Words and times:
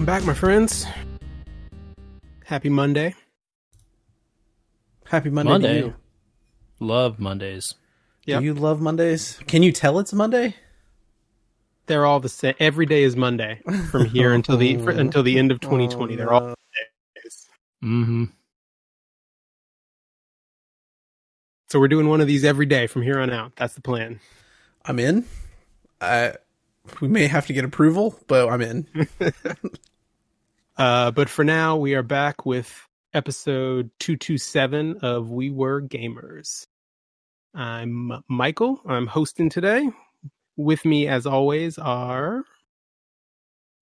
welcome 0.00 0.14
back, 0.14 0.24
my 0.24 0.32
friends. 0.32 0.86
Happy 2.46 2.70
Monday. 2.70 3.14
Happy 5.04 5.28
Monday, 5.28 5.50
Monday. 5.50 5.80
to 5.82 5.86
you. 5.88 5.94
Love 6.78 7.20
Mondays. 7.20 7.74
Yep. 8.24 8.40
Do 8.40 8.44
you 8.46 8.54
love 8.54 8.80
Mondays? 8.80 9.38
Can 9.46 9.62
you 9.62 9.72
tell 9.72 9.98
it's 9.98 10.14
Monday? 10.14 10.54
They're 11.84 12.06
all 12.06 12.18
the 12.18 12.30
same. 12.30 12.54
Every 12.58 12.86
day 12.86 13.02
is 13.02 13.14
Monday 13.14 13.60
from 13.90 14.06
here 14.06 14.32
until 14.32 14.56
the 14.56 14.78
for, 14.78 14.90
until 14.90 15.22
the 15.22 15.38
end 15.38 15.52
of 15.52 15.60
2020. 15.60 16.16
They're 16.16 16.32
all 16.32 16.40
Mondays. 16.40 17.48
Mm-hmm. 17.84 18.24
So 21.68 21.78
we're 21.78 21.88
doing 21.88 22.08
one 22.08 22.22
of 22.22 22.26
these 22.26 22.42
every 22.42 22.66
day 22.66 22.86
from 22.86 23.02
here 23.02 23.20
on 23.20 23.28
out. 23.28 23.54
That's 23.56 23.74
the 23.74 23.82
plan. 23.82 24.18
I'm 24.82 24.98
in. 24.98 25.26
I 26.00 26.36
we 27.02 27.08
may 27.08 27.26
have 27.26 27.46
to 27.48 27.52
get 27.52 27.66
approval, 27.66 28.18
but 28.28 28.48
I'm 28.48 28.62
in. 28.62 28.86
Uh, 30.80 31.10
but 31.10 31.28
for 31.28 31.44
now, 31.44 31.76
we 31.76 31.94
are 31.94 32.02
back 32.02 32.46
with 32.46 32.88
episode 33.12 33.90
227 33.98 35.00
of 35.02 35.30
We 35.30 35.50
Were 35.50 35.82
Gamers. 35.82 36.64
I'm 37.54 38.22
Michael. 38.28 38.80
I'm 38.86 39.06
hosting 39.06 39.50
today. 39.50 39.90
With 40.56 40.86
me, 40.86 41.06
as 41.06 41.26
always, 41.26 41.76
are 41.76 42.44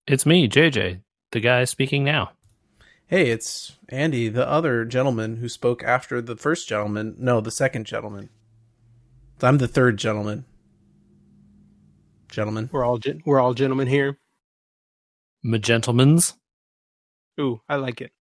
It's 0.07 0.25
me, 0.25 0.49
JJ, 0.49 0.99
the 1.31 1.39
guy 1.39 1.63
speaking 1.63 2.03
now. 2.03 2.31
Hey, 3.07 3.29
it's 3.29 3.77
Andy, 3.87 4.27
the 4.27 4.45
other 4.45 4.83
gentleman 4.83 5.37
who 5.37 5.47
spoke 5.47 5.81
after 5.81 6.21
the 6.21 6.35
first 6.35 6.67
gentleman. 6.67 7.15
No, 7.17 7.39
the 7.39 7.49
second 7.49 7.85
gentleman. 7.85 8.27
I'm 9.41 9.59
the 9.59 9.69
third 9.69 9.95
gentleman. 9.95 10.43
Gentlemen, 12.29 12.69
we're 12.73 12.83
all 12.83 12.97
gen- 12.97 13.21
we're 13.25 13.39
all 13.39 13.53
gentlemen 13.53 13.87
here. 13.87 14.17
Magentlemans. 15.45 16.33
Ooh, 17.39 17.61
I 17.69 17.75
like 17.77 18.01
it. 18.01 18.11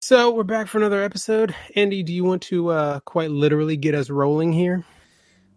So 0.00 0.30
we're 0.30 0.44
back 0.44 0.68
for 0.68 0.78
another 0.78 1.02
episode. 1.02 1.54
Andy, 1.74 2.02
do 2.02 2.12
you 2.12 2.24
want 2.24 2.42
to 2.42 2.68
uh, 2.68 3.00
quite 3.00 3.30
literally 3.30 3.76
get 3.76 3.94
us 3.94 4.08
rolling 4.08 4.52
here? 4.52 4.84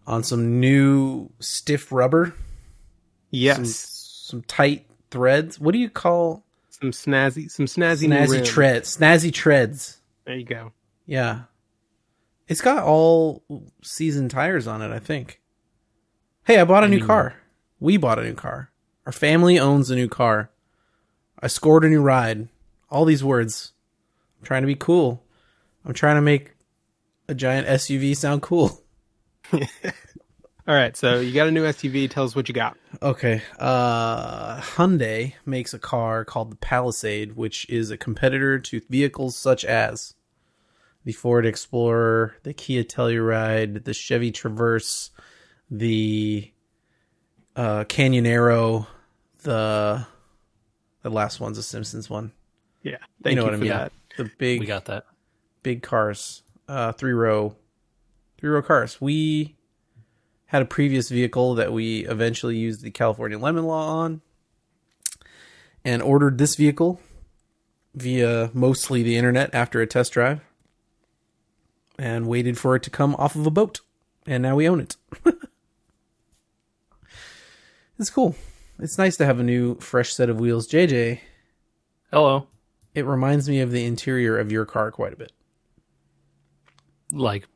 On 0.07 0.23
some 0.23 0.59
new 0.59 1.29
stiff 1.39 1.91
rubber. 1.91 2.33
Yes, 3.29 4.25
some 4.27 4.41
tight 4.41 4.87
threads. 5.11 5.59
What 5.59 5.73
do 5.73 5.77
you 5.77 5.89
call 5.89 6.43
some, 6.69 6.91
snazzy, 6.91 7.49
some 7.49 7.65
snazzy, 7.65 8.09
snazzy 8.09 8.43
treads? 8.43 8.97
Snazzy 8.97 9.31
treads. 9.31 10.01
There 10.25 10.35
you 10.35 10.45
go. 10.45 10.73
Yeah. 11.05 11.43
It's 12.47 12.61
got 12.61 12.83
all 12.83 13.43
season 13.83 14.27
tires 14.27 14.67
on 14.67 14.81
it, 14.81 14.91
I 14.91 14.99
think. 14.99 15.39
Hey, 16.43 16.59
I 16.59 16.65
bought 16.65 16.83
a 16.83 16.87
new 16.87 16.97
mean- 16.97 17.05
car. 17.05 17.35
We 17.79 17.97
bought 17.97 18.19
a 18.19 18.23
new 18.23 18.33
car. 18.33 18.71
Our 19.05 19.11
family 19.11 19.57
owns 19.59 19.89
a 19.89 19.95
new 19.95 20.09
car. 20.09 20.49
I 21.41 21.47
scored 21.47 21.83
a 21.83 21.89
new 21.89 22.01
ride. 22.01 22.47
All 22.89 23.05
these 23.05 23.23
words. 23.23 23.73
I'm 24.39 24.45
trying 24.45 24.61
to 24.63 24.67
be 24.67 24.75
cool. 24.75 25.23
I'm 25.85 25.93
trying 25.93 26.15
to 26.15 26.21
make 26.21 26.53
a 27.27 27.33
giant 27.33 27.67
SUV 27.67 28.15
sound 28.15 28.41
cool. 28.41 28.83
All 29.53 30.75
right, 30.75 30.95
so 30.95 31.19
you 31.19 31.33
got 31.33 31.47
a 31.47 31.51
new 31.51 31.63
SUV. 31.63 32.09
Tell 32.09 32.23
us 32.23 32.35
what 32.35 32.47
you 32.47 32.53
got. 32.53 32.77
Okay. 33.01 33.41
Uh 33.57 34.59
Hyundai 34.61 35.33
makes 35.45 35.73
a 35.73 35.79
car 35.79 36.23
called 36.23 36.51
the 36.51 36.57
Palisade, 36.57 37.35
which 37.35 37.67
is 37.69 37.89
a 37.89 37.97
competitor 37.97 38.59
to 38.59 38.81
vehicles 38.89 39.35
such 39.35 39.65
as 39.65 40.13
the 41.03 41.13
Ford 41.13 41.47
Explorer, 41.47 42.35
the 42.43 42.53
Kia 42.53 42.83
Telluride, 42.83 43.85
the 43.85 43.93
Chevy 43.93 44.31
Traverse, 44.31 45.09
the 45.69 46.51
uh 47.55 47.85
Canyonero, 47.85 48.85
the 49.41 50.05
the 51.01 51.09
last 51.09 51.39
one's 51.39 51.57
a 51.57 51.63
Simpsons 51.63 52.09
one. 52.09 52.31
Yeah, 52.83 52.97
thank 53.23 53.35
you, 53.35 53.41
know 53.41 53.45
what 53.45 53.53
I 53.53 53.57
mean. 53.57 53.69
that. 53.69 53.91
The 54.17 54.29
big 54.37 54.59
We 54.59 54.65
got 54.65 54.85
that. 54.85 55.05
big 55.63 55.81
cars, 55.83 56.43
uh, 56.67 56.91
three 56.93 57.13
row, 57.13 57.55
three 58.37 58.49
row 58.49 58.61
cars. 58.61 58.99
We 58.99 59.55
had 60.47 60.61
a 60.61 60.65
previous 60.65 61.09
vehicle 61.09 61.55
that 61.55 61.71
we 61.71 62.05
eventually 62.07 62.57
used 62.57 62.81
the 62.81 62.91
California 62.91 63.37
lemon 63.39 63.65
law 63.65 63.99
on, 63.99 64.21
and 65.85 66.01
ordered 66.01 66.37
this 66.37 66.55
vehicle 66.55 66.99
via 67.95 68.49
mostly 68.53 69.03
the 69.03 69.15
internet 69.17 69.53
after 69.53 69.81
a 69.81 69.87
test 69.87 70.13
drive, 70.13 70.41
and 71.97 72.27
waited 72.27 72.57
for 72.57 72.75
it 72.75 72.83
to 72.83 72.89
come 72.89 73.15
off 73.15 73.35
of 73.35 73.45
a 73.45 73.51
boat, 73.51 73.79
and 74.25 74.43
now 74.43 74.55
we 74.55 74.67
own 74.67 74.79
it. 74.81 74.95
it's 77.99 78.09
cool. 78.09 78.35
It's 78.81 78.97
nice 78.97 79.15
to 79.17 79.25
have 79.25 79.39
a 79.39 79.43
new, 79.43 79.75
fresh 79.75 80.11
set 80.13 80.29
of 80.29 80.39
wheels. 80.39 80.67
JJ, 80.67 81.19
Hello. 82.11 82.47
it 82.95 83.05
reminds 83.05 83.47
me 83.47 83.59
of 83.59 83.71
the 83.71 83.85
interior 83.85 84.39
of 84.39 84.51
your 84.51 84.65
car 84.65 84.91
quite 84.91 85.13
a 85.13 85.17
bit. 85.17 85.31
Like 87.11 87.47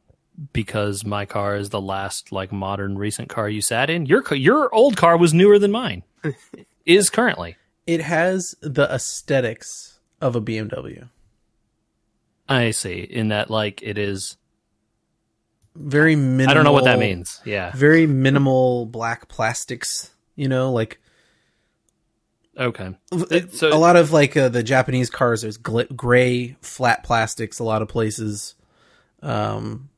because 0.54 1.06
my 1.06 1.26
car 1.26 1.56
is 1.56 1.70
the 1.70 1.82
last 1.82 2.32
like 2.32 2.52
modern 2.52 2.98
recent 2.98 3.30
car 3.30 3.50
you 3.50 3.62
sat 3.62 3.90
in. 3.90 4.06
Your 4.06 4.24
your 4.36 4.74
old 4.74 4.98
car 4.98 5.18
was 5.18 5.34
newer 5.34 5.58
than 5.58 5.72
mine. 5.72 6.04
is 6.86 7.10
currently. 7.10 7.56
it 7.88 8.02
has 8.02 8.56
the 8.62 8.84
aesthetics 8.94 10.00
of 10.22 10.36
a 10.36 10.42
BMW. 10.42 11.10
I 12.48 12.72
see. 12.72 13.00
In 13.00 13.30
that 13.30 13.50
like 13.50 13.82
it 13.82 13.98
is 13.98 14.38
Very 15.76 16.16
minimal. 16.16 16.52
I 16.52 16.54
don't 16.54 16.64
know 16.66 16.74
what 16.74 16.84
that 16.84 17.00
means. 17.00 17.42
Yeah. 17.46 17.72
Very 17.74 18.06
minimal 18.06 18.86
black 18.86 19.28
plastics. 19.28 20.12
You 20.36 20.50
know, 20.50 20.72
like 20.72 21.00
Okay. 22.58 22.96
So 23.52 23.74
a 23.74 23.78
lot 23.78 23.96
of 23.96 24.12
like 24.14 24.38
uh, 24.38 24.50
the 24.50 24.64
Japanese 24.64 25.10
cars. 25.10 25.42
There's 25.42 25.58
gl- 25.58 25.94
gray 25.96 26.56
flat 26.62 27.04
plastics. 27.04 27.60
A 27.60 27.64
lot 27.64 27.82
of 27.82 27.88
places. 27.88 28.56
Um, 29.22 29.90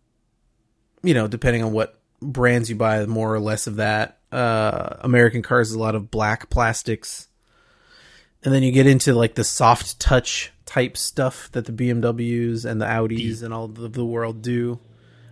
you 1.03 1.13
know, 1.13 1.28
depending 1.28 1.63
on 1.63 1.72
what 1.72 2.00
brands 2.22 2.69
you 2.69 2.75
buy, 2.75 3.06
more 3.06 3.34
or 3.34 3.40
less 3.40 3.68
of 3.68 3.75
that. 3.78 4.18
Uh, 4.31 4.97
American 5.01 5.41
cars 5.41 5.69
is 5.69 5.75
a 5.75 5.79
lot 5.79 5.95
of 5.95 6.09
black 6.12 6.50
plastics. 6.50 7.28
And 8.44 8.53
then 8.53 8.63
you 8.63 8.72
get 8.72 8.88
into 8.88 9.13
like 9.13 9.35
the 9.35 9.44
soft 9.44 10.00
touch 10.00 10.51
type 10.66 10.97
stuff 10.97 11.51
that 11.53 11.66
the 11.66 11.72
BMWs 11.72 12.66
and 12.66 12.81
the 12.81 12.85
Audis 12.85 13.44
and 13.44 13.53
all 13.53 13.66
of 13.66 13.94
the 13.94 14.06
world 14.06 14.41
do. 14.41 14.79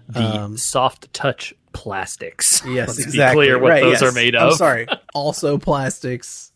The 0.08 0.56
soft 0.58 1.12
touch 1.14 1.54
plastics. 1.74 2.64
Um, 2.64 2.76
Yes, 2.76 2.90
Let's 2.90 3.00
exactly. 3.04 3.46
Be 3.46 3.50
clear 3.50 3.60
what 3.60 3.70
Right, 3.70 3.82
those 3.82 4.02
yes. 4.02 4.04
are 4.04 4.12
made 4.12 4.36
I'm 4.36 4.50
of. 4.50 4.54
sorry. 4.54 4.88
Also 5.14 5.58
plastics. 5.58 6.52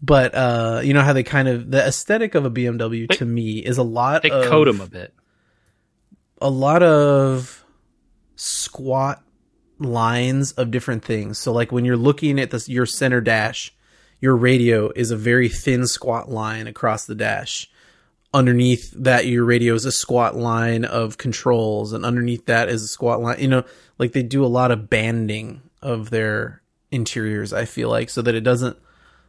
But 0.00 0.34
uh, 0.34 0.80
you 0.84 0.94
know 0.94 1.02
how 1.02 1.12
they 1.12 1.24
kind 1.24 1.48
of 1.48 1.70
the 1.70 1.84
aesthetic 1.84 2.34
of 2.34 2.44
a 2.44 2.50
BMW 2.50 3.08
to 3.18 3.24
me 3.24 3.58
is 3.58 3.78
a 3.78 3.82
lot 3.82 4.22
They 4.22 4.30
of 4.30 4.46
coat 4.46 4.66
them 4.66 4.80
a 4.80 4.86
bit. 4.86 5.12
a 6.40 6.48
lot 6.50 6.82
of 6.82 7.64
squat 8.36 9.22
lines 9.78 10.52
of 10.52 10.70
different 10.70 11.04
things. 11.04 11.38
So 11.38 11.52
like 11.52 11.72
when 11.72 11.84
you're 11.84 11.96
looking 11.96 12.38
at 12.38 12.50
this 12.50 12.68
your 12.68 12.86
center 12.86 13.20
dash, 13.20 13.74
your 14.20 14.36
radio 14.36 14.90
is 14.94 15.10
a 15.10 15.16
very 15.16 15.48
thin 15.48 15.86
squat 15.86 16.30
line 16.30 16.66
across 16.66 17.06
the 17.06 17.14
dash. 17.14 17.68
Underneath 18.34 18.92
that 18.96 19.26
your 19.26 19.44
radio 19.44 19.74
is 19.74 19.84
a 19.84 19.92
squat 19.92 20.36
line 20.36 20.84
of 20.84 21.16
controls 21.18 21.92
and 21.92 22.04
underneath 22.04 22.46
that 22.46 22.68
is 22.68 22.82
a 22.82 22.88
squat 22.88 23.20
line. 23.20 23.40
You 23.40 23.48
know, 23.48 23.64
like 23.98 24.12
they 24.12 24.22
do 24.22 24.44
a 24.44 24.46
lot 24.46 24.70
of 24.70 24.90
banding 24.90 25.62
of 25.82 26.10
their 26.10 26.62
interiors, 26.90 27.52
I 27.52 27.64
feel 27.64 27.88
like, 27.88 28.10
so 28.10 28.20
that 28.22 28.34
it 28.34 28.42
doesn't 28.42 28.76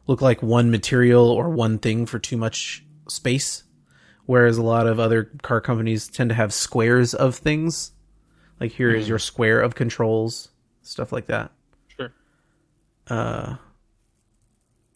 look 0.10 0.22
like 0.22 0.44
one 0.44 0.72
material 0.72 1.30
or 1.30 1.50
one 1.50 1.80
thing 1.80 2.06
for 2.06 2.20
too 2.20 2.36
much 2.36 2.84
space 3.08 3.64
whereas 4.30 4.60
a 4.60 4.62
lot 4.62 4.86
of 4.86 5.00
other 5.00 5.24
car 5.42 5.60
companies 5.60 6.08
tend 6.08 6.30
to 6.30 6.36
have 6.36 6.54
squares 6.54 7.16
of 7.16 7.36
things. 7.36 7.94
Like 8.60 8.72
here 8.72 8.92
is 8.92 9.10
your 9.10 9.18
square 9.18 9.60
of 9.60 9.74
controls, 9.74 10.50
stuff 10.84 11.12
like 11.12 11.26
that. 11.26 11.52
Sure. 11.88 12.14
Uh, 13.08 13.56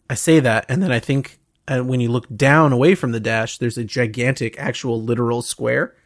I 0.08 0.14
say 0.14 0.38
that, 0.38 0.66
and 0.68 0.80
then 0.80 0.92
I 0.92 1.00
think 1.00 1.40
uh, 1.66 1.80
when 1.80 1.98
you 1.98 2.12
look 2.12 2.28
down 2.36 2.72
away 2.72 2.94
from 2.94 3.10
the 3.10 3.18
dash, 3.18 3.58
there's 3.58 3.76
a 3.76 3.82
gigantic, 3.82 4.56
actual, 4.56 5.02
literal 5.02 5.42
square 5.42 5.96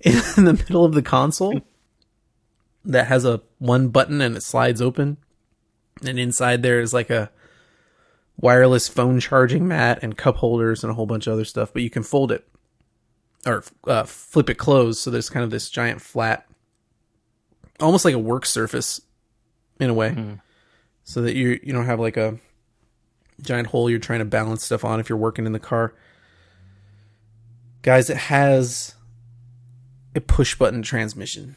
in 0.00 0.14
the 0.44 0.54
middle 0.54 0.84
of 0.84 0.94
the 0.94 1.02
console 1.02 1.60
that 2.84 3.06
has 3.06 3.24
a 3.24 3.40
one 3.58 3.86
button 3.90 4.20
and 4.20 4.36
it 4.36 4.42
slides 4.42 4.82
open, 4.82 5.16
and 6.04 6.18
inside 6.18 6.64
there 6.64 6.80
is 6.80 6.92
like 6.92 7.08
a 7.08 7.30
wireless 8.40 8.88
phone 8.88 9.20
charging 9.20 9.66
mat 9.68 9.98
and 10.02 10.16
cup 10.16 10.36
holders 10.36 10.84
and 10.84 10.90
a 10.90 10.94
whole 10.94 11.06
bunch 11.06 11.26
of 11.26 11.32
other 11.32 11.44
stuff, 11.44 11.72
but 11.72 11.82
you 11.82 11.90
can 11.90 12.02
fold 12.02 12.32
it 12.32 12.48
or 13.46 13.64
uh, 13.86 14.04
flip 14.04 14.48
it 14.48 14.54
closed. 14.54 15.00
So 15.00 15.10
there's 15.10 15.30
kind 15.30 15.44
of 15.44 15.50
this 15.50 15.68
giant 15.68 16.00
flat, 16.00 16.46
almost 17.80 18.04
like 18.04 18.14
a 18.14 18.18
work 18.18 18.46
surface 18.46 19.00
in 19.80 19.90
a 19.90 19.94
way, 19.94 20.10
so 21.04 21.22
that 21.22 21.34
you 21.34 21.58
you 21.62 21.72
don't 21.72 21.86
have 21.86 22.00
like 22.00 22.16
a 22.16 22.38
giant 23.40 23.68
hole 23.68 23.88
you're 23.88 23.98
trying 23.98 24.18
to 24.18 24.24
balance 24.24 24.64
stuff 24.64 24.84
on 24.84 24.98
if 25.00 25.08
you're 25.08 25.18
working 25.18 25.46
in 25.46 25.52
the 25.52 25.60
car. 25.60 25.94
Guys, 27.82 28.10
it 28.10 28.16
has 28.16 28.94
a 30.14 30.20
push 30.20 30.56
button 30.56 30.82
transmission. 30.82 31.54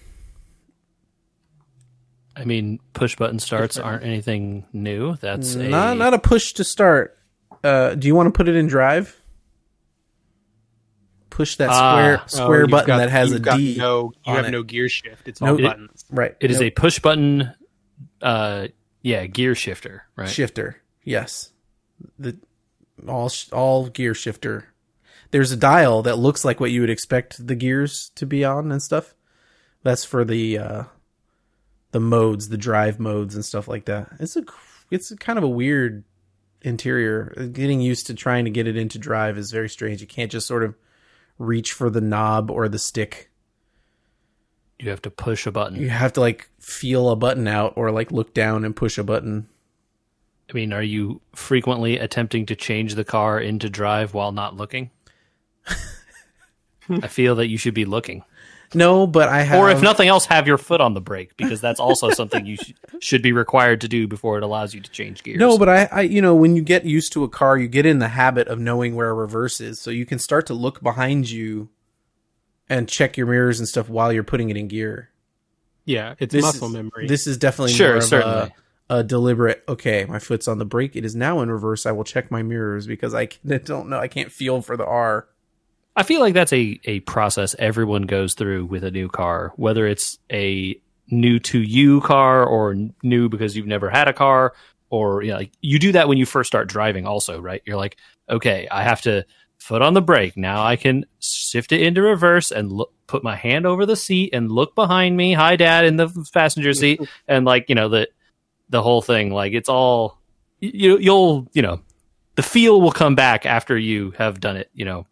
I 2.36 2.45
mean, 2.45 2.80
push 2.94 3.16
button 3.16 3.39
starts 3.39 3.78
aren't 3.78 4.04
anything 4.04 4.66
new. 4.74 5.16
That's 5.18 5.56
a, 5.56 5.68
Not 5.68 5.98
not 5.98 6.13
a 6.13 6.19
push 6.19 6.54
to 6.54 6.63
start. 6.63 7.18
Uh, 7.63 7.95
do 7.95 8.07
you 8.07 8.16
want 8.16 8.28
to 8.28 8.31
put 8.38 8.48
it 8.48 8.56
in 8.56 8.68
drive? 8.68 9.19
Push 11.30 11.56
that 11.57 11.69
Ah. 11.69 11.74
square 11.92 12.19
Oh, 12.24 12.28
square 12.28 12.62
you've 12.62 12.69
button 12.72 12.88
got- 12.88 12.98
that 12.98 13.10
has 13.10 13.31
a 13.31 13.39
D. 13.39 13.75
No, 13.78 14.12
you 14.25 14.33
have 14.33 14.45
it. 14.45 14.51
no 14.51 14.63
gear 14.63 14.89
shift. 14.89 15.28
It's 15.28 15.39
No- 15.42 15.51
all 15.54 15.60
It- 15.60 15.63
buttons. 15.63 16.06
Right. 16.10 16.36
It 16.39 16.51
is 16.51 16.62
a 16.62 16.69
push 16.72 17.00
button. 17.00 17.54
Uh, 18.22 18.68
yeah, 19.01 19.25
gear 19.27 19.56
shifter. 19.56 20.04
Right. 20.16 20.30
shifter. 20.30 20.81
Yes. 21.04 21.51
The 22.19 22.38
all 23.07 23.31
all 23.51 23.88
gear 23.88 24.13
shifter. 24.13 24.68
There's 25.31 25.51
a 25.51 25.57
dial 25.57 26.01
that 26.04 26.18
looks 26.18 26.44
like 26.44 26.60
what 26.60 26.72
you 26.72 26.81
would 26.81 26.89
expect 26.89 27.45
the 27.48 27.56
gears 27.56 28.12
to 28.16 28.25
be 28.25 28.44
on 28.44 28.72
and 28.72 28.81
stuff. 28.81 29.16
That's 29.84 30.04
for 30.04 30.25
the 30.25 30.57
uh 30.57 30.84
the 31.92 32.00
modes, 32.00 32.50
the 32.50 32.58
drive 32.58 33.00
modes 33.00 33.36
and 33.36 33.46
stuff 33.46 33.68
like 33.68 33.86
that. 33.86 34.10
It's 34.20 34.36
a 34.36 34.44
it's 34.90 35.12
a 35.12 35.18
kind 35.18 35.38
of 35.38 35.44
a 35.44 35.50
weird 35.50 36.04
interior. 36.62 37.50
Getting 37.52 37.82
used 37.82 38.08
to 38.08 38.14
trying 38.14 38.46
to 38.46 38.52
get 38.52 38.68
it 38.68 38.78
into 38.78 39.00
drive 39.00 39.38
is 39.38 39.52
very 39.52 39.70
strange. 39.70 40.02
You 40.02 40.08
can't 40.08 40.32
just 40.32 40.48
sort 40.48 40.64
of 40.64 40.76
reach 41.38 41.74
for 41.74 41.90
the 41.90 42.02
knob 42.02 42.52
or 42.52 42.68
the 42.68 42.80
stick. 42.80 43.30
You 44.80 44.90
have 44.90 45.02
to 45.04 45.12
push 45.12 45.46
a 45.46 45.52
button. 45.52 45.80
You 45.80 45.90
have 45.90 46.14
to 46.14 46.22
like 46.22 46.50
feel 46.60 47.10
a 47.10 47.16
button 47.16 47.48
out 47.48 47.74
or 47.76 47.92
like 47.92 48.12
look 48.12 48.34
down 48.34 48.66
and 48.66 48.76
push 48.76 48.98
a 48.98 49.04
button. 49.04 49.48
I 50.50 50.54
mean, 50.54 50.74
are 50.74 50.84
you 50.84 51.22
frequently 51.34 51.98
attempting 51.98 52.46
to 52.48 52.56
change 52.56 52.96
the 52.96 53.06
car 53.06 53.40
into 53.40 53.70
drive 53.70 54.14
while 54.14 54.32
not 54.32 54.58
looking? 54.58 54.90
I 56.90 57.08
feel 57.08 57.36
that 57.36 57.48
you 57.48 57.58
should 57.58 57.74
be 57.74 57.86
looking. 57.86 58.24
No, 58.74 59.06
but 59.08 59.28
I 59.30 59.42
have 59.44 59.60
Or 59.60 59.70
if 59.70 59.82
nothing 59.82 60.08
else, 60.08 60.26
have 60.28 60.48
your 60.48 60.58
foot 60.58 60.80
on 60.82 60.94
the 60.94 61.02
brake 61.02 61.36
because 61.38 61.60
that's 61.60 61.80
also 61.80 62.10
something 62.12 62.46
you 62.46 62.56
sh- 62.58 62.72
should 63.02 63.22
be 63.22 63.32
required 63.34 63.82
to 63.82 63.88
do 63.88 64.08
before 64.08 64.38
it 64.38 64.44
allows 64.44 64.74
you 64.74 64.80
to 64.82 64.90
change 64.92 65.24
gears. 65.24 65.40
No, 65.40 65.58
but 65.58 65.68
I, 65.70 65.90
I, 65.92 66.02
you 66.02 66.22
know, 66.22 66.34
when 66.36 66.56
you 66.56 66.62
get 66.62 66.86
used 66.86 67.12
to 67.14 67.24
a 67.24 67.30
car, 67.30 67.58
you 67.58 67.68
get 67.68 67.86
in 67.86 68.00
the 68.00 68.08
habit 68.10 68.48
of 68.48 68.60
knowing 68.60 68.96
where 68.96 69.10
a 69.10 69.14
reverse 69.14 69.60
is, 69.60 69.80
so 69.82 69.92
you 69.92 70.06
can 70.06 70.20
start 70.20 70.46
to 70.48 70.54
look 70.54 70.82
behind 70.82 71.30
you 71.30 71.70
and 72.70 72.88
check 72.88 73.18
your 73.18 73.28
mirrors 73.28 73.60
and 73.60 73.68
stuff 73.68 73.90
while 73.90 74.14
you're 74.14 74.24
putting 74.24 74.50
it 74.50 74.56
in 74.58 74.68
gear. 74.70 75.10
Yeah, 75.84 76.16
it's 76.20 76.32
This 76.32 76.44
muscle 76.44 76.68
is, 76.68 76.74
memory. 76.74 77.08
This 77.08 77.28
is 77.28 77.38
definitely 77.38 77.74
Sure, 77.74 77.90
more 77.90 77.98
of 77.98 78.04
certainly. 78.04 78.54
a, 78.90 78.98
a 79.00 79.04
deliberate. 79.04 79.64
Okay, 79.68 80.06
my 80.06 80.20
foot's 80.20 80.48
on 80.48 80.60
the 80.60 80.66
brake. 80.66 80.96
It 80.96 81.04
is 81.04 81.16
now 81.16 81.42
in 81.42 81.52
reverse. 81.52 81.86
I 81.86 81.92
will 81.92 82.04
check 82.06 82.32
my 82.32 82.44
mirrors 82.44 82.88
because 82.88 83.14
I 83.14 83.26
can- 83.26 83.62
don't 83.66 83.90
know. 83.90 84.00
I 84.00 84.08
can't 84.08 84.32
feel 84.32 84.62
for 84.62 84.78
the 84.78 84.86
R. 84.86 85.28
I 85.96 86.04
feel 86.04 86.22
like 86.22 86.34
that's 86.34 86.54
a, 86.54 86.80
a 86.86 87.02
process 87.02 87.56
everyone 87.60 88.04
goes 88.04 88.34
through 88.34 88.66
with 88.66 88.84
a 88.84 88.92
new 88.92 89.10
car, 89.10 89.52
whether 89.58 89.86
it's 89.86 90.18
a 90.32 90.80
new 91.10 91.40
to 91.40 91.60
you 91.60 92.00
car 92.02 92.46
or 92.46 92.76
new 93.04 93.28
because 93.28 93.58
you've 93.58 93.68
never 93.68 93.90
had 93.90 94.08
a 94.08 94.14
car, 94.14 94.54
or 94.90 95.22
you 95.22 95.32
know, 95.32 95.38
like 95.38 95.52
you 95.62 95.80
do 95.80 95.92
that 95.92 96.08
when 96.08 96.18
you 96.18 96.26
first 96.26 96.48
start 96.48 96.70
driving. 96.70 97.06
Also, 97.06 97.42
right? 97.42 97.62
You're 97.66 97.78
like, 97.78 97.98
okay, 98.30 98.68
I 98.72 98.84
have 98.84 99.02
to 99.02 99.26
foot 99.58 99.82
on 99.82 99.94
the 99.94 100.02
brake. 100.02 100.38
Now 100.38 100.64
I 100.64 100.76
can 100.76 101.06
shift 101.20 101.72
it 101.72 101.82
into 101.82 102.02
reverse 102.02 102.52
and 102.52 102.72
look, 102.72 102.94
put 103.08 103.24
my 103.24 103.36
hand 103.36 103.66
over 103.66 103.86
the 103.86 103.96
seat 103.96 104.32
and 104.34 104.52
look 104.52 104.76
behind 104.76 105.16
me. 105.16 105.34
Hi, 105.34 105.56
Dad, 105.58 105.86
in 105.86 105.98
the 105.98 106.10
passenger 106.34 106.74
seat, 106.74 107.02
and 107.28 107.46
like 107.46 107.68
you 107.68 107.76
know 107.76 107.90
the 107.90 108.08
the 108.70 108.82
whole 108.82 109.02
thing. 109.02 109.32
Like 109.32 109.52
it's 109.54 109.70
all 109.70 110.20
you 110.60 110.98
you'll 110.98 111.50
you 111.54 111.62
know 111.62 111.82
the 112.36 112.44
feel 112.44 112.80
will 112.80 112.92
come 112.94 113.16
back 113.16 113.46
after 113.46 113.78
you 113.78 114.12
have 114.12 114.40
done 114.40 114.56
it. 114.56 114.70
You 114.74 114.86
know. 114.86 115.08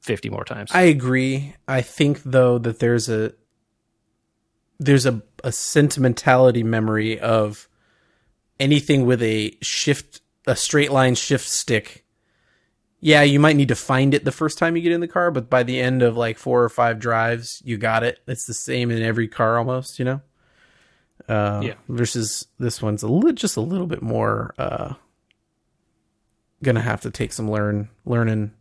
50 0.00 0.30
more 0.30 0.44
times. 0.44 0.70
I 0.72 0.82
agree. 0.82 1.54
I 1.68 1.82
think 1.82 2.22
though 2.24 2.58
that 2.58 2.78
there's 2.78 3.08
a 3.08 3.32
there's 4.78 5.04
a, 5.06 5.22
a 5.44 5.52
sentimentality 5.52 6.62
memory 6.62 7.18
of 7.20 7.68
anything 8.58 9.04
with 9.06 9.22
a 9.22 9.56
shift 9.62 10.20
a 10.46 10.56
straight 10.56 10.90
line 10.90 11.14
shift 11.14 11.46
stick. 11.48 12.04
Yeah, 13.02 13.22
you 13.22 13.40
might 13.40 13.56
need 13.56 13.68
to 13.68 13.74
find 13.74 14.12
it 14.14 14.24
the 14.24 14.32
first 14.32 14.58
time 14.58 14.76
you 14.76 14.82
get 14.82 14.92
in 14.92 15.00
the 15.00 15.08
car, 15.08 15.30
but 15.30 15.48
by 15.48 15.62
the 15.62 15.80
end 15.80 16.02
of 16.02 16.16
like 16.16 16.36
four 16.38 16.62
or 16.62 16.68
five 16.68 16.98
drives, 16.98 17.62
you 17.64 17.78
got 17.78 18.02
it. 18.02 18.18
It's 18.26 18.44
the 18.46 18.52
same 18.54 18.90
in 18.90 19.02
every 19.02 19.26
car 19.28 19.56
almost, 19.58 19.98
you 19.98 20.04
know. 20.04 20.20
Uh, 21.28 21.60
Yeah. 21.64 21.74
Versus 21.88 22.46
this 22.58 22.82
one's 22.82 23.02
a 23.02 23.08
li- 23.08 23.32
just 23.32 23.56
a 23.56 23.60
little 23.62 23.86
bit 23.86 24.02
more. 24.02 24.54
Uh, 24.58 24.94
gonna 26.62 26.80
have 26.82 27.00
to 27.02 27.10
take 27.10 27.32
some 27.32 27.50
learn 27.50 27.88
learning. 28.04 28.52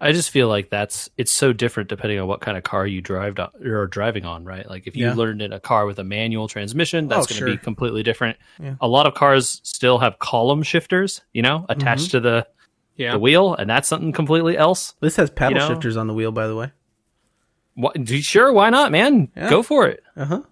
I 0.00 0.12
just 0.12 0.30
feel 0.30 0.46
like 0.48 0.70
that's 0.70 1.08
it's 1.16 1.32
so 1.32 1.52
different 1.52 1.88
depending 1.88 2.20
on 2.20 2.28
what 2.28 2.40
kind 2.40 2.56
of 2.56 2.62
car 2.62 2.86
you 2.86 3.00
drive 3.00 3.38
on, 3.38 3.50
or 3.64 3.80
are 3.82 3.86
driving 3.86 4.24
on, 4.24 4.44
right? 4.44 4.68
Like 4.68 4.86
if 4.86 4.96
you 4.96 5.06
Yeah. 5.06 5.14
learned 5.14 5.42
in 5.42 5.52
a 5.52 5.58
car 5.60 5.86
with 5.86 5.98
a 5.98 6.04
manual 6.04 6.46
transmission, 6.48 7.08
that's 7.08 7.26
Oh, 7.26 7.34
going 7.34 7.50
to 7.52 7.56
be 7.58 7.62
completely 7.62 8.02
different. 8.04 8.36
Yeah. 8.62 8.76
A 8.80 8.86
lot 8.88 9.06
of 9.06 9.14
cars 9.14 9.60
still 9.64 9.98
have 9.98 10.18
column 10.20 10.62
shifters, 10.62 11.22
you 11.32 11.42
know, 11.42 11.66
attached 11.68 12.08
Mm-hmm. 12.08 12.10
to 12.10 12.20
the 12.20 12.46
yeah, 12.96 13.12
the 13.12 13.18
wheel, 13.18 13.54
and 13.54 13.68
that's 13.70 13.88
something 13.88 14.12
completely 14.12 14.56
else. 14.56 14.94
This 15.00 15.16
has 15.16 15.30
paddle 15.30 15.54
You 15.58 15.68
know? 15.68 15.74
shifters 15.74 15.96
on 15.96 16.06
the 16.08 16.14
wheel, 16.14 16.32
by 16.32 16.46
the 16.48 16.56
way. 16.56 16.72
What, 17.74 18.08
sure, 18.08 18.52
why 18.52 18.70
not, 18.70 18.90
man? 18.90 19.28
Yeah. 19.36 19.50
Go 19.50 19.62
for 19.62 19.86
it. 19.86 20.02
Uh 20.16 20.24
huh. 20.24 20.42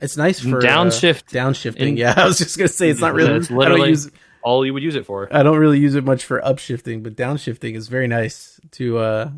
It's 0.00 0.16
nice 0.16 0.40
for 0.40 0.60
Downshift 0.60 1.34
Uh, 1.36 1.38
downshifting. 1.48 1.76
in- 1.76 1.96
yeah, 1.96 2.14
I 2.16 2.26
was 2.26 2.38
just 2.38 2.58
gonna 2.58 2.68
say 2.68 2.90
it's 2.90 3.00
not 3.00 3.14
really. 3.18 3.34
It's 3.34 3.50
I 3.50 3.68
don't 3.68 3.88
use. 3.88 4.10
All 4.44 4.64
you 4.64 4.72
would 4.74 4.82
use 4.82 4.94
it 4.94 5.06
for. 5.06 5.28
I 5.34 5.42
don't 5.42 5.58
really 5.58 5.80
use 5.80 5.94
it 5.94 6.04
much 6.04 6.24
for 6.24 6.40
upshifting, 6.40 7.02
but 7.02 7.16
downshifting 7.16 7.74
is 7.74 7.88
very 7.88 8.06
nice 8.06 8.60
to 8.72 8.98
uh, 8.98 9.30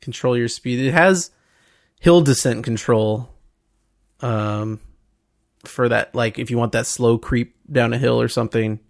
control 0.00 0.36
your 0.36 0.48
speed. 0.48 0.80
It 0.80 0.92
has 0.92 1.30
hill 2.00 2.20
descent 2.20 2.64
control. 2.64 3.30
Um, 4.20 4.80
for 5.64 5.88
that, 5.88 6.14
like 6.14 6.38
if 6.38 6.50
you 6.50 6.58
want 6.58 6.72
that 6.72 6.86
slow 6.86 7.18
creep 7.18 7.56
down 7.70 7.92
a 7.92 7.98
hill 7.98 8.20
or 8.20 8.28
something, 8.28 8.80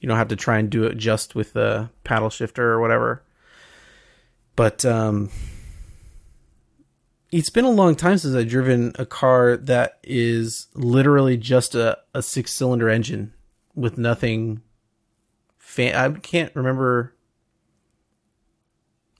you 0.00 0.08
don't 0.08 0.18
have 0.18 0.28
to 0.28 0.36
try 0.36 0.58
and 0.58 0.70
do 0.70 0.84
it 0.84 0.96
just 0.96 1.34
with 1.34 1.52
the 1.52 1.90
paddle 2.04 2.30
shifter 2.30 2.72
or 2.72 2.80
whatever. 2.80 3.22
But 4.54 4.84
um, 4.84 5.30
it's 7.30 7.50
been 7.50 7.64
a 7.64 7.70
long 7.70 7.94
time 7.94 8.18
since 8.18 8.34
I've 8.34 8.48
driven 8.48 8.92
a 8.98 9.06
car 9.06 9.56
that 9.56 9.98
is 10.02 10.68
literally 10.74 11.36
just 11.36 11.74
a, 11.74 11.98
a 12.14 12.22
six 12.22 12.52
cylinder 12.52 12.88
engine 12.88 13.32
with 13.74 13.98
nothing. 13.98 14.62
Fan- 15.78 15.94
I 15.94 16.10
can't 16.18 16.50
remember. 16.56 17.14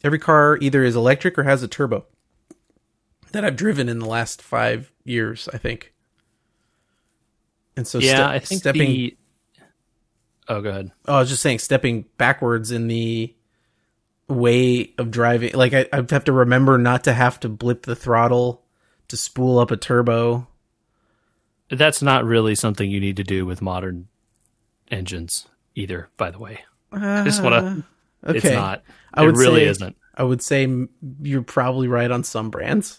Every 0.03 0.19
car 0.19 0.59
either 0.61 0.83
is 0.83 0.97
electric 0.97 1.39
or 1.39 1.45
has 1.45 1.63
a 1.63 1.69
turbo 1.69 2.05
that 3.31 3.45
I've 3.45 3.55
driven 3.55 3.89
in 3.89 4.01
the 4.01 4.07
last 4.07 4.43
five 4.43 4.91
years, 5.05 5.49
I 5.55 5.59
think. 5.59 5.93
And 7.77 7.87
so, 7.87 8.01
yeah, 8.01 8.27
ste- 8.27 8.35
I 8.35 8.39
think 8.41 8.61
stepping. 8.61 8.91
the. 8.91 9.17
Oh, 10.49 10.61
go 10.61 10.71
ahead. 10.71 10.91
Oh, 11.07 11.15
I 11.15 11.21
was 11.21 11.29
just 11.29 11.43
saying, 11.43 11.61
stepping 11.61 12.07
backwards 12.17 12.73
in 12.73 12.89
the 12.89 13.37
way 14.27 14.95
of 14.99 15.13
driving. 15.13 15.53
Like 15.55 15.75
I, 15.75 15.87
I 15.93 16.05
have 16.11 16.25
to 16.25 16.33
remember 16.33 16.77
not 16.77 17.05
to 17.05 17.13
have 17.13 17.39
to 17.41 17.49
blip 17.49 17.85
the 17.85 17.95
throttle 17.95 18.65
to 19.07 19.17
spool 19.17 19.61
up 19.61 19.71
a 19.71 19.77
turbo. 19.77 20.49
That's 21.71 22.03
not 22.03 22.25
really 22.25 22.57
something 22.57 22.91
you 22.91 22.99
need 22.99 23.17
to 23.19 23.25
do 23.25 23.47
with 23.47 23.63
modern 23.63 24.09
engines 24.91 25.47
either. 25.79 26.09
By 26.17 26.31
the 26.31 26.39
way, 26.39 26.61
uh, 26.93 26.99
I 27.01 27.25
just 27.25 27.43
want 27.43 27.55
to. 27.55 28.29
Okay, 28.31 28.39
It's 28.39 28.51
not. 28.51 28.83
I 29.15 29.23
it 29.25 29.29
really 29.29 29.61
say- 29.61 29.69
isn't. 29.69 29.97
I 30.15 30.25
would 30.25 30.43
say 30.43 30.69
you're 31.23 31.43
probably 31.43 31.87
right 31.87 32.11
on 32.11 32.25
some 32.25 32.51
brands. 32.51 32.99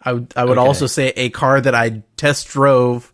I 0.00 0.12
would. 0.12 0.32
I 0.36 0.44
would 0.44 0.58
Okay. 0.58 0.66
also 0.66 0.86
say 0.86 1.08
a 1.16 1.28
car 1.30 1.60
that 1.60 1.74
I 1.74 2.04
test 2.16 2.46
drove 2.48 3.12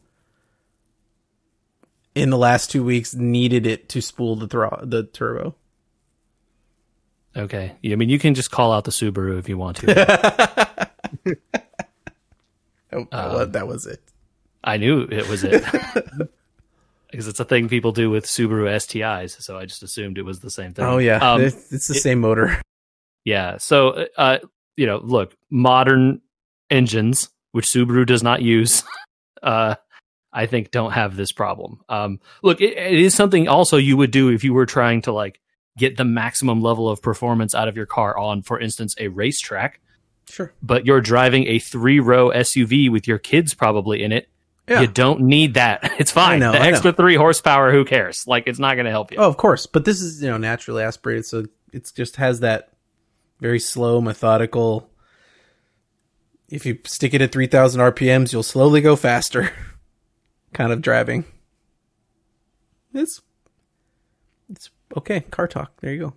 in 2.14 2.28
the 2.30 2.36
last 2.38 2.70
two 2.70 2.84
weeks 2.84 3.14
needed 3.14 3.66
it 3.66 3.88
to 3.88 4.02
spool 4.02 4.36
the 4.36 4.46
thro- 4.46 4.80
the 4.82 5.04
turbo. 5.04 5.54
Okay. 7.36 7.74
I 7.84 7.94
mean, 7.96 8.10
you 8.10 8.18
can 8.18 8.34
just 8.34 8.50
call 8.50 8.70
out 8.72 8.84
the 8.84 8.90
Subaru 8.92 9.38
if 9.38 9.48
you 9.48 9.56
want 9.58 9.78
to. 9.78 10.88
Oh, 12.92 13.06
was- 13.10 13.42
um, 13.46 13.52
that 13.52 13.66
was 13.66 13.86
it. 13.86 14.00
I 14.62 14.76
knew 14.76 15.00
it 15.10 15.28
was 15.28 15.42
it. 15.42 15.64
Because 17.14 17.28
it's 17.28 17.38
a 17.38 17.44
thing 17.44 17.68
people 17.68 17.92
do 17.92 18.10
with 18.10 18.26
Subaru 18.26 18.66
STIs, 18.74 19.40
so 19.40 19.56
I 19.56 19.66
just 19.66 19.84
assumed 19.84 20.18
it 20.18 20.22
was 20.24 20.40
the 20.40 20.50
same 20.50 20.74
thing. 20.74 20.84
Oh 20.84 20.98
yeah, 20.98 21.18
Um, 21.18 21.42
it's, 21.42 21.72
it's 21.72 21.86
the 21.86 21.94
same 21.94 22.18
motor. 22.20 22.60
yeah. 23.24 23.56
So, 23.58 24.06
uh, 24.18 24.38
you 24.76 24.86
know, 24.86 24.98
look, 25.02 25.36
modern 25.48 26.20
engines, 26.70 27.28
which 27.52 27.66
Subaru 27.66 28.04
does 28.04 28.24
not 28.24 28.42
use, 28.42 28.82
uh, 29.44 29.76
I 30.32 30.46
think 30.46 30.72
don't 30.72 30.90
have 30.90 31.14
this 31.14 31.30
problem. 31.30 31.82
Um, 31.88 32.18
look, 32.42 32.60
it, 32.60 32.76
it 32.76 32.98
is 32.98 33.14
something 33.14 33.46
also 33.46 33.76
you 33.76 33.96
would 33.96 34.10
do 34.10 34.30
if 34.30 34.42
you 34.42 34.52
were 34.52 34.66
trying 34.66 35.02
to 35.02 35.12
like 35.12 35.40
get 35.78 35.96
the 35.96 36.04
maximum 36.04 36.60
level 36.62 36.88
of 36.88 37.00
performance 37.00 37.54
out 37.54 37.68
of 37.68 37.76
your 37.76 37.86
car 37.86 38.18
on, 38.18 38.42
for 38.42 38.58
instance, 38.58 38.96
a 38.98 39.06
racetrack. 39.08 39.80
Sure. 40.26 40.54
but 40.62 40.86
you're 40.86 41.02
driving 41.02 41.46
a 41.48 41.58
three 41.58 42.00
row 42.00 42.30
SUV 42.30 42.90
with 42.90 43.06
your 43.06 43.18
kids 43.18 43.52
probably 43.52 44.02
in 44.02 44.10
it. 44.10 44.26
Yeah. 44.66 44.80
You 44.80 44.86
don't 44.86 45.20
need 45.22 45.54
that. 45.54 45.92
It's 45.98 46.10
fine. 46.10 46.40
know, 46.40 46.52
the 46.52 46.58
I 46.58 46.62
know. 46.62 46.68
extra 46.68 46.92
three 46.92 47.16
horsepower, 47.16 47.70
who 47.70 47.84
cares? 47.84 48.24
Like 48.26 48.44
it's 48.46 48.58
not 48.58 48.74
going 48.74 48.86
to 48.86 48.90
help 48.90 49.12
you. 49.12 49.18
Oh, 49.18 49.28
of 49.28 49.36
course, 49.36 49.66
but 49.66 49.84
this 49.84 50.00
is 50.00 50.22
you 50.22 50.30
know 50.30 50.38
naturally 50.38 50.82
aspirated, 50.82 51.26
so 51.26 51.44
it 51.72 51.90
just 51.94 52.16
has 52.16 52.40
that 52.40 52.70
very 53.40 53.58
slow, 53.60 54.00
methodical. 54.00 54.90
If 56.48 56.64
you 56.66 56.78
stick 56.84 57.14
it 57.14 57.22
at 57.22 57.32
3000 57.32 57.80
RPMs, 57.80 58.32
you'll 58.32 58.42
slowly 58.42 58.80
go 58.80 58.96
faster. 58.96 59.52
kind 60.52 60.72
of 60.72 60.80
driving. 60.80 61.24
It's 62.94 63.20
it's 64.48 64.70
okay, 64.96 65.20
car 65.20 65.48
talk. 65.48 65.72
There 65.80 65.92
you 65.92 65.98
go. 66.00 66.14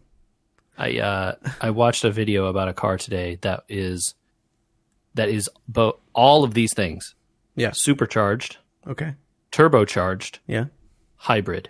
I 0.78 1.00
uh, 1.00 1.36
I 1.60 1.72
watched 1.72 2.04
a 2.04 2.12
video 2.12 2.46
about 2.46 2.68
a 2.68 2.74
car 2.74 2.98
today 2.98 3.40
that 3.42 3.64
is 3.68 4.14
that 5.16 5.30
is 5.30 5.50
both 5.68 5.96
all 6.14 6.44
of 6.44 6.54
these 6.54 6.74
things: 6.74 7.16
Yeah. 7.58 7.72
supercharged, 7.74 8.58
Okay. 8.88 9.16
turbocharged, 9.52 10.40
Yeah. 10.48 10.66
hybrid. 11.18 11.70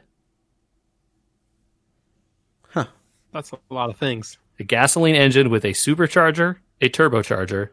Huh. 2.70 2.86
That's 3.34 3.52
a 3.52 3.58
lot 3.74 3.90
of 3.90 3.98
things. 3.98 4.38
A 4.60 4.64
gasoline 4.64 5.16
engine 5.16 5.50
with 5.50 5.64
a 5.66 5.70
supercharger, 5.70 6.58
a 6.82 6.90
turbocharger, 6.90 7.70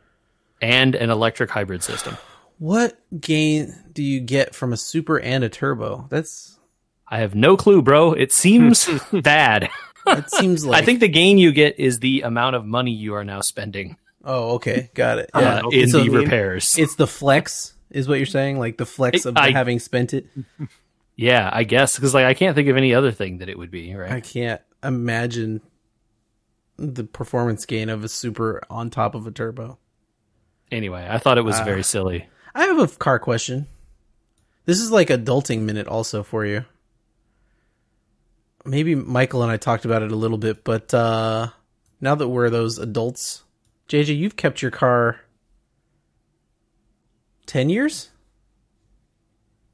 and 0.61 0.95
an 0.95 1.11
electric 1.11 1.51
hybrid 1.51 1.83
system. 1.83 2.17
What 2.59 2.99
gain 3.21 3.75
do 3.93 4.03
you 4.03 4.21
get 4.21 4.55
from 4.55 4.73
a 4.73 4.77
super 4.77 5.19
and 5.19 5.43
a 5.45 5.49
turbo? 5.49 6.07
That's 6.11 6.59
I 7.09 7.19
have 7.19 7.35
no 7.35 7.57
clue, 7.57 7.83
bro. 7.83 8.13
It 8.13 8.33
seems 8.33 8.89
bad. 9.13 9.69
It 10.07 10.31
seems 10.31 10.65
like 10.67 10.83
I 10.83 10.85
think 10.87 11.01
the 11.01 11.09
gain 11.09 11.39
you 11.39 11.53
get 11.53 11.79
is 11.81 11.99
the 11.99 12.23
amount 12.23 12.57
of 12.57 12.65
money 12.65 12.93
you 12.93 13.15
are 13.15 13.25
now 13.25 13.41
spending 13.41 13.97
Oh, 14.27 14.55
okay. 14.55 14.89
Got 14.95 15.19
it. 15.19 15.31
uh, 15.35 15.41
Yeah. 15.41 15.61
okay, 15.67 15.83
in 15.83 15.89
so 15.91 15.99
the 15.99 16.09
the- 16.09 16.19
repairs. 16.21 16.71
It's 16.79 16.95
the 16.95 17.07
flex 17.07 17.74
is 17.95 18.07
what 18.09 18.19
you're 18.19 18.27
saying? 18.27 18.59
Like 18.59 18.77
the 18.77 18.85
flex 18.87 19.25
of 19.25 19.37
I- 19.39 19.53
having 19.53 19.79
spent 19.79 20.13
it? 20.13 20.27
yeah, 21.17 21.49
I 21.53 21.65
guess 21.65 21.97
because 21.97 22.13
like 22.13 22.27
I 22.27 22.35
can't 22.35 22.55
think 22.55 22.69
of 22.69 22.77
any 22.77 22.93
other 22.95 23.13
thing 23.13 23.39
that 23.39 23.49
it 23.49 23.57
would 23.59 23.71
be. 23.71 23.95
Right? 23.95 24.11
I 24.13 24.21
can't 24.21 24.61
imagine 24.83 25.63
the 26.77 27.05
performance 27.05 27.65
gain 27.67 27.89
of 27.89 28.03
a 28.05 28.09
super 28.09 28.61
on 28.69 28.91
top 28.91 29.15
of 29.15 29.27
a 29.27 29.31
turbo. 29.31 29.79
Anyway, 30.73 31.07
I 31.09 31.19
thought 31.19 31.39
it 31.39 31.45
was 31.45 31.57
Ah. 31.61 31.65
very 31.65 31.83
silly. 31.85 32.27
I 32.55 32.65
have 32.67 32.79
a 32.79 32.89
car 32.89 33.19
question. 33.19 33.67
This 34.67 34.81
is 34.81 34.91
like 34.91 35.09
adulting 35.09 35.61
minute 35.61 35.87
also 35.87 36.23
for 36.23 36.45
you. 36.45 36.65
Maybe 38.65 38.95
Michael 38.95 39.43
and 39.43 39.53
I 39.53 39.57
talked 39.59 39.85
about 39.85 40.03
it 40.03 40.11
a 40.11 40.17
little 40.17 40.39
bit, 40.39 40.65
but 40.65 40.93
uh 40.95 41.49
now 42.01 42.15
that 42.15 42.29
we're 42.29 42.51
those 42.51 42.79
adults, 42.79 43.45
JJ, 43.89 44.17
you've 44.17 44.37
kept 44.37 44.63
your 44.63 44.71
car 44.71 45.21
10 47.55 47.71
years? 47.71 48.11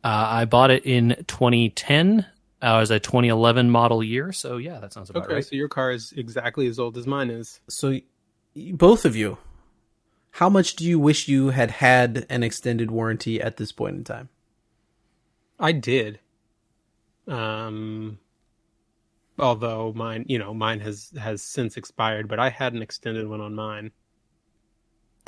Uh, 0.04 0.26
I 0.28 0.44
bought 0.44 0.70
it 0.70 0.84
in 0.84 1.16
2010. 1.26 2.26
I 2.60 2.78
was 2.78 2.90
a 2.90 3.00
2011 3.00 3.70
model 3.70 4.04
year, 4.04 4.32
so 4.32 4.58
yeah, 4.58 4.80
that 4.80 4.92
sounds 4.92 5.08
about 5.08 5.24
Okay, 5.24 5.36
right. 5.36 5.44
so 5.46 5.56
your 5.56 5.70
car 5.70 5.90
is 5.90 6.12
exactly 6.14 6.66
as 6.66 6.78
old 6.78 6.98
as 6.98 7.06
mine 7.06 7.30
is. 7.30 7.58
So 7.70 7.98
both 8.54 9.06
of 9.06 9.16
you, 9.16 9.38
how 10.32 10.50
much 10.50 10.76
do 10.76 10.84
you 10.84 10.98
wish 10.98 11.26
you 11.26 11.48
had 11.48 11.70
had 11.70 12.26
an 12.28 12.42
extended 12.42 12.90
warranty 12.90 13.40
at 13.40 13.56
this 13.56 13.72
point 13.72 13.96
in 13.96 14.04
time? 14.04 14.28
I 15.58 15.72
did. 15.72 16.20
Um 17.26 18.18
although 19.38 19.94
mine, 19.94 20.26
you 20.28 20.38
know, 20.38 20.52
mine 20.52 20.80
has 20.80 21.14
has 21.18 21.40
since 21.40 21.78
expired, 21.78 22.28
but 22.28 22.38
I 22.38 22.50
had 22.50 22.74
an 22.74 22.82
extended 22.82 23.26
one 23.26 23.40
on 23.40 23.54
mine. 23.54 23.92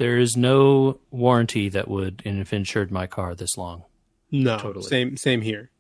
There 0.03 0.19
is 0.19 0.37
no 0.37 0.99
warranty 1.13 1.69
that 1.69 1.87
would 1.87 2.23
have 2.27 2.53
insured 2.53 2.91
my 2.91 3.07
car 3.07 3.37
this 3.37 3.57
long. 3.57 3.85
No, 4.33 4.59
Totally. 4.59 4.85
same 4.85 5.17
same 5.17 5.43
here. 5.43 5.71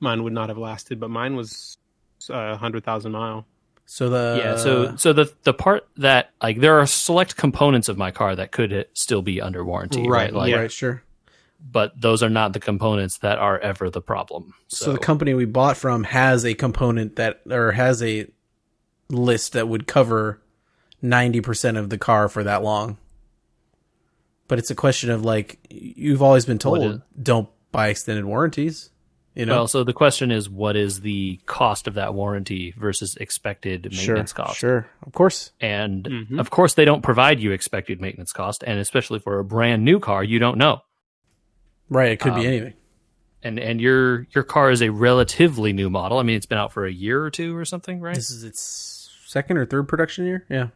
Mine 0.00 0.22
would 0.22 0.34
not 0.34 0.50
have 0.50 0.58
lasted, 0.58 1.00
but 1.00 1.08
mine 1.08 1.34
was 1.34 1.78
a 2.28 2.56
hundred 2.56 2.84
thousand 2.84 3.12
mile. 3.12 3.46
So 3.86 4.10
the 4.10 4.40
yeah, 4.42 4.56
so 4.56 4.96
so 4.96 5.12
the 5.14 5.32
the 5.44 5.54
part 5.54 5.88
that 5.96 6.30
like 6.42 6.60
there 6.60 6.78
are 6.78 6.86
select 6.86 7.36
components 7.36 7.88
of 7.88 7.96
my 7.96 8.10
car 8.10 8.36
that 8.36 8.52
could 8.52 8.70
uh, 8.72 8.84
still 8.92 9.22
be 9.22 9.40
under 9.40 9.64
warranty, 9.64 10.02
right? 10.02 10.08
Right, 10.24 10.32
Like, 10.34 10.50
yeah. 10.50 10.56
right, 10.56 10.72
sure. 10.72 11.02
but 11.60 11.98
those 11.98 12.22
are 12.22 12.28
not 12.28 12.52
the 12.52 12.60
components 12.60 13.18
that 13.18 13.38
are 13.38 13.58
ever 13.58 13.88
the 13.88 14.02
problem. 14.02 14.52
So, 14.68 14.84
So, 14.86 14.92
the 14.92 14.98
company 14.98 15.32
we 15.32 15.46
bought 15.46 15.78
from 15.78 16.04
has 16.04 16.44
a 16.44 16.52
component 16.52 17.16
that 17.16 17.40
or 17.50 17.72
has 17.72 18.02
a 18.02 18.26
list 19.08 19.52
that 19.54 19.68
would 19.68 19.86
cover 19.86 20.40
90% 21.02 21.78
of 21.78 21.88
the 21.90 21.98
car 21.98 22.28
for 22.28 22.42
that 22.44 22.62
long. 22.62 22.98
But 24.48 24.58
it's 24.58 24.70
a 24.70 24.74
question 24.74 25.10
of 25.10 25.24
like 25.24 25.58
you've 25.70 26.22
always 26.22 26.44
been 26.44 26.58
told 26.58 26.82
is- 26.82 27.00
don't 27.20 27.48
buy 27.72 27.88
extended 27.88 28.24
warranties, 28.26 28.90
you 29.34 29.46
know. 29.46 29.54
well, 29.54 29.68
so 29.68 29.84
the 29.84 29.92
question 29.94 30.30
is, 30.30 30.48
what 30.50 30.76
is 30.76 31.00
the 31.00 31.40
cost 31.46 31.88
of 31.88 31.94
that 31.94 32.14
warranty 32.14 32.72
versus 32.78 33.16
expected 33.16 33.88
sure. 33.92 34.14
maintenance 34.14 34.32
cost? 34.32 34.58
Sure. 34.58 34.86
Of 35.06 35.12
course. 35.12 35.50
And 35.60 36.04
Mhm. 36.04 36.38
of 36.40 36.50
course, 36.50 36.74
they 36.74 36.84
don't 36.84 37.02
provide 37.02 37.40
you 37.40 37.52
expected 37.52 38.00
maintenance 38.00 38.32
cost, 38.32 38.62
and 38.66 38.78
especially 38.78 39.18
for 39.18 39.38
a 39.38 39.44
brand 39.44 39.84
new 39.84 39.98
car, 39.98 40.22
you 40.22 40.38
don't 40.38 40.58
know. 40.58 40.82
Right, 41.88 42.12
it 42.12 42.20
could 42.20 42.32
Um, 42.32 42.40
be 42.40 42.46
anything. 42.46 42.74
And 43.42 43.58
and 43.58 43.80
your 43.80 44.26
your 44.34 44.44
car 44.44 44.70
is 44.70 44.80
a 44.82 44.90
relatively 44.90 45.72
new 45.72 45.90
model. 45.90 46.18
I 46.18 46.22
mean, 46.22 46.36
it's 46.36 46.46
been 46.46 46.56
out 46.58 46.72
for 46.72 46.86
a 46.86 46.92
year 46.92 47.22
or 47.22 47.30
two 47.30 47.54
or 47.56 47.64
something, 47.66 48.00
right? 48.00 48.14
This 48.14 48.30
is 48.30 48.42
its 48.44 49.10
second 49.26 49.58
or 49.58 49.66
third 49.66 49.86
production 49.88 50.24
year? 50.26 50.46
Yeah. 50.48 50.68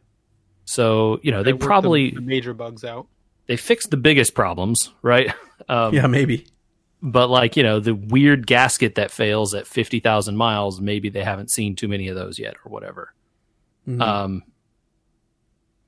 So 0.66 1.18
you 1.22 1.30
know 1.30 1.42
they 1.42 1.52
worked 1.52 1.60
the- 1.62 1.66
probably 1.66 2.10
the 2.10 2.20
major 2.20 2.52
bugs 2.54 2.84
out. 2.84 3.06
They 3.48 3.56
fixed 3.56 3.90
the 3.90 3.96
biggest 3.96 4.34
problems, 4.34 4.92
right? 5.02 5.32
Um, 5.68 5.92
Yeah, 5.92 6.06
maybe. 6.06 6.46
But 7.02 7.28
like 7.28 7.56
you 7.56 7.62
know 7.64 7.78
the 7.80 7.94
weird 7.94 8.46
gasket 8.46 8.94
that 8.94 9.10
fails 9.10 9.52
at 9.54 9.66
fifty 9.66 9.98
thousand 10.00 10.36
miles, 10.36 10.80
maybe 10.80 11.08
they 11.10 11.22
haven't 11.24 11.50
seen 11.50 11.74
too 11.76 11.88
many 11.88 12.08
of 12.08 12.14
those 12.16 12.38
yet, 12.38 12.54
or 12.64 12.70
whatever. 12.70 13.12
Mhm. 13.86 14.00
Um, 14.00 14.42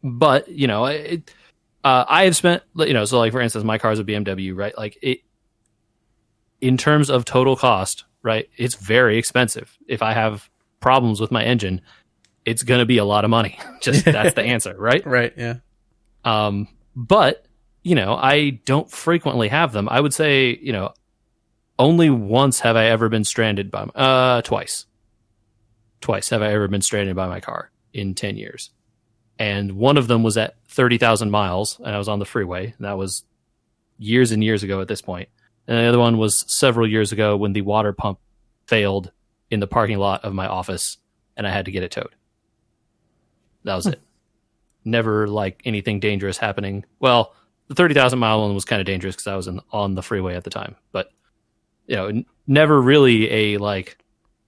but 0.03 0.49
you 0.49 0.67
know, 0.67 0.87
it, 0.87 1.33
uh, 1.85 2.05
I 2.09 2.25
have 2.25 2.37
spent, 2.37 2.63
you 2.77 2.93
know, 2.93 3.05
so 3.05 3.19
like 3.19 3.33
for 3.33 3.41
instance, 3.41 3.65
my 3.65 3.79
car 3.79 3.93
is 3.93 3.99
a 4.01 4.05
BMW, 4.05 4.55
right? 4.57 4.77
Like 4.77 4.99
it, 5.03 5.21
in 6.61 6.77
terms 6.77 7.09
of 7.11 7.25
total 7.25 7.57
cost, 7.57 8.05
right? 8.23 8.49
It's 8.57 8.75
very 8.75 9.19
expensive. 9.19 9.79
If 9.87 10.03
I 10.03 10.13
have 10.13 10.51
problems 10.81 11.21
with 11.21 11.31
my 11.31 11.45
engine, 11.45 11.81
it's 12.45 12.63
going 12.63 12.81
to 12.81 12.87
be 12.87 12.99
a 12.99 13.05
lot 13.05 13.25
of 13.25 13.31
money. 13.31 13.59
Just 13.81 14.05
that's 14.05 14.35
the 14.35 14.43
answer, 14.55 14.75
right? 14.77 15.07
right, 15.07 15.33
yeah. 15.37 15.55
Um, 16.25 16.69
but 16.95 17.47
you 17.83 17.95
know, 17.95 18.15
I 18.15 18.51
don't 18.65 18.91
frequently 18.91 19.49
have 19.49 19.73
them. 19.73 19.89
I 19.89 20.01
would 20.01 20.15
say, 20.15 20.59
you 20.61 20.73
know, 20.73 20.93
only 21.79 22.11
once 22.11 22.61
have 22.61 22.77
I 22.77 22.87
ever 22.87 23.09
been 23.09 23.25
stranded 23.25 23.71
by, 23.71 23.83
uh, 23.83 24.43
twice. 24.43 24.87
Twice 26.01 26.29
have 26.31 26.43
I 26.43 26.53
ever 26.53 26.69
been 26.69 26.83
stranded 26.83 27.17
by 27.17 27.27
my 27.27 27.41
car 27.41 27.71
in 27.93 28.15
10 28.15 28.37
years. 28.37 28.71
And 29.39 29.73
one 29.73 29.97
of 29.97 30.07
them 30.07 30.23
was 30.23 30.37
at 30.37 30.57
30,000 30.69 31.31
miles 31.31 31.81
and 31.83 31.95
I 31.95 31.99
was 31.99 32.09
on 32.09 32.19
the 32.19 32.27
freeway. 32.27 32.75
And 32.77 32.87
that 32.87 32.99
was 32.99 33.25
years 33.99 34.31
and 34.31 34.45
years 34.45 34.63
ago 34.63 34.81
at 34.83 34.89
this 34.89 35.01
point. 35.01 35.31
And 35.67 35.79
the 35.79 35.85
other 35.85 35.99
one 35.99 36.19
was 36.19 36.45
several 36.55 36.87
years 36.87 37.13
ago 37.13 37.37
when 37.37 37.55
the 37.55 37.63
water 37.63 37.93
pump 37.93 38.19
failed 38.67 39.13
in 39.51 39.61
the 39.61 39.67
parking 39.67 39.99
lot 39.99 40.25
of 40.25 40.35
my 40.35 40.47
office 40.47 40.99
and 41.37 41.47
I 41.47 41.51
had 41.51 41.65
to 41.65 41.71
get 41.71 41.83
it 41.83 41.91
towed. 41.91 42.15
That 43.65 43.77
was 43.77 43.87
it. 43.87 44.01
Never 44.85 45.27
like 45.27 45.63
anything 45.65 46.01
dangerous 46.01 46.39
happening. 46.39 46.85
Well, 46.99 47.35
the 47.71 47.75
30,000 47.77 48.19
mile 48.19 48.41
one 48.41 48.53
was 48.53 48.65
kind 48.65 48.81
of 48.81 48.87
dangerous 48.87 49.15
because 49.15 49.29
I 49.29 49.37
was 49.37 49.47
in, 49.47 49.61
on 49.71 49.95
the 49.95 50.03
freeway 50.03 50.35
at 50.35 50.43
the 50.43 50.51
time. 50.51 50.75
But, 50.91 51.11
you 51.87 51.95
know, 51.95 52.07
n- 52.09 52.27
never 52.49 52.81
really 52.83 53.31
a 53.31 53.59
like 53.59 53.97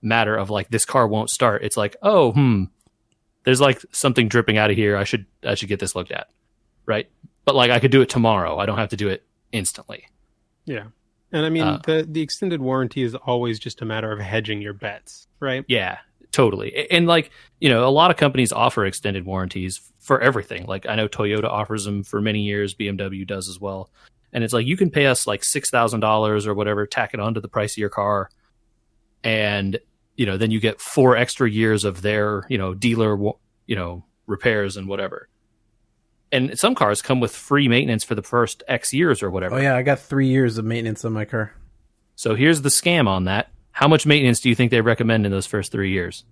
matter 0.01 0.35
of 0.35 0.49
like 0.49 0.69
this 0.69 0.83
car 0.83 1.07
won't 1.07 1.29
start. 1.29 1.63
It's 1.63 1.77
like, 1.77 1.95
oh, 2.01 2.33
hmm, 2.33 2.65
there's 3.45 3.61
like 3.61 3.81
something 3.93 4.27
dripping 4.27 4.57
out 4.57 4.71
of 4.71 4.75
here. 4.75 4.97
I 4.97 5.05
should 5.05 5.25
I 5.41 5.55
should 5.55 5.69
get 5.69 5.79
this 5.79 5.95
looked 5.95 6.11
at, 6.11 6.27
right? 6.85 7.09
But 7.45 7.55
like 7.55 7.71
I 7.71 7.79
could 7.79 7.91
do 7.91 8.01
it 8.01 8.09
tomorrow. 8.09 8.57
I 8.59 8.65
don't 8.65 8.77
have 8.77 8.89
to 8.89 8.97
do 8.97 9.07
it 9.07 9.23
instantly. 9.53 10.05
Yeah. 10.65 10.87
And 11.31 11.45
I 11.45 11.49
mean, 11.49 11.63
Uh, 11.63 11.79
the 11.85 12.05
the 12.09 12.21
extended 12.21 12.61
warranty 12.61 13.03
is 13.03 13.15
always 13.15 13.57
just 13.57 13.81
a 13.81 13.85
matter 13.85 14.11
of 14.11 14.19
hedging 14.19 14.61
your 14.61 14.73
bets, 14.73 15.27
right? 15.39 15.63
Yeah, 15.69 15.99
totally. 16.33 16.89
And 16.91 17.07
like, 17.07 17.31
you 17.61 17.69
know, 17.69 17.87
a 17.87 17.89
lot 17.89 18.11
of 18.11 18.17
companies 18.17 18.51
offer 18.51 18.85
extended 18.85 19.25
warranties 19.25 19.79
for 19.99 20.19
everything. 20.19 20.65
Like 20.65 20.85
I 20.85 20.95
know 20.95 21.07
Toyota 21.07 21.45
offers 21.45 21.85
them 21.85 22.03
for 22.03 22.19
many 22.19 22.41
years, 22.41 22.75
BMW 22.75 23.25
does 23.25 23.47
as 23.47 23.61
well. 23.61 23.89
And 24.33 24.43
it's 24.43 24.51
like 24.51 24.65
you 24.65 24.75
can 24.75 24.89
pay 24.89 25.05
us 25.05 25.25
like 25.25 25.43
$6,000 25.43 26.45
or 26.45 26.53
whatever, 26.53 26.85
tack 26.85 27.13
it 27.13 27.21
onto 27.21 27.39
the 27.39 27.47
price 27.47 27.75
of 27.75 27.77
your 27.77 27.89
car 27.89 28.29
and 29.23 29.79
you 30.15 30.27
know, 30.27 30.37
then 30.37 30.51
you 30.51 30.59
get 30.59 30.79
4 30.79 31.17
extra 31.17 31.49
years 31.49 31.83
of 31.83 32.03
their, 32.03 32.45
you 32.47 32.57
know, 32.57 32.75
dealer, 32.75 33.17
you 33.65 33.75
know, 33.75 34.05
repairs 34.27 34.77
and 34.77 34.87
whatever. 34.87 35.27
And 36.31 36.59
some 36.59 36.75
cars 36.75 37.01
come 37.01 37.19
with 37.19 37.35
free 37.35 37.67
maintenance 37.67 38.03
for 38.03 38.13
the 38.13 38.21
first 38.21 38.61
X 38.67 38.93
years 38.93 39.23
or 39.23 39.31
whatever. 39.31 39.55
Oh 39.55 39.59
yeah, 39.59 39.75
I 39.75 39.81
got 39.81 39.99
3 39.99 40.27
years 40.27 40.59
of 40.59 40.65
maintenance 40.65 41.03
on 41.03 41.13
my 41.13 41.25
car. 41.25 41.55
So 42.15 42.35
here's 42.35 42.61
the 42.61 42.69
scam 42.69 43.07
on 43.07 43.23
that. 43.25 43.49
How 43.73 43.87
much 43.89 44.05
maintenance 44.05 44.39
do 44.39 44.47
you 44.49 44.55
think 44.55 44.71
they 44.71 44.79
recommend 44.81 45.25
in 45.25 45.31
those 45.31 45.45
first 45.45 45.71
3 45.71 45.91
years? 45.91 46.23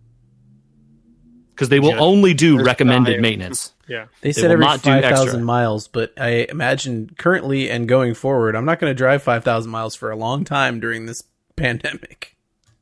Cuz 1.56 1.70
they 1.70 1.80
will 1.80 1.90
Just- 1.92 2.02
only 2.02 2.34
do 2.34 2.56
just 2.58 2.66
recommended 2.66 3.14
dive. 3.14 3.22
maintenance. 3.22 3.74
Yeah. 3.88 4.06
They 4.22 4.32
said 4.32 4.46
will 4.46 4.52
every 4.54 4.66
not 4.66 4.82
do 4.84 4.90
5,000 4.90 5.44
miles, 5.44 5.90
but 5.90 6.14
I 6.18 6.46
imagine 6.48 7.10
currently 7.18 7.70
and 7.70 7.90
going 7.90 8.14
forward, 8.14 8.56
I'm 8.56 8.64
not 8.64 8.80
going 8.80 8.90
to 8.90 8.96
drive 8.96 9.22
5,000 9.22 9.70
miles 9.70 9.96
for 9.96 10.12
a 10.12 10.16
long 10.16 10.46
time 10.46 10.80
during 10.80 11.08
this 11.08 11.22
pandemic. 11.58 12.38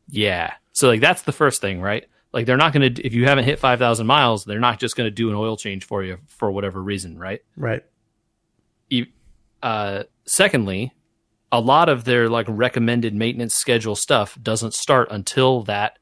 Yeah. 0.08 0.54
So 0.74 0.88
like 0.88 1.02
that's 1.02 1.24
the 1.24 1.32
first 1.32 1.62
thing, 1.62 1.82
right? 1.82 2.06
Like 2.32 2.46
they're 2.46 2.58
not 2.58 2.74
going 2.74 2.94
to 2.94 3.02
if 3.04 3.16
you 3.16 3.26
haven't 3.26 3.46
hit 3.46 3.58
5000 3.58 4.06
miles, 4.06 4.46
they're 4.46 4.60
not 4.60 4.80
just 4.80 4.96
going 4.96 5.08
to 5.08 5.12
do 5.12 5.30
an 5.30 5.36
oil 5.36 5.58
change 5.58 5.84
for 5.84 6.04
you 6.04 6.20
for 6.28 6.52
whatever 6.52 6.80
reason, 6.80 7.18
right? 7.18 7.42
Right. 7.58 7.84
E- 8.92 9.08
uh, 9.64 10.04
secondly, 10.28 10.94
a 11.52 11.60
lot 11.60 11.90
of 11.90 12.04
their 12.04 12.30
like 12.30 12.46
recommended 12.50 13.14
maintenance 13.16 13.56
schedule 13.56 13.96
stuff 13.96 14.38
doesn't 14.42 14.74
start 14.74 15.08
until 15.12 15.64
that 15.64 15.98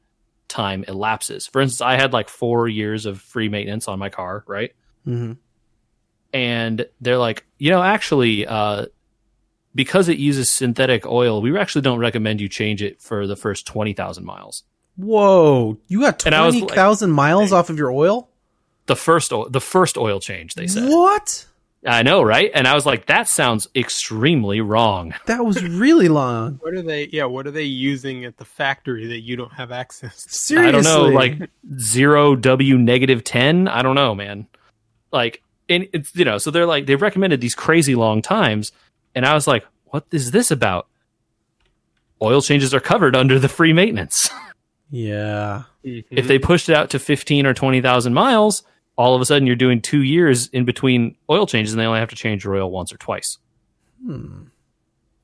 time 0.48 0.84
elapses. 0.88 1.46
For 1.46 1.60
instance, 1.60 1.80
I 1.80 1.96
had 1.96 2.12
like 2.12 2.28
four 2.28 2.68
years 2.68 3.06
of 3.06 3.20
free 3.20 3.48
maintenance 3.48 3.88
on 3.88 3.98
my 3.98 4.08
car, 4.10 4.44
right? 4.46 4.72
hmm 5.04 5.32
And 6.32 6.86
they're 7.00 7.18
like, 7.18 7.46
you 7.58 7.70
know, 7.70 7.82
actually, 7.82 8.46
uh, 8.46 8.86
because 9.74 10.08
it 10.08 10.18
uses 10.18 10.50
synthetic 10.52 11.06
oil, 11.06 11.40
we 11.40 11.56
actually 11.58 11.82
don't 11.82 11.98
recommend 11.98 12.40
you 12.40 12.48
change 12.48 12.82
it 12.82 13.00
for 13.00 13.26
the 13.26 13.36
first 13.36 13.66
twenty 13.66 13.92
thousand 13.94 14.24
miles. 14.24 14.64
Whoa, 14.96 15.78
you 15.86 16.00
got 16.00 16.26
And 16.26 16.34
I 16.34 16.44
was 16.44 16.54
twenty 16.54 16.66
like- 16.66 16.74
thousand 16.74 17.12
miles 17.12 17.52
off 17.52 17.70
of 17.70 17.78
your 17.78 17.90
oil? 17.92 18.28
The 18.86 18.96
first, 18.96 19.32
o- 19.34 19.48
the 19.48 19.60
first 19.60 19.96
oil 19.98 20.18
change, 20.18 20.54
they 20.54 20.66
said. 20.66 20.88
What? 20.88 21.46
I 21.86 22.02
know, 22.02 22.22
right? 22.22 22.50
And 22.54 22.66
I 22.66 22.74
was 22.74 22.84
like, 22.84 23.06
that 23.06 23.28
sounds 23.28 23.68
extremely 23.74 24.60
wrong. 24.60 25.14
That 25.26 25.44
was 25.44 25.62
really 25.62 26.08
long. 26.08 26.58
What 26.62 26.74
are 26.74 26.82
they? 26.82 27.08
Yeah, 27.12 27.26
what 27.26 27.46
are 27.46 27.50
they 27.50 27.64
using 27.64 28.24
at 28.24 28.38
the 28.38 28.44
factory 28.44 29.06
that 29.08 29.20
you 29.20 29.36
don't 29.36 29.52
have 29.52 29.70
access 29.70 30.22
to? 30.24 30.30
Seriously, 30.30 30.68
I 30.68 30.72
don't 30.72 30.84
know, 30.84 31.08
like 31.08 31.50
zero 31.78 32.34
W 32.34 32.78
negative 32.78 33.24
10. 33.24 33.68
I 33.68 33.82
don't 33.82 33.94
know, 33.94 34.14
man. 34.14 34.46
Like, 35.12 35.42
and 35.68 35.86
it's, 35.92 36.14
you 36.16 36.24
know, 36.24 36.38
so 36.38 36.50
they're 36.50 36.66
like, 36.66 36.86
they've 36.86 37.00
recommended 37.00 37.40
these 37.40 37.54
crazy 37.54 37.94
long 37.94 38.22
times. 38.22 38.72
And 39.14 39.26
I 39.26 39.34
was 39.34 39.46
like, 39.46 39.66
what 39.86 40.06
is 40.10 40.30
this 40.30 40.50
about? 40.50 40.88
Oil 42.22 42.40
changes 42.40 42.74
are 42.74 42.80
covered 42.80 43.14
under 43.14 43.38
the 43.38 43.48
free 43.48 43.72
maintenance. 43.72 44.30
yeah, 44.90 45.64
if 45.82 46.26
they 46.26 46.38
mm-hmm. 46.38 46.46
pushed 46.46 46.68
it 46.68 46.74
out 46.74 46.90
to 46.90 46.98
15 46.98 47.46
or 47.46 47.54
20,000 47.54 48.14
miles, 48.14 48.62
all 48.98 49.14
of 49.14 49.20
a 49.22 49.24
sudden 49.24 49.46
you're 49.46 49.56
doing 49.56 49.80
two 49.80 50.02
years 50.02 50.48
in 50.48 50.64
between 50.64 51.16
oil 51.30 51.46
changes 51.46 51.72
and 51.72 51.80
they 51.80 51.86
only 51.86 52.00
have 52.00 52.10
to 52.10 52.16
change 52.16 52.44
your 52.44 52.56
oil 52.56 52.70
once 52.70 52.92
or 52.92 52.96
twice. 52.98 53.38
Hmm. 54.04 54.42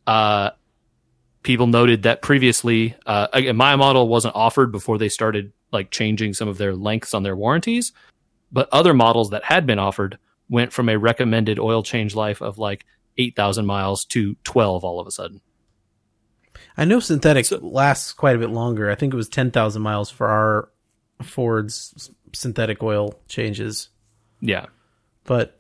Uh, 0.07 0.51
people 1.43 1.67
noted 1.67 2.05
that 2.05 2.23
previously, 2.23 2.95
uh, 3.05 3.27
again, 3.33 3.57
my 3.57 3.75
model 3.77 4.09
wasn't 4.09 4.35
offered 4.37 4.71
before 4.73 4.97
they 4.97 5.09
started 5.09 5.53
like 5.73 5.91
changing 5.91 6.35
some 6.35 6.47
of 6.49 6.57
their 6.57 6.75
lengths 6.75 7.15
on 7.15 7.25
their 7.25 7.35
warranties, 7.35 7.93
but 8.53 8.69
other 8.71 8.95
models 8.95 9.31
that 9.31 9.45
had 9.45 9.67
been 9.67 9.81
offered 9.81 10.19
went 10.49 10.73
from 10.73 10.89
a 10.89 10.97
recommended 10.97 11.59
oil 11.59 11.83
change 11.83 12.15
life 12.15 12.41
of 12.41 12.59
like 12.59 12.87
8,000 13.19 13.67
miles 13.67 14.05
to 14.07 14.37
12 14.45 14.85
all 14.85 15.01
of 15.01 15.07
a 15.07 15.11
sudden. 15.11 15.41
I 16.77 16.85
know 16.85 17.01
synthetic 17.01 17.47
So- 17.47 17.59
lasts 17.59 18.13
quite 18.13 18.37
a 18.37 18.39
bit 18.39 18.51
longer. 18.51 18.91
I 18.91 18.95
think 18.95 19.13
it 19.13 19.17
was 19.17 19.29
ten 19.29 19.51
thousand 19.51 19.83
miles 19.83 20.11
for 20.11 20.27
our 20.29 20.69
Ford's 21.23 22.11
synthetic 22.35 22.83
oil 22.83 23.15
changes, 23.29 23.89
Yeah. 24.41 24.67
but 25.25 25.59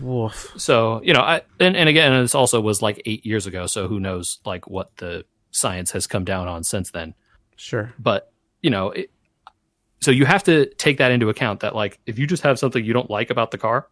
woof. 0.00 0.52
So, 0.56 1.00
you 1.02 1.12
know, 1.12 1.20
I 1.20 1.42
and, 1.60 1.76
and 1.76 1.88
again, 1.88 2.12
this 2.22 2.34
also 2.34 2.60
was 2.60 2.80
like 2.82 3.02
eight 3.06 3.24
years 3.26 3.46
ago, 3.46 3.66
so 3.66 3.88
who 3.88 4.00
knows 4.00 4.38
like 4.44 4.68
what 4.68 4.96
the 4.96 5.24
science 5.50 5.90
has 5.92 6.06
come 6.06 6.24
down 6.24 6.48
on 6.48 6.62
since 6.64 6.90
then. 6.90 7.14
sure, 7.56 7.92
But, 7.98 8.32
you 8.62 8.70
know, 8.70 8.90
it, 8.90 9.10
so 10.00 10.10
you 10.12 10.24
have 10.26 10.44
to 10.44 10.66
take 10.74 10.98
that 10.98 11.10
into 11.10 11.28
account 11.28 11.60
that 11.60 11.74
like 11.74 11.98
if 12.06 12.18
you 12.18 12.26
just 12.26 12.42
have 12.44 12.58
something 12.58 12.84
you 12.84 12.92
don't 12.92 13.10
like 13.10 13.30
about 13.30 13.50
the 13.50 13.58
car, 13.58 13.88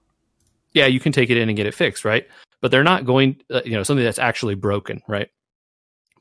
yeah, 0.72 0.86
you 0.86 1.00
can 1.00 1.10
take 1.12 1.30
it 1.30 1.36
in 1.36 1.48
and 1.48 1.56
get 1.56 1.66
it 1.66 1.74
fixed, 1.74 2.04
right? 2.04 2.26
But 2.60 2.70
they're 2.70 2.84
not 2.84 3.04
going, 3.04 3.40
uh, 3.50 3.62
you 3.64 3.72
know, 3.72 3.82
something 3.82 4.04
that's 4.04 4.18
actually 4.18 4.54
broken, 4.54 5.02
right? 5.08 5.28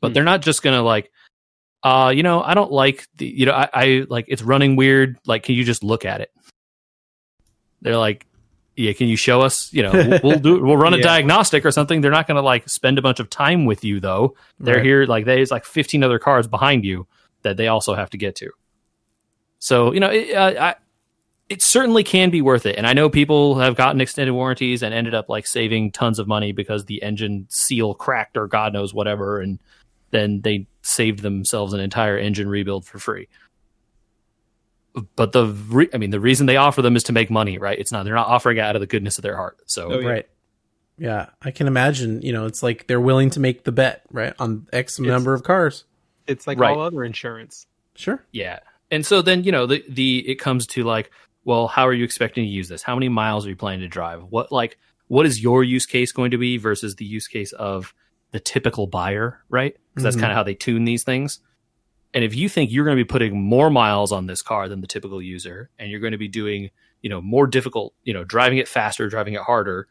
But 0.01 0.07
Hmm. 0.09 0.13
they're 0.13 0.23
not 0.23 0.41
just 0.41 0.63
going 0.63 0.75
to 0.75 0.81
like 0.81 1.11
uh, 1.85 2.09
you 2.09 2.23
know, 2.23 2.41
I 2.41 2.53
don't 2.55 2.71
like 2.71 3.07
the, 3.17 3.27
you 3.27 3.45
know, 3.45 3.51
I, 3.53 3.69
I 3.73 4.05
like 4.09 4.25
it's 4.27 4.41
running 4.41 4.75
weird. 4.75 5.17
Like, 5.27 5.43
can 5.43 5.53
you 5.55 5.63
just 5.63 5.83
look 5.83 6.03
at 6.03 6.19
it? 6.19 6.31
They're 7.81 7.97
like, 7.97 8.25
yeah, 8.75 8.91
can 8.93 9.07
you 9.07 9.15
show 9.15 9.41
us? 9.41 9.71
You 9.71 9.83
know, 9.83 10.19
we'll, 10.23 10.39
do, 10.47 10.63
we'll 10.63 10.77
run 10.77 10.93
a 10.93 10.97
Yeah. 10.97 11.03
diagnostic 11.03 11.63
or 11.65 11.71
something. 11.71 12.01
They're 12.01 12.11
not 12.11 12.27
going 12.27 12.35
to 12.35 12.41
like 12.41 12.67
spend 12.67 12.97
a 12.97 13.01
bunch 13.01 13.19
of 13.19 13.29
time 13.29 13.65
with 13.65 13.83
you 13.83 13.99
though. 13.99 14.35
They're 14.59 14.77
Right. 14.77 14.83
here, 14.85 15.05
like 15.05 15.25
there's 15.25 15.51
like 15.51 15.63
15 15.65 16.03
other 16.03 16.19
cars 16.19 16.47
behind 16.47 16.83
you 16.85 17.07
that 17.43 17.57
they 17.57 17.67
also 17.67 17.93
have 17.93 18.09
to 18.09 18.17
get 18.17 18.35
to. 18.37 18.49
So, 19.59 19.93
you 19.93 19.99
know, 19.99 20.09
it, 20.09 20.33
uh, 20.33 20.53
I, 20.59 20.75
it 21.49 21.61
certainly 21.61 22.03
can 22.03 22.31
be 22.31 22.41
worth 22.41 22.65
it. 22.65 22.75
And 22.77 22.87
I 22.87 22.93
know 22.93 23.09
people 23.09 23.59
have 23.59 23.75
gotten 23.75 24.01
extended 24.01 24.33
warranties 24.33 24.81
and 24.81 24.93
ended 24.93 25.13
up 25.13 25.29
like 25.29 25.45
saving 25.45 25.91
tons 25.91 26.17
of 26.17 26.27
money 26.27 26.51
because 26.51 26.85
the 26.85 27.03
engine 27.03 27.45
seal 27.49 27.93
cracked 27.93 28.35
or 28.37 28.47
God 28.47 28.73
knows 28.73 28.93
whatever. 28.93 29.39
And 29.39 29.59
then 30.09 30.41
they 30.41 30.65
saved 30.85 31.19
themselves 31.21 31.73
an 31.73 31.79
entire 31.79 32.17
engine 32.17 32.47
rebuild 32.47 32.85
for 32.85 32.99
free. 32.99 33.27
But 35.17 35.33
the, 35.33 35.47
re- 35.47 35.89
I 35.93 35.97
mean, 35.97 36.11
the 36.11 36.21
reason 36.21 36.45
they 36.45 36.55
offer 36.55 36.81
them 36.81 36.95
is 36.95 37.03
to 37.03 37.13
make 37.13 37.29
money, 37.29 37.57
right? 37.57 37.77
It's 37.77 37.91
not, 37.91 38.05
they're 38.05 38.15
not 38.15 38.27
offering 38.27 38.57
it 38.57 38.61
out 38.61 38.75
of 38.75 38.79
the 38.79 38.87
goodness 38.87 39.17
of 39.17 39.23
their 39.23 39.35
heart. 39.35 39.57
So, 39.65 39.91
Oh, 39.91 39.99
yeah. 39.99 40.07
right. 40.09 40.29
Yeah, 40.97 41.25
I 41.41 41.51
can 41.51 41.67
imagine. 41.67 42.21
You 42.21 42.31
know, 42.31 42.45
it's 42.45 42.63
like 42.63 42.87
they're 42.87 43.01
willing 43.01 43.29
to 43.31 43.41
make 43.41 43.65
the 43.65 43.73
bet, 43.73 44.03
right, 44.11 44.33
on 44.39 44.67
X 44.71 44.97
number 44.97 45.33
of 45.33 45.43
cars. 45.43 45.83
It's 46.25 46.47
like 46.47 46.57
Right. 46.57 46.71
all 46.77 46.83
other 46.83 47.03
insurance. 47.03 47.67
Sure. 47.95 48.23
Yeah. 48.31 48.59
And 48.91 49.05
so 49.05 49.21
then, 49.21 49.43
you 49.43 49.51
know, 49.51 49.65
the 49.65 49.83
the 49.89 50.19
it 50.25 50.35
comes 50.35 50.65
to 50.67 50.83
like, 50.83 51.11
well, 51.43 51.67
how 51.67 51.85
are 51.85 51.91
you 51.93 52.05
expecting 52.05 52.45
to 52.45 52.49
use 52.49 52.69
this? 52.69 52.81
How 52.81 52.95
many 52.95 53.09
miles 53.09 53.45
are 53.45 53.49
you 53.49 53.57
planning 53.57 53.81
to 53.81 53.89
drive? 53.89 54.23
What 54.23 54.53
like 54.53 54.77
what 55.07 55.25
is 55.25 55.43
your 55.43 55.65
use 55.65 55.85
case 55.85 56.13
going 56.13 56.31
to 56.31 56.37
be 56.37 56.55
versus 56.57 56.95
the 56.95 57.03
use 57.03 57.27
case 57.27 57.51
of 57.51 57.93
the 58.31 58.39
typical 58.39 58.87
buyer, 58.87 59.41
right? 59.49 59.75
Because 59.89 60.03
that's 60.03 60.15
Mhm. 60.15 60.21
kind 60.21 60.31
of 60.31 60.35
how 60.35 60.43
they 60.43 60.55
tune 60.55 60.85
these 60.85 61.03
things. 61.03 61.39
And 62.13 62.23
if 62.23 62.35
you 62.35 62.47
think 62.49 62.71
you're 62.71 62.85
going 62.85 62.97
to 62.97 63.03
be 63.03 63.07
putting 63.07 63.41
more 63.41 63.69
miles 63.69 64.11
on 64.11 64.27
this 64.27 64.41
car 64.41 64.69
than 64.69 64.81
the 64.81 64.87
typical 64.87 65.21
user 65.21 65.69
and 65.77 65.91
you're 65.91 65.99
going 65.99 66.11
to 66.13 66.17
be 66.17 66.27
doing, 66.27 66.69
you 67.01 67.09
know, 67.09 67.21
more 67.21 67.45
difficult, 67.47 67.93
you 68.03 68.13
know, 68.13 68.23
driving 68.23 68.57
it 68.57 68.67
faster, 68.67 69.09
driving 69.09 69.33
it 69.33 69.41
harder, 69.41 69.87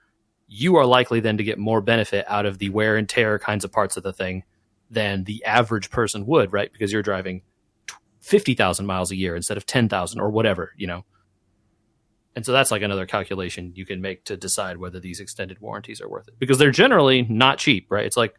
you 0.47 0.77
are 0.77 0.87
likely 0.87 1.21
then 1.21 1.37
to 1.37 1.45
get 1.45 1.59
more 1.59 1.81
benefit 1.81 2.25
out 2.29 2.47
of 2.47 2.59
the 2.59 2.71
wear 2.71 2.97
and 2.97 3.09
tear 3.09 3.39
kinds 3.39 3.65
of 3.65 3.73
parts 3.73 3.97
of 3.97 4.03
the 4.03 4.13
thing 4.13 4.45
than 4.91 5.25
the 5.25 5.45
average 5.45 5.91
person 5.91 6.27
would, 6.27 6.53
right? 6.53 6.73
Because 6.73 6.93
you're 6.93 7.03
driving 7.03 7.43
50,000 8.21 8.87
miles 8.87 9.11
a 9.11 9.17
year 9.17 9.37
instead 9.37 9.57
of 9.57 9.67
10,000 9.67 10.21
or 10.21 10.31
whatever, 10.31 10.73
you 10.77 10.87
know. 10.87 11.05
And 12.37 12.45
so 12.45 12.53
that's 12.53 12.71
like 12.71 12.83
another 12.83 13.07
calculation 13.07 13.73
you 13.77 13.87
can 13.87 14.01
make 14.01 14.25
to 14.25 14.37
decide 14.37 14.77
whether 14.79 14.99
these 14.99 15.21
extended 15.21 15.61
warranties 15.61 16.01
are 16.01 16.09
worth 16.09 16.27
it 16.29 16.39
because 16.39 16.59
they're 16.59 16.73
generally 16.73 17.23
not 17.23 17.59
cheap, 17.59 17.87
right? 17.91 18.05
It's 18.05 18.17
like 18.17 18.35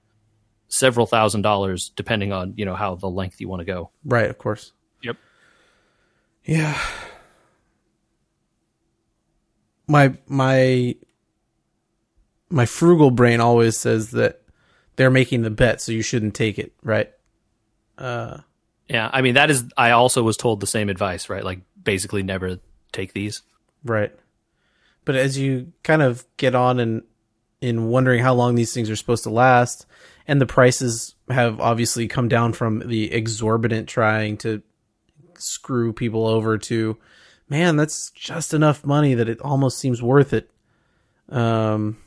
several 0.68 1.06
thousand 1.06 1.44
dollars 1.44 1.92
depending 1.96 2.34
on, 2.34 2.54
you 2.58 2.66
know, 2.66 2.76
how 2.76 2.96
the 2.96 3.10
length 3.10 3.40
you 3.40 3.48
want 3.48 3.62
to 3.62 3.66
go. 3.66 3.92
Right, 4.04 4.30
of 4.30 4.38
course. 4.38 4.74
Yep. 5.02 5.18
Yeah. 6.44 6.80
My 9.88 10.18
my 10.28 10.96
my 12.50 12.66
frugal 12.66 13.12
brain 13.12 13.40
always 13.40 13.78
says 13.78 14.12
that 14.12 14.42
they're 14.96 15.12
making 15.12 15.42
the 15.44 15.50
bet, 15.50 15.82
so 15.82 15.92
you 15.92 16.02
shouldn't 16.02 16.34
take 16.36 16.60
it, 16.60 16.74
right? 16.84 17.12
Uh 17.98 18.40
Yeah, 18.90 19.10
I 19.14 19.22
mean 19.22 19.36
that 19.36 19.50
is 19.50 19.64
I 19.78 19.92
also 19.92 20.22
was 20.24 20.38
told 20.38 20.60
the 20.60 20.68
same 20.68 20.90
advice, 20.90 21.30
right? 21.30 21.44
Like 21.44 21.62
basically 21.82 22.24
never 22.24 22.60
take 22.92 23.14
these. 23.14 23.42
Right. 23.86 24.12
But 25.06 25.16
as 25.16 25.38
you 25.38 25.72
kind 25.84 26.02
of 26.02 26.26
get 26.36 26.56
on 26.56 26.80
and 26.80 27.04
in 27.62 27.86
wondering 27.88 28.22
how 28.22 28.34
long 28.34 28.56
these 28.56 28.74
things 28.74 28.90
are 28.90 28.96
supposed 28.96 29.24
to 29.24 29.30
last, 29.30 29.86
and 30.28 30.42
the 30.42 30.46
prices 30.46 31.16
have 31.30 31.62
obviously 31.62 32.08
come 32.08 32.28
down 32.28 32.52
from 32.52 32.80
the 32.80 33.14
exorbitant 33.14 33.88
trying 33.88 34.38
to 34.38 34.62
screw 35.38 35.94
people 35.94 36.28
over 36.28 36.58
to 36.58 36.98
man, 37.50 37.76
that's 37.76 38.12
just 38.12 38.54
enough 38.54 38.86
money 38.86 39.14
that 39.14 39.30
it 39.30 39.42
almost 39.42 39.78
seems 39.78 40.02
worth 40.02 40.34
it. 40.34 40.50
Um, 41.30 41.98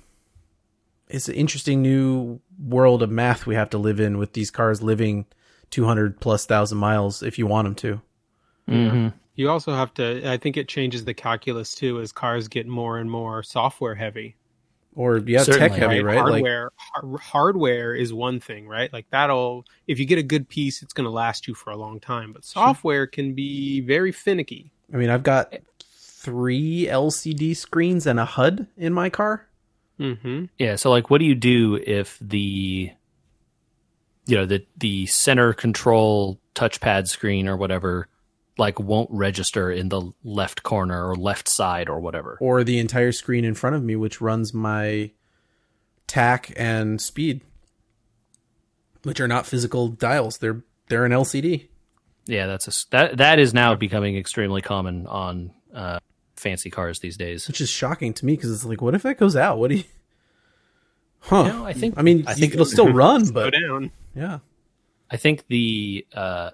it's 1.09 1.29
an 1.29 1.35
interesting 1.35 1.83
new 1.83 2.41
world 2.59 3.03
of 3.03 3.11
math 3.11 3.47
we 3.47 3.55
have 3.55 3.71
to 3.71 3.79
live 3.79 4.01
in 4.01 4.19
with 4.19 4.33
these 4.33 4.51
cars 4.51 4.83
living 4.83 5.27
200 5.71 6.21
plus 6.21 6.47
thousand 6.47 6.79
miles 6.79 7.23
if 7.23 7.39
you 7.39 7.47
want 7.47 7.67
them 7.67 7.75
to. 7.77 8.01
Mm-hmm. 8.69 9.09
You 9.39 9.49
also 9.51 9.73
have 9.73 9.95
to. 9.95 10.29
I 10.29 10.37
think 10.37 10.57
it 10.57 10.67
changes 10.67 11.05
the 11.05 11.15
calculus 11.15 11.73
too 11.73 12.01
as 12.01 12.11
cars 12.11 12.49
get 12.49 12.67
more 12.67 12.99
and 12.99 13.09
more 13.09 13.45
software 13.45 13.95
heavy. 13.95 14.35
Or 14.97 15.19
yeah, 15.19 15.45
Certainly, 15.45 15.69
tech 15.69 15.79
heavy, 15.79 16.03
right? 16.03 16.17
Like 16.17 16.25
Hardware, 16.25 16.73
har- 16.77 17.19
hardware 17.19 17.95
is 17.95 18.13
one 18.13 18.41
thing, 18.41 18.67
right? 18.67 18.93
Like 18.93 19.07
that'll. 19.11 19.65
If 19.87 20.01
you 20.01 20.07
get 20.07 20.19
a 20.19 20.25
good 20.25 20.49
piece, 20.49 20.83
it's 20.83 20.93
going 20.93 21.05
to 21.05 21.11
last 21.13 21.47
you 21.47 21.55
for 21.55 21.71
a 21.71 21.77
long 21.77 22.01
time. 22.01 22.33
But 22.33 22.45
software 22.45 23.07
can 23.07 23.35
be 23.35 23.81
very 23.81 24.11
finicky. 24.11 24.73
I 24.93 24.97
mean, 24.97 25.09
I've 25.09 25.23
got 25.23 25.55
three 25.79 26.87
LCD 26.87 27.57
screens 27.57 28.09
and 28.09 28.19
a 28.19 28.25
HUD 28.25 28.67
in 28.77 28.93
my 28.93 29.09
car. 29.09 29.47
Mm-hmm. 30.01 30.47
Yeah, 30.59 30.75
so 30.75 30.91
like 30.91 31.11
what 31.11 31.19
do 31.19 31.27
you 31.27 31.37
do 31.37 31.77
if 31.77 32.19
the 32.21 32.91
you 34.27 34.37
know, 34.37 34.47
the 34.47 34.67
the 34.77 35.07
center 35.07 35.53
control 35.53 36.41
touchpad 36.57 37.07
screen 37.07 37.47
or 37.47 37.57
whatever 37.57 38.09
like 38.59 38.79
won't 38.81 39.09
register 39.13 39.71
in 39.71 39.89
the 39.89 40.11
left 40.25 40.63
corner 40.63 41.09
or 41.09 41.15
left 41.17 41.49
side 41.49 41.89
or 41.89 42.01
whatever. 42.01 42.37
or 42.41 42.65
the 42.65 42.79
entire 42.79 43.13
screen 43.13 43.45
in 43.45 43.55
front 43.55 43.77
of 43.77 43.83
me, 43.83 43.95
which 43.97 44.21
runs 44.21 44.53
my 44.53 45.11
tach 46.07 46.51
and 46.57 47.01
speed, 47.01 47.43
which 49.05 49.21
are 49.21 49.29
not 49.29 49.47
physical 49.47 49.89
dials. 49.89 50.39
They're 50.39 50.63
they're 50.89 51.05
an 51.05 51.13
LCD. 51.13 51.69
Yeah, 52.27 52.47
that's 52.47 52.67
a 52.69 52.89
that 52.91 53.17
that 53.19 53.39
is 53.39 53.55
now 53.55 53.75
becoming 53.75 54.17
extremely 54.17 54.61
common 54.61 55.07
on 55.07 55.53
uh, 55.75 55.99
fancy 56.37 56.71
cars 56.71 57.01
these 57.01 57.17
days. 57.17 57.47
which 57.49 57.61
is 57.61 57.69
shocking 57.71 58.13
to 58.15 58.27
me 58.27 58.35
because 58.37 58.53
it's 58.53 58.65
like, 58.65 58.83
what 58.83 58.95
if 58.95 59.03
that 59.03 59.19
goes 59.19 59.37
out? 59.37 59.59
What 59.59 59.71
do 59.71 59.77
you? 59.77 59.85
Huh. 61.21 61.45
You 61.45 61.53
know, 61.53 61.65
I 61.67 61.73
think 61.73 61.95
I 61.97 62.03
mean, 62.03 62.25
I 62.27 62.35
think 62.35 62.55
it'll 62.55 62.65
still 62.67 62.93
run, 62.93 63.25
Slow 63.27 63.45
but 63.51 63.55
down. 63.55 63.91
yeah. 64.15 64.39
I 65.11 65.17
think 65.17 65.47
the 65.49 66.07
uh, 66.15 66.51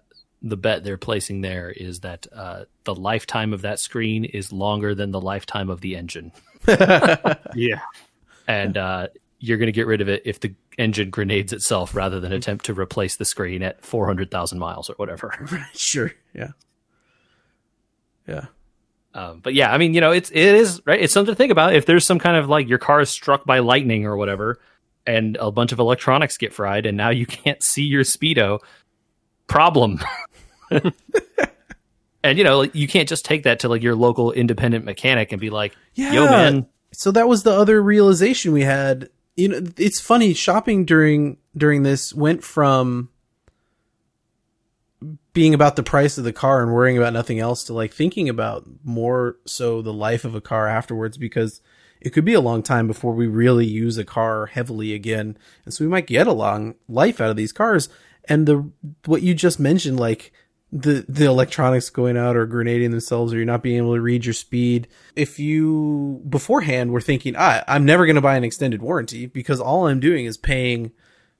the 0.46 0.56
bet 0.58 0.84
they're 0.84 0.98
placing 0.98 1.40
there 1.40 1.70
is 1.70 2.00
that 2.00 2.26
uh, 2.32 2.64
the 2.84 2.94
lifetime 2.94 3.52
of 3.54 3.62
that 3.62 3.80
screen 3.80 4.24
is 4.26 4.52
longer 4.52 4.94
than 4.94 5.10
the 5.10 5.20
lifetime 5.20 5.70
of 5.70 5.80
the 5.80 5.96
engine, 5.96 6.32
Yeah. 6.68 7.80
and 8.46 8.76
uh, 8.76 9.08
you're 9.38 9.56
going 9.58 9.68
to 9.68 9.72
get 9.72 9.86
rid 9.86 10.00
of 10.02 10.08
it 10.08 10.22
if 10.26 10.40
the 10.40 10.54
engine 10.76 11.08
grenades 11.10 11.52
itself 11.52 11.94
rather 11.94 12.20
than 12.20 12.32
attempt 12.32 12.66
to 12.66 12.74
replace 12.74 13.16
the 13.16 13.24
screen 13.24 13.62
at 13.62 13.82
400,000 13.84 14.58
miles 14.58 14.90
or 14.90 14.94
whatever. 14.94 15.32
sure. 15.74 16.12
Yeah. 16.34 16.48
Yeah. 18.28 18.46
Um, 19.14 19.40
but 19.40 19.54
yeah, 19.54 19.72
I 19.72 19.78
mean, 19.78 19.94
you 19.94 20.00
know, 20.00 20.10
it's 20.10 20.30
it 20.30 20.36
is 20.54 20.82
right. 20.86 21.00
It's 21.00 21.12
something 21.14 21.32
to 21.32 21.36
think 21.36 21.52
about. 21.52 21.74
If 21.74 21.86
there's 21.86 22.04
some 22.04 22.18
kind 22.18 22.36
of 22.36 22.48
like 22.48 22.68
your 22.68 22.78
car 22.78 23.00
is 23.00 23.10
struck 23.10 23.44
by 23.44 23.60
lightning 23.60 24.06
or 24.06 24.16
whatever, 24.16 24.58
and 25.06 25.36
a 25.40 25.52
bunch 25.52 25.70
of 25.72 25.78
electronics 25.78 26.36
get 26.36 26.52
fried, 26.52 26.84
and 26.84 26.96
now 26.96 27.10
you 27.10 27.24
can't 27.24 27.62
see 27.62 27.84
your 27.84 28.02
speedo, 28.02 28.58
problem. 29.46 30.00
and 32.22 32.38
you 32.38 32.44
know, 32.44 32.58
like, 32.58 32.74
you 32.74 32.88
can't 32.88 33.08
just 33.08 33.24
take 33.24 33.44
that 33.44 33.60
to 33.60 33.68
like 33.68 33.82
your 33.82 33.94
local 33.94 34.32
independent 34.32 34.84
mechanic 34.84 35.32
and 35.32 35.40
be 35.40 35.50
like, 35.50 35.76
Yeah. 35.94 36.12
"Yo, 36.12 36.24
man, 36.26 36.66
So 36.92 37.10
that 37.12 37.28
was 37.28 37.42
the 37.42 37.52
other 37.52 37.82
realization 37.82 38.52
we 38.52 38.62
had. 38.62 39.08
You 39.36 39.48
know, 39.48 39.62
it's 39.76 40.00
funny 40.00 40.32
shopping 40.34 40.84
during 40.84 41.38
during 41.56 41.82
this 41.82 42.14
went 42.14 42.44
from 42.44 43.10
being 45.32 45.52
about 45.52 45.76
the 45.76 45.82
price 45.82 46.16
of 46.16 46.24
the 46.24 46.32
car 46.32 46.62
and 46.62 46.72
worrying 46.72 46.96
about 46.96 47.12
nothing 47.12 47.40
else 47.40 47.64
to 47.64 47.74
like 47.74 47.92
thinking 47.92 48.28
about 48.28 48.64
more 48.84 49.36
so 49.44 49.82
the 49.82 49.92
life 49.92 50.24
of 50.24 50.34
a 50.34 50.40
car 50.40 50.68
afterwards 50.68 51.18
because 51.18 51.60
it 52.00 52.10
could 52.10 52.24
be 52.24 52.34
a 52.34 52.40
long 52.40 52.62
time 52.62 52.86
before 52.86 53.12
we 53.12 53.26
really 53.26 53.66
use 53.66 53.98
a 53.98 54.04
car 54.04 54.46
heavily 54.46 54.94
again. 54.94 55.36
And 55.64 55.74
so 55.74 55.84
we 55.84 55.90
might 55.90 56.06
get 56.06 56.26
a 56.26 56.32
long 56.32 56.74
life 56.88 57.20
out 57.20 57.30
of 57.30 57.36
these 57.36 57.52
cars. 57.52 57.88
And 58.26 58.46
the 58.46 58.70
what 59.06 59.22
you 59.22 59.34
just 59.34 59.58
mentioned, 59.58 59.98
like 59.98 60.32
the 60.74 61.06
the 61.08 61.24
electronics 61.24 61.88
going 61.88 62.16
out 62.16 62.36
or 62.36 62.46
grenading 62.46 62.90
themselves 62.90 63.32
or 63.32 63.36
you're 63.36 63.46
not 63.46 63.62
being 63.62 63.78
able 63.78 63.94
to 63.94 64.00
read 64.00 64.24
your 64.24 64.34
speed. 64.34 64.88
If 65.14 65.38
you 65.38 66.20
beforehand 66.28 66.90
were 66.90 67.00
thinking, 67.00 67.36
ah, 67.38 67.62
I'm 67.68 67.84
never 67.84 68.06
gonna 68.06 68.20
buy 68.20 68.36
an 68.36 68.42
extended 68.42 68.82
warranty 68.82 69.26
because 69.26 69.60
all 69.60 69.86
I'm 69.86 70.00
doing 70.00 70.24
is 70.24 70.36
paying 70.36 70.90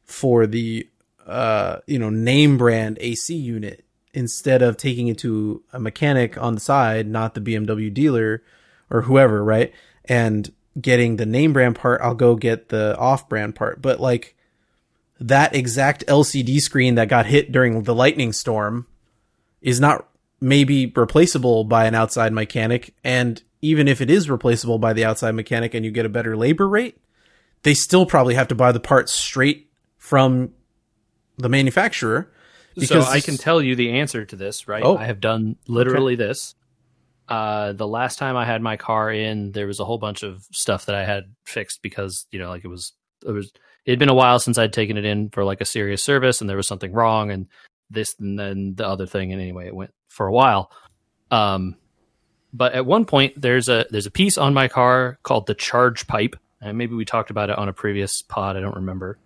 for 0.05 0.47
the 0.47 0.89
uh 1.27 1.79
you 1.87 1.99
know 1.99 2.11
name 2.11 2.57
brand 2.57 2.97
AC 3.01 3.35
unit 3.35 3.85
instead 4.13 4.63
of 4.63 4.77
taking 4.77 5.09
it 5.09 5.19
to 5.19 5.65
a 5.73 5.81
mechanic 5.81 6.41
on 6.41 6.55
the 6.55 6.61
side, 6.61 7.09
not 7.09 7.35
the 7.35 7.41
BMW 7.41 7.93
dealer 7.93 8.45
or 8.89 9.03
whoever, 9.03 9.43
right? 9.43 9.73
And 10.05 10.53
getting 10.81 11.17
the 11.17 11.27
name 11.27 11.53
brand 11.53 11.75
part, 11.75 12.01
I'll 12.03 12.15
go 12.15 12.37
get 12.37 12.69
the 12.69 12.97
off 12.97 13.29
brand 13.29 13.57
part. 13.57 13.83
But 13.83 13.99
like 13.99 14.37
that 15.19 15.57
exact 15.57 16.07
LCD 16.07 16.61
screen 16.61 16.95
that 16.95 17.09
got 17.09 17.27
hit 17.27 17.51
during 17.51 17.83
the 17.83 17.95
lightning 17.97 18.33
storm 18.33 18.87
is 19.65 19.81
not 19.81 20.07
maybe 20.41 20.93
replaceable 20.95 21.65
by 21.65 21.87
an 21.87 21.95
outside 21.95 22.33
mechanic. 22.33 22.95
And 23.03 23.43
even 23.63 23.89
if 23.89 24.01
it 24.01 24.11
is 24.11 24.29
replaceable 24.31 24.79
by 24.79 24.93
the 24.93 25.05
outside 25.05 25.33
mechanic 25.33 25.75
and 25.75 25.85
you 25.85 25.91
get 25.91 26.05
a 26.05 26.11
better 26.11 26.37
labor 26.37 26.69
rate, 26.69 26.99
they 27.63 27.73
still 27.73 28.05
probably 28.05 28.35
have 28.35 28.49
to 28.49 28.55
buy 28.55 28.71
the 28.71 28.79
parts 28.79 29.13
straight 29.13 29.71
from 29.97 30.53
the 31.39 31.49
manufacturer. 31.49 32.31
so 32.79 33.01
I 33.01 33.21
can 33.21 33.39
tell 33.39 33.63
you 33.63 33.75
the 33.75 33.93
answer 33.93 34.27
to 34.27 34.37
this, 34.37 34.69
right? 34.69 34.85
Oh. 34.85 34.99
I 34.99 35.07
have 35.07 35.19
done 35.19 35.57
literally 35.67 36.15
this. 36.15 36.55
Uh, 37.27 37.73
the 37.73 37.89
last 37.89 38.19
time 38.19 38.37
I 38.37 38.45
had 38.45 38.61
my 38.61 38.77
car 38.77 39.11
in, 39.11 39.53
there 39.53 39.67
was 39.67 39.81
a 39.81 39.85
whole 39.87 39.97
bunch 39.97 40.23
of 40.23 40.47
stuff 40.53 40.85
that 40.87 40.95
I 40.95 41.07
had 41.07 41.25
fixed 41.47 41.81
because 41.81 42.27
you 42.31 42.39
know, 42.39 42.51
like 42.51 42.67
it 42.67 42.69
was 42.69 42.93
it 43.27 43.31
was 43.31 43.51
it 43.87 43.93
had 43.93 43.99
been 43.99 44.11
a 44.11 44.15
while 44.15 44.39
since 44.39 44.59
I'd 44.59 44.75
taken 44.75 44.99
it 44.99 45.07
in 45.07 45.31
for 45.31 45.43
like 45.43 45.63
a 45.63 45.65
serious 45.65 46.05
service, 46.05 46.43
and 46.43 46.51
there 46.51 46.59
was 46.59 46.69
something 46.69 46.93
wrong, 46.93 47.31
and 47.31 47.47
this 47.91 48.17
and 48.19 48.39
then 48.39 48.75
the 48.75 48.87
other 48.87 49.07
thing, 49.07 49.33
and 49.33 49.41
anyway, 49.41 49.67
it 49.67 49.75
went 49.75 49.93
for 50.09 50.27
a 50.27 50.33
while. 50.33 50.71
Um, 51.31 51.77
but 52.53 52.73
at 52.73 52.87
one 52.87 53.05
point, 53.05 53.41
there's 53.41 53.69
a 53.69 53.87
there's 53.91 54.07
a 54.07 54.11
piece 54.11 54.39
on 54.39 54.55
my 54.55 54.69
car 54.69 55.19
called 55.23 55.47
the 55.47 55.55
charge 55.55 56.07
pipe, 56.07 56.37
and 56.61 56.79
maybe 56.79 56.95
we 56.95 57.05
talked 57.05 57.31
about 57.31 57.51
it 57.51 57.59
on 57.59 57.69
a 57.69 57.73
previous 57.73 58.23
pod. 58.23 58.57
I 58.57 58.61
don't 58.61 58.77
remember. 58.77 59.19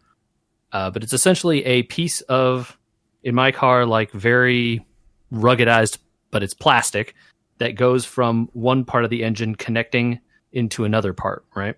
Uh, 0.71 0.91
but 0.91 1.03
it's 1.03 1.15
essentially 1.15 1.65
a 1.65 1.83
piece 1.85 2.21
of 2.23 2.77
in 3.23 3.35
my 3.35 3.53
car 3.53 3.87
like 3.87 4.11
very 4.13 4.85
ruggedized 5.33 5.99
but 6.31 6.43
it's 6.43 6.55
plastic 6.55 7.15
that 7.59 7.75
goes 7.75 8.05
from 8.05 8.49
one 8.53 8.85
part 8.85 9.05
of 9.05 9.11
the 9.11 9.25
engine 9.25 9.55
connecting 9.55 10.21
into 10.53 10.85
another 10.85 11.13
part 11.13 11.45
right 11.55 11.77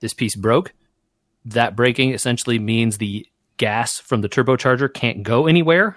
this 0.00 0.14
piece 0.14 0.36
broke 0.36 0.72
that 1.44 1.74
breaking 1.74 2.12
essentially 2.12 2.58
means 2.58 2.98
the 2.98 3.26
gas 3.56 3.98
from 3.98 4.20
the 4.20 4.28
turbocharger 4.28 4.92
can't 4.92 5.22
go 5.22 5.46
anywhere 5.46 5.96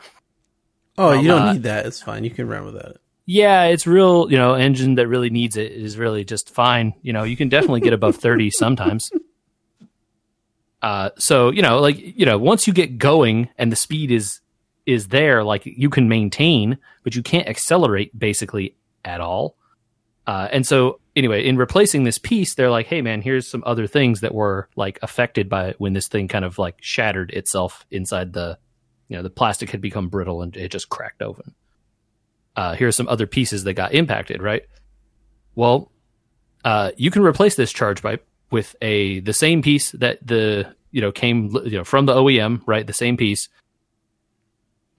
Oh, 0.98 1.12
you 1.14 1.28
don't 1.28 1.54
need 1.54 1.64
that. 1.64 1.86
It's 1.86 2.02
fine. 2.02 2.24
You 2.24 2.32
can 2.32 2.48
run 2.48 2.66
with 2.66 2.74
that. 2.76 2.98
yeah 3.26 3.64
it's 3.66 3.86
real 3.86 4.32
you 4.32 4.38
know 4.38 4.54
engine 4.56 4.96
that 4.96 5.08
really 5.08 5.30
needs 5.30 5.58
it 5.58 5.72
is 5.72 5.98
really 5.98 6.24
just 6.24 6.50
fine 6.50 6.94
you 7.02 7.12
know 7.12 7.24
you 7.24 7.36
can 7.36 7.50
definitely 7.50 7.82
get 7.82 7.92
above 7.94 8.16
30 8.16 8.50
sometimes 8.64 9.10
uh 10.82 11.10
so 11.18 11.52
you 11.52 11.62
know 11.62 11.80
like 11.80 11.98
you 12.00 12.26
know 12.26 12.38
once 12.38 12.68
you 12.68 12.74
get 12.74 12.98
going 12.98 13.50
and 13.58 13.72
the 13.72 13.76
speed 13.76 14.12
is 14.12 14.40
is 14.86 15.10
there 15.10 15.44
like 15.44 15.64
you 15.66 15.90
can 15.90 16.08
maintain 16.08 16.78
but 17.04 17.16
you 17.16 17.24
can't 17.24 17.48
accelerate 17.50 18.18
basically 18.18 18.76
at 19.04 19.20
all 19.20 19.56
uh 20.28 20.48
and 20.52 20.66
so 20.66 21.00
anyway 21.16 21.44
in 21.46 21.58
replacing 21.58 22.04
this 22.04 22.18
piece 22.20 22.54
they're 22.56 22.70
like 22.72 22.88
hey 22.88 23.02
man 23.02 23.22
here's 23.22 23.50
some 23.50 23.64
other 23.66 23.88
things 23.88 24.22
that 24.22 24.34
were 24.34 24.70
like 24.76 25.00
affected 25.02 25.50
by 25.50 25.74
when 25.80 25.94
this 25.94 26.08
thing 26.08 26.28
kind 26.28 26.46
of 26.46 26.58
like 26.60 26.76
shattered 26.80 27.32
itself 27.32 27.86
inside 27.92 28.32
the 28.34 28.58
you 29.08 29.18
know 29.18 29.24
the 29.24 29.30
plastic 29.30 29.70
had 29.72 29.82
become 29.82 30.10
brittle 30.10 30.42
and 30.42 30.56
it 30.58 30.70
just 30.70 30.90
cracked 30.90 31.22
open 31.22 31.54
uh, 32.58 32.74
here 32.74 32.88
are 32.88 32.92
some 32.92 33.08
other 33.08 33.28
pieces 33.28 33.64
that 33.64 33.76
got 33.76 33.94
impacted, 33.94 34.42
right? 34.42 34.66
Well, 35.54 35.92
uh, 36.66 36.92
you 36.98 37.12
can 37.12 37.22
replace 37.22 37.56
this 37.56 37.72
charge 37.72 38.02
pipe 38.02 38.28
with 38.50 38.76
a 38.82 39.20
the 39.20 39.34
same 39.34 39.62
piece 39.62 39.92
that 39.92 40.26
the 40.26 40.74
you 40.92 41.00
know 41.00 41.12
came 41.12 41.56
you 41.66 41.78
know 41.78 41.84
from 41.84 42.08
the 42.08 42.16
OEM, 42.16 42.64
right? 42.66 42.86
The 42.86 42.94
same 42.94 43.16
piece, 43.16 43.48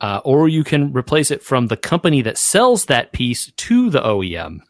uh, 0.00 0.20
or 0.24 0.48
you 0.48 0.62
can 0.62 0.92
replace 0.92 1.32
it 1.32 1.42
from 1.42 1.66
the 1.66 1.76
company 1.76 2.22
that 2.22 2.38
sells 2.38 2.84
that 2.86 3.12
piece 3.12 3.50
to 3.50 3.90
the 3.90 4.00
OEM. 4.00 4.60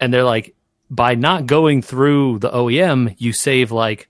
And 0.00 0.12
they're 0.12 0.24
like, 0.24 0.54
by 0.90 1.14
not 1.14 1.46
going 1.46 1.82
through 1.82 2.38
the 2.38 2.50
OEM, 2.50 3.14
you 3.18 3.34
save 3.34 3.70
like 3.70 4.08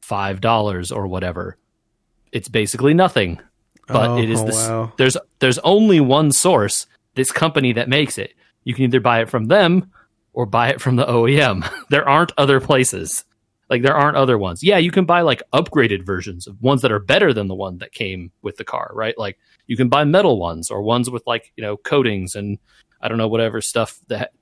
five 0.00 0.40
dollars 0.40 0.90
or 0.90 1.06
whatever. 1.06 1.58
It's 2.32 2.48
basically 2.48 2.94
nothing. 2.94 3.40
But 3.86 4.10
Oh, 4.10 4.18
it 4.18 4.30
is 4.30 4.40
oh, 4.40 4.46
this 4.46 4.68
wow. 4.68 4.92
there's 4.96 5.16
there's 5.40 5.58
only 5.58 6.00
one 6.00 6.32
source 6.32 6.86
this 7.14 7.30
company 7.30 7.72
that 7.74 7.88
makes 7.88 8.16
it. 8.18 8.34
You 8.64 8.74
can 8.74 8.84
either 8.84 9.00
buy 9.00 9.20
it 9.20 9.28
from 9.28 9.46
them 9.46 9.90
or 10.32 10.46
buy 10.46 10.68
it 10.68 10.80
from 10.80 10.96
the 10.96 11.04
OEM 11.04 11.68
there 11.90 12.08
aren't 12.08 12.32
other 12.38 12.60
places. 12.60 13.24
Like 13.68 13.82
there 13.82 13.96
aren't 13.96 14.16
other 14.16 14.38
ones. 14.38 14.62
Yeah 14.62 14.78
you 14.78 14.90
can 14.90 15.04
buy 15.04 15.20
like 15.20 15.42
upgraded 15.52 16.06
versions 16.06 16.46
of 16.46 16.60
ones 16.62 16.82
that 16.82 16.92
are 16.92 16.98
better 16.98 17.32
than 17.32 17.48
the 17.48 17.54
one 17.54 17.78
that 17.78 17.92
came 17.92 18.30
with 18.40 18.56
the 18.56 18.64
car 18.64 18.90
right? 18.94 19.18
Like 19.18 19.38
you 19.66 19.76
can 19.76 19.88
buy 19.88 20.04
metal 20.04 20.38
ones 20.38 20.70
or 20.70 20.82
ones 20.82 21.10
with 21.10 21.26
like 21.26 21.52
you 21.56 21.62
know 21.62 21.76
coatings 21.76 22.34
and 22.34 22.58
I 23.00 23.08
don't 23.08 23.18
know 23.18 23.28
whatever 23.28 23.60
stuff 23.60 23.98
that 24.08 24.32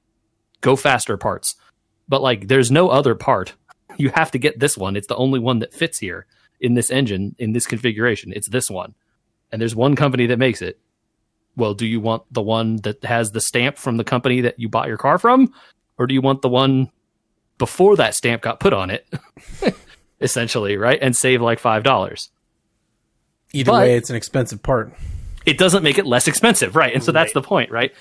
go 0.60 0.76
faster 0.76 1.16
parts. 1.16 1.56
But 2.08 2.22
like 2.22 2.48
there's 2.48 2.70
no 2.70 2.88
other 2.88 3.14
part. 3.14 3.54
You 3.96 4.10
have 4.10 4.30
to 4.32 4.38
get 4.38 4.60
this 4.60 4.76
one. 4.76 4.96
It's 4.96 5.08
the 5.08 5.16
only 5.16 5.40
one 5.40 5.60
that 5.60 5.74
fits 5.74 5.98
here 5.98 6.26
in 6.60 6.74
this 6.74 6.90
engine 6.90 7.34
in 7.38 7.52
this 7.52 7.66
configuration 7.66 8.32
it's 8.34 8.48
this 8.48 8.70
one 8.70 8.94
and 9.52 9.60
there's 9.60 9.74
one 9.74 9.96
company 9.96 10.26
that 10.26 10.38
makes 10.38 10.62
it. 10.62 10.78
Well, 11.56 11.74
do 11.74 11.84
you 11.84 12.00
want 12.00 12.22
the 12.30 12.42
one 12.42 12.76
that 12.82 13.04
has 13.04 13.32
the 13.32 13.40
stamp 13.40 13.76
from 13.76 13.96
the 13.96 14.04
company 14.04 14.42
that 14.42 14.60
you 14.60 14.68
bought 14.68 14.86
your 14.86 14.96
car 14.96 15.18
from, 15.18 15.52
or 15.98 16.06
do 16.06 16.14
you 16.14 16.20
want 16.20 16.42
the 16.42 16.48
one 16.48 16.90
before 17.58 17.96
that 17.96 18.14
stamp 18.14 18.42
got 18.42 18.60
put 18.60 18.72
on 18.72 18.90
it? 18.90 19.06
Essentially, 20.20 20.76
right? 20.76 20.98
And 21.02 21.16
save 21.16 21.42
like 21.42 21.58
five 21.58 21.82
dollars. 21.82 22.30
Either 23.52 23.72
But- 23.72 23.80
way, 23.80 23.96
it's 23.96 24.10
an 24.10 24.16
expensive 24.16 24.62
part. 24.62 24.92
It 25.46 25.56
doesn't 25.58 25.82
make 25.82 25.96
it 25.98 26.06
less 26.06 26.28
expensive, 26.28 26.76
right? 26.76 26.92
And 26.94 27.02
so 27.02 27.12
that's 27.12 27.32
the 27.32 27.40
point, 27.42 27.70
right? 27.70 27.92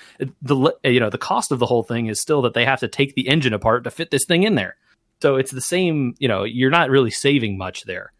The 0.42 0.72
you 0.84 1.00
know 1.00 1.08
the 1.10 1.18
cost 1.18 1.50
of 1.50 1.58
the 1.58 1.66
whole 1.66 1.82
thing 1.82 2.06
is 2.06 2.20
still 2.20 2.42
that 2.42 2.52
they 2.54 2.66
have 2.66 2.80
to 2.80 2.88
take 2.88 3.14
the 3.14 3.26
engine 3.28 3.54
apart 3.54 3.84
to 3.84 3.90
fit 3.90 4.10
this 4.10 4.26
thing 4.26 4.42
in 4.42 4.54
there. 4.54 4.76
So 5.22 5.36
it's 5.36 5.50
the 5.50 5.60
same. 5.62 6.14
You 6.18 6.28
know, 6.28 6.44
you're 6.44 6.70
not 6.70 6.90
really 6.90 7.10
saving 7.10 7.56
much 7.58 7.84
there. 7.84 8.12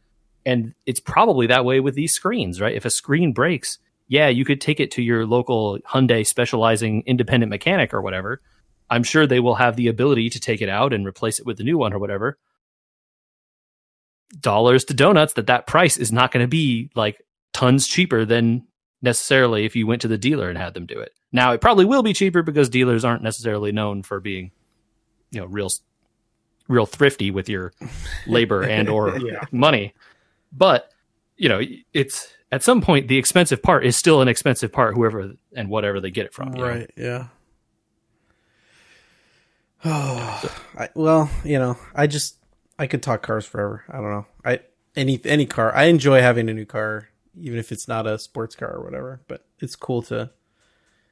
And 0.47 0.75
it's 0.87 1.01
probably 1.01 1.47
that 1.49 1.65
way 1.65 1.81
with 1.81 1.95
these 1.95 2.13
screens, 2.13 2.61
right? 2.61 2.75
If 2.75 2.85
a 2.85 2.91
screen 2.91 3.33
breaks, 3.33 3.79
yeah, 4.09 4.29
you 4.29 4.45
could 4.45 4.61
take 4.61 4.81
it 4.81 4.91
to 4.93 5.03
your 5.03 5.27
local 5.27 5.79
Hyundai 5.89 6.27
specializing 6.27 7.03
independent 7.07 7.51
mechanic 7.51 7.93
or 7.93 8.01
whatever. 8.03 8.41
I'm 8.89 9.03
sure 9.05 9.27
they 9.27 9.39
will 9.41 9.55
have 9.57 9.77
the 9.77 9.89
ability 9.89 10.31
to 10.31 10.41
take 10.41 10.61
it 10.63 10.69
out 10.69 10.93
and 10.93 11.07
replace 11.07 11.39
it 11.39 11.47
with 11.47 11.61
a 11.61 11.63
new 11.63 11.79
one 11.79 11.93
or 11.93 11.99
whatever. 11.99 12.39
Dollars 14.41 14.85
to 14.87 14.95
donuts 14.95 15.33
that 15.35 15.49
that 15.49 15.67
price 15.67 15.97
is 15.97 16.13
not 16.13 16.31
going 16.31 16.45
to 16.45 16.49
be 16.49 16.91
like 16.95 17.21
tons 17.53 17.87
cheaper 17.87 18.25
than 18.25 18.65
necessarily 19.03 19.65
if 19.65 19.75
you 19.75 19.87
went 19.87 20.03
to 20.03 20.09
the 20.09 20.19
dealer 20.19 20.49
and 20.49 20.57
had 20.57 20.73
them 20.75 20.87
do 20.87 20.99
it. 20.99 21.13
Now 21.33 21.53
it 21.53 21.61
probably 21.61 21.85
will 21.85 22.03
be 22.03 22.13
cheaper 22.13 22.43
because 22.43 22.69
dealers 22.69 23.05
aren't 23.05 23.23
necessarily 23.23 23.73
known 23.73 24.03
for 24.03 24.21
being, 24.21 24.53
you 25.31 25.41
know, 25.41 25.47
real 25.47 25.69
real 26.69 26.87
thrifty 26.87 27.33
with 27.33 27.49
your 27.49 27.73
labor 28.29 28.63
and 28.63 28.89
or 28.89 29.19
Yeah. 29.25 29.45
money. 29.51 29.95
But 30.53 30.91
you 31.37 31.49
know, 31.49 31.61
it's 31.93 32.33
at 32.53 32.63
some 32.63 32.81
point 32.83 33.09
the 33.09 33.17
expensive 33.19 33.63
part 33.63 33.85
is 33.87 33.97
still 33.97 34.21
an 34.21 34.29
expensive 34.29 34.73
part, 34.73 34.95
whoever 34.95 35.33
and 35.55 35.69
whatever 35.69 36.01
they 36.01 36.11
get 36.11 36.27
it 36.27 36.35
from. 36.35 36.51
you 36.55 36.61
know? 36.63 36.69
Right. 36.69 36.91
Yeah. 36.97 37.27
Oh, 39.85 40.43
I, 40.79 40.89
well, 40.95 41.31
you 41.45 41.59
know, 41.59 41.77
I 41.95 42.07
just 42.07 42.37
I 42.79 42.87
could 42.87 43.03
talk 43.03 43.23
cars 43.23 43.47
forever. 43.47 43.85
I 43.89 43.97
don't 43.97 44.11
know. 44.11 44.27
I 44.45 44.61
any 44.97 45.21
any 45.25 45.47
car. 45.47 45.75
I 45.75 45.85
enjoy 45.85 46.21
having 46.21 46.49
a 46.49 46.55
new 46.55 46.67
car, 46.67 47.09
even 47.41 47.59
if 47.59 47.73
it's 47.73 47.89
not 47.89 48.07
a 48.07 48.19
sports 48.19 48.55
car 48.55 48.71
or 48.73 48.85
whatever. 48.85 49.21
But 49.29 49.45
it's 49.61 49.77
cool 49.77 50.03
to 50.03 50.31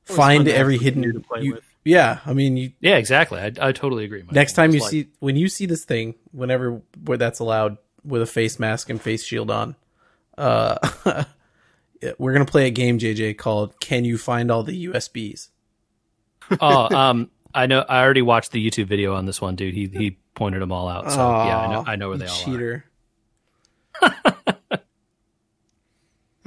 fun 0.04 0.16
find 0.16 0.48
every 0.48 0.76
something 0.76 1.00
new 1.00 1.06
hidden. 1.08 1.22
to 1.22 1.28
play 1.28 1.42
you- 1.42 1.54
with. 1.54 1.64
yeah, 1.84 2.18
I 2.26 2.32
mean, 2.32 2.56
you 2.56 2.72
Yeah, 2.80 2.96
exactly. 2.96 3.38
I, 3.40 3.52
I 3.60 3.72
totally 3.72 4.04
agree. 4.04 4.20
Michael. 4.22 4.34
next 4.34 4.52
time 4.54 4.72
you 4.72 4.80
like- 4.80 4.90
see 4.90 5.08
when 5.20 5.36
you 5.36 5.48
see 5.48 5.66
this 5.66 5.84
thing, 5.84 6.14
whenever 6.32 6.82
where 7.04 7.18
that's 7.18 7.38
allowed 7.40 7.78
with 8.04 8.22
a 8.22 8.26
face 8.26 8.58
mask 8.58 8.90
and 8.90 9.00
face 9.00 9.24
shield 9.24 9.50
on, 9.50 9.76
uh, 10.36 10.76
we're 12.18 12.32
gonna 12.32 12.44
play 12.44 12.66
a 12.66 12.70
game, 12.70 12.98
JJ, 12.98 13.38
called 13.38 13.78
"Can 13.80 14.04
You 14.04 14.18
Find 14.18 14.50
All 14.50 14.62
the 14.62 14.86
USBs?" 14.86 15.48
oh, 16.60 16.96
um, 16.96 17.30
I 17.54 17.66
know. 17.66 17.84
I 17.88 18.02
already 18.02 18.22
watched 18.22 18.52
the 18.52 18.64
YouTube 18.64 18.86
video 18.86 19.14
on 19.14 19.26
this 19.26 19.40
one, 19.40 19.56
dude. 19.56 19.74
He 19.74 19.86
he 19.86 20.18
pointed 20.34 20.62
them 20.62 20.72
all 20.72 20.88
out. 20.88 21.10
So 21.10 21.18
yeah, 21.18 21.58
I 21.58 21.72
know. 21.72 21.84
I 21.86 21.96
know 21.96 22.08
where 22.08 22.18
they 22.18 22.26
all 22.26 22.32
are. 22.32 22.44
cheater. 22.44 22.84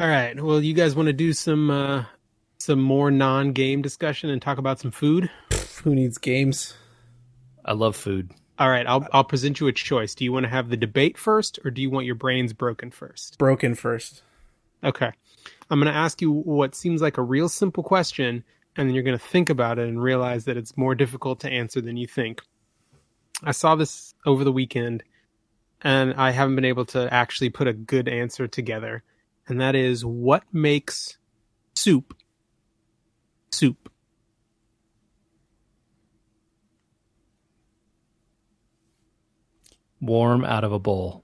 All 0.02 0.08
right. 0.08 0.42
Well, 0.42 0.60
you 0.64 0.74
guys 0.74 0.96
want 0.96 1.08
to 1.08 1.14
do 1.14 1.32
some 1.32 1.70
uh, 1.70 2.06
some 2.58 2.82
more 2.82 3.12
non-game 3.12 3.84
discussion 3.84 4.32
and 4.32 4.42
talk 4.42 4.58
about 4.58 4.80
some 4.80 4.90
food? 4.90 5.30
Who 5.84 5.94
needs 5.94 6.18
games? 6.18 6.74
I 7.64 7.74
love 7.74 7.96
food. 7.96 8.32
All 8.62 8.70
right. 8.70 8.86
I'll 8.86 9.08
I'll 9.12 9.24
present 9.24 9.60
you 9.60 9.66
a 9.66 9.74
choice. 9.74 10.14
Do 10.14 10.24
you 10.24 10.32
want 10.32 10.44
to 10.44 10.50
have 10.52 10.70
the 10.70 10.78
debate 10.78 11.18
first, 11.18 11.58
or 11.66 11.72
do 11.72 11.82
you 11.82 11.90
want 11.90 12.06
your 12.06 12.14
brains 12.14 12.54
broken 12.54 12.92
first? 12.92 13.40
Broken 13.40 13.74
first. 13.74 14.22
Okay. 14.84 15.12
I'm 15.72 15.80
going 15.80 15.92
to 15.92 15.98
ask 15.98 16.22
you 16.22 16.32
what 16.32 16.76
seems 16.76 17.02
like 17.02 17.18
a 17.18 17.24
real 17.24 17.50
simple 17.50 17.82
question, 17.82 18.44
and 18.76 18.88
then 18.88 18.94
you're 18.94 19.04
going 19.04 19.18
to 19.18 19.26
think 19.26 19.50
about 19.50 19.80
it 19.80 19.88
and 19.88 20.00
realize 20.00 20.46
that 20.46 20.58
it's 20.58 20.78
more 20.78 20.94
difficult 20.94 21.40
to 21.40 21.50
answer 21.50 21.82
than 21.82 21.98
you 21.98 22.06
think. 22.06 22.44
I 23.42 23.52
saw 23.52 23.74
this 23.74 24.14
over 24.28 24.44
the 24.44 24.52
weekend, 24.52 25.02
and 25.82 26.14
I 26.14 26.30
haven't 26.30 26.54
been 26.54 26.64
able 26.64 26.86
to 26.86 27.12
actually 27.12 27.50
put 27.50 27.68
a 27.68 27.74
good 27.74 28.08
answer 28.08 28.48
together. 28.48 29.02
And 29.48 29.60
that 29.60 29.74
is 29.74 30.06
what 30.06 30.44
makes 30.54 31.18
soup 31.76 32.14
soup? 33.50 33.91
Warm 40.02 40.44
out 40.44 40.64
of 40.64 40.72
a 40.72 40.80
bowl. 40.80 41.24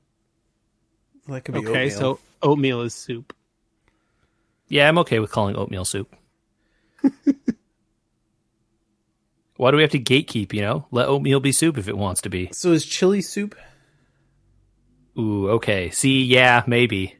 That 1.28 1.42
could 1.44 1.56
be 1.56 1.60
Okay, 1.68 1.86
oatmeal. 1.92 2.00
so 2.00 2.20
oatmeal 2.42 2.82
is 2.82 2.94
soup. 2.94 3.34
Yeah, 4.70 4.88
I'm 4.88 4.98
okay 5.00 5.20
with 5.20 5.32
calling 5.32 5.56
oatmeal 5.56 5.84
soup. 5.86 6.16
Why 9.58 9.72
do 9.72 9.78
we 9.78 9.82
have 9.84 9.92
to 9.92 10.00
gatekeep? 10.00 10.54
You 10.54 10.62
know, 10.62 10.86
let 10.92 11.08
oatmeal 11.08 11.40
be 11.40 11.52
soup 11.52 11.78
if 11.78 11.88
it 11.88 11.98
wants 11.98 12.22
to 12.22 12.30
be. 12.30 12.50
so 12.52 12.72
is 12.72 12.86
chili 12.86 13.22
soup? 13.22 13.56
Ooh, 15.18 15.50
okay. 15.52 15.90
See, 15.90 16.24
yeah, 16.24 16.64
maybe, 16.68 17.16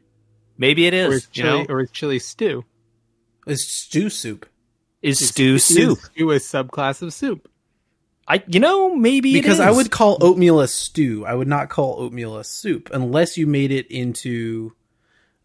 maybe 0.56 0.86
it 0.86 0.94
is. 0.94 1.08
Or 1.08 1.12
is. 1.14 1.22
is 1.24 1.28
You 1.34 1.42
chili, 1.42 1.58
know, 1.62 1.66
or 1.68 1.80
is 1.80 1.90
chili 1.90 2.18
stew? 2.20 2.64
Is 3.46 3.66
stew 3.66 4.08
soup? 4.10 4.46
is 5.02 5.26
stew 5.28 5.54
Is 5.56 5.64
soup? 5.64 5.98
stew 5.98 6.30
a 6.32 6.36
subclass 6.36 7.02
of 7.02 7.12
soup? 7.12 7.48
I, 8.30 8.44
you 8.46 8.60
know, 8.60 8.94
maybe 8.94 9.30
it 9.38 9.42
Because 9.42 9.58
I 9.58 9.70
would 9.70 9.90
call 9.90 10.18
oatmeal 10.20 10.60
a 10.60 10.68
stew. 10.68 11.24
I 11.24 11.34
would 11.34 11.48
not 11.48 11.70
call 11.70 11.98
oatmeal 12.00 12.36
a 12.36 12.44
soup 12.44 12.90
unless 12.92 13.38
you 13.38 13.46
made 13.46 13.70
it 13.72 13.86
into 13.90 14.74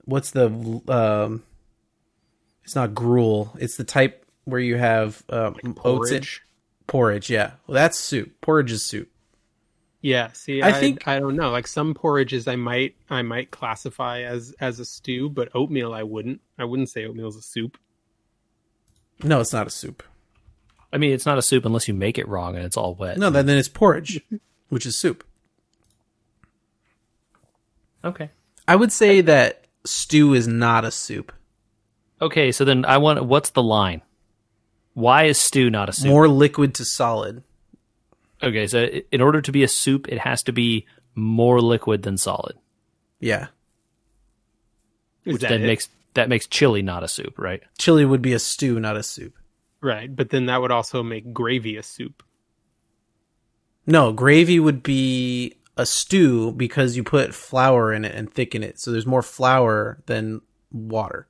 what's 0.03 0.31
the 0.31 0.47
um 0.89 1.43
it's 2.65 2.75
not 2.75 2.93
gruel. 2.93 3.55
It's 3.59 3.77
the 3.77 3.83
type 3.85 4.25
where 4.45 4.59
you 4.59 4.75
have 4.75 5.23
um, 5.29 5.55
oats 5.55 5.63
in 5.63 5.73
Porridge. 5.73 6.41
porridge, 6.87 7.29
yeah. 7.29 7.51
Well, 7.67 7.75
that's 7.75 7.97
soup. 7.97 8.33
Porridge 8.41 8.71
is 8.71 8.85
soup. 8.85 9.09
Yeah, 10.01 10.33
see, 10.33 10.61
I 10.61 10.67
I, 10.67 10.71
think- 10.73 10.81
think 10.99 11.07
I 11.07 11.19
don't 11.19 11.37
know. 11.37 11.51
Like 11.51 11.65
some 11.67 11.93
porridges, 11.93 12.47
I 12.49 12.57
might 12.57 12.95
I 13.09 13.21
might 13.21 13.51
classify 13.51 14.23
as 14.23 14.53
as 14.59 14.79
a 14.81 14.85
stew, 14.85 15.29
but 15.29 15.49
oatmeal, 15.55 15.93
I 15.93 16.03
wouldn't. 16.03 16.41
I 16.59 16.65
wouldn't 16.65 16.89
say 16.89 17.05
oatmeal 17.05 17.29
is 17.29 17.37
a 17.37 17.41
soup. 17.41 17.77
No, 19.23 19.39
it's 19.39 19.53
not 19.53 19.67
a 19.67 19.69
soup. 19.69 20.03
I 20.93 20.97
mean, 20.97 21.11
it's 21.11 21.25
not 21.25 21.37
a 21.39 21.41
soup 21.41 21.65
unless 21.65 21.87
you 21.87 21.93
make 21.93 22.17
it 22.17 22.27
wrong 22.27 22.55
and 22.55 22.63
it's 22.63 22.77
all 22.77 22.93
wet. 22.93 23.17
No, 23.17 23.29
then 23.29 23.47
then 23.47 23.57
it's 23.57 23.67
porridge, 23.67 24.21
which 24.69 24.85
is 24.85 24.95
soup. 24.95 25.23
Okay. 28.05 28.29
I 28.67 28.75
would 28.75 28.91
say 28.91 29.21
that 29.21 29.65
stew 29.85 30.33
is 30.33 30.47
not 30.47 30.85
a 30.85 30.91
soup. 30.91 31.31
Okay, 32.21 32.51
so 32.51 32.63
then 32.63 32.85
I 32.85 32.97
want. 32.97 33.25
What's 33.25 33.49
the 33.49 33.63
line? 33.63 34.01
Why 34.93 35.23
is 35.23 35.37
stew 35.39 35.69
not 35.69 35.89
a 35.89 35.93
soup? 35.93 36.07
More 36.07 36.27
liquid 36.27 36.75
to 36.75 36.85
solid. 36.85 37.43
Okay, 38.41 38.67
so 38.67 38.83
in 39.11 39.21
order 39.21 39.41
to 39.41 39.51
be 39.51 39.63
a 39.63 39.67
soup, 39.67 40.07
it 40.09 40.19
has 40.19 40.43
to 40.43 40.51
be 40.51 40.85
more 41.15 41.59
liquid 41.61 42.03
than 42.03 42.17
solid, 42.17 42.55
Yeah. 43.19 43.47
Is 45.25 45.33
which 45.33 45.41
that 45.43 45.49
then 45.49 45.63
it? 45.63 45.67
makes 45.67 45.89
that 46.15 46.27
makes 46.29 46.45
chili 46.47 46.81
not 46.81 47.03
a 47.03 47.07
soup, 47.07 47.39
right? 47.39 47.61
Chili 47.77 48.03
would 48.05 48.21
be 48.21 48.33
a 48.33 48.39
stew, 48.39 48.79
not 48.79 48.97
a 48.97 49.03
soup. 49.03 49.33
Right, 49.83 50.13
but 50.13 50.29
then 50.29 50.47
that 50.47 50.61
would 50.61 50.71
also 50.71 51.03
make 51.03 51.33
gravy 51.33 51.77
a 51.77 51.83
soup. 51.83 52.23
No, 53.85 54.13
gravy 54.13 54.59
would 54.59 54.81
be 54.81 55.57
a 55.75 55.85
stew 55.85 56.51
because 56.53 56.95
you 56.95 57.03
put 57.03 57.33
flour 57.33 57.91
in 57.91 58.05
it 58.05 58.15
and 58.15 58.33
thicken 58.33 58.63
it. 58.63 58.79
So 58.79 58.91
there's 58.91 59.05
more 59.05 59.21
flour 59.21 60.01
than 60.05 60.41
water. 60.71 61.27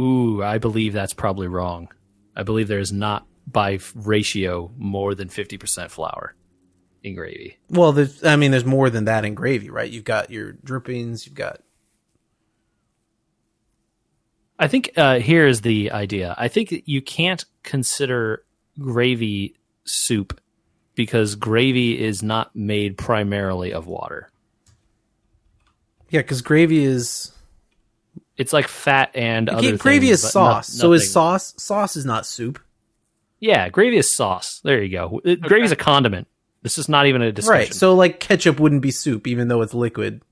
Ooh, 0.00 0.42
I 0.42 0.58
believe 0.58 0.92
that's 0.92 1.14
probably 1.14 1.46
wrong. 1.46 1.88
I 2.34 2.42
believe 2.42 2.66
there 2.66 2.80
is 2.80 2.92
not 2.92 3.26
by 3.46 3.78
ratio 3.94 4.72
more 4.76 5.14
than 5.14 5.28
fifty 5.28 5.56
percent 5.56 5.90
flour 5.90 6.34
in 7.02 7.14
gravy. 7.14 7.58
Well, 7.68 7.92
there's, 7.92 8.24
I 8.24 8.36
mean, 8.36 8.50
there's 8.50 8.64
more 8.64 8.90
than 8.90 9.04
that 9.04 9.24
in 9.24 9.34
gravy, 9.34 9.70
right? 9.70 9.90
You've 9.90 10.04
got 10.04 10.30
your 10.30 10.52
drippings, 10.52 11.26
you've 11.26 11.36
got. 11.36 11.60
I 14.64 14.68
think 14.68 14.90
uh, 14.96 15.18
here 15.18 15.46
is 15.46 15.60
the 15.60 15.90
idea. 15.92 16.34
I 16.38 16.48
think 16.48 16.82
you 16.86 17.02
can't 17.02 17.44
consider 17.62 18.42
gravy 18.78 19.56
soup 19.84 20.40
because 20.94 21.34
gravy 21.34 22.02
is 22.02 22.22
not 22.22 22.54
made 22.56 22.96
primarily 22.96 23.72
of 23.72 23.86
water. 23.86 24.30
Yeah, 26.10 26.20
because 26.20 26.42
gravy 26.42 26.84
is. 26.84 27.32
It's 28.36 28.52
like 28.52 28.66
fat 28.68 29.10
and 29.14 29.48
other 29.48 29.68
Okay, 29.68 29.76
gravy 29.76 30.06
things, 30.08 30.24
is 30.24 30.32
but 30.32 30.40
no- 30.40 30.50
sauce. 30.54 30.68
so 30.68 30.92
is 30.92 31.12
sauce. 31.12 31.54
Sauce 31.56 31.96
is 31.96 32.04
not 32.04 32.26
soup. 32.26 32.58
Yeah, 33.40 33.68
gravy 33.68 33.96
is 33.98 34.14
sauce. 34.16 34.60
There 34.64 34.82
you 34.82 34.88
go. 34.90 35.20
It- 35.24 35.40
Gravy's 35.40 35.72
a 35.72 35.76
condiment. 35.76 36.26
This 36.62 36.78
is 36.78 36.88
not 36.88 37.06
even 37.06 37.20
a 37.20 37.30
discussion. 37.30 37.58
Right. 37.60 37.74
So, 37.74 37.94
like, 37.94 38.18
ketchup 38.20 38.58
wouldn't 38.58 38.80
be 38.80 38.90
soup, 38.90 39.26
even 39.26 39.48
though 39.48 39.60
it's 39.60 39.74
liquid. 39.74 40.22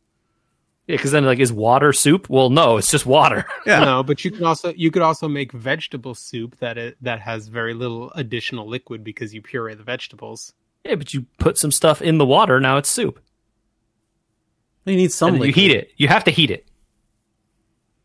Yeah, 0.87 0.97
because 0.97 1.13
then 1.13 1.25
like 1.25 1.39
is 1.39 1.53
water 1.53 1.93
soup? 1.93 2.29
Well, 2.29 2.51
no, 2.51 2.77
it's 2.77 2.91
just 2.91 3.07
water. 3.07 3.47
Yeah. 3.67 3.85
No, 3.85 4.03
but 4.03 4.25
you 4.25 4.31
can 4.31 4.45
also 4.45 4.73
you 4.75 4.91
could 4.91 5.03
also 5.03 5.29
make 5.29 5.53
vegetable 5.53 6.15
soup 6.15 6.59
that 6.59 6.77
it, 6.79 6.97
that 7.01 7.21
has 7.21 7.49
very 7.49 7.75
little 7.75 8.11
additional 8.15 8.67
liquid 8.69 9.05
because 9.05 9.33
you 9.35 9.41
puree 9.43 9.75
the 9.75 9.85
vegetables. 9.85 10.53
yeah, 10.85 10.97
but 10.97 11.15
you 11.15 11.27
put 11.39 11.57
some 11.59 11.71
stuff 11.71 12.03
in 12.03 12.19
the 12.19 12.27
water. 12.27 12.59
Now 12.61 12.77
it's 12.79 12.89
soup. 12.91 13.21
You 14.85 14.97
need 14.97 15.13
some 15.13 15.35
and 15.37 15.45
you 15.45 15.53
heat 15.53 15.71
it. 15.71 15.93
You 15.97 16.09
have 16.09 16.25
to 16.25 16.31
heat 16.33 16.51
it. 16.51 16.67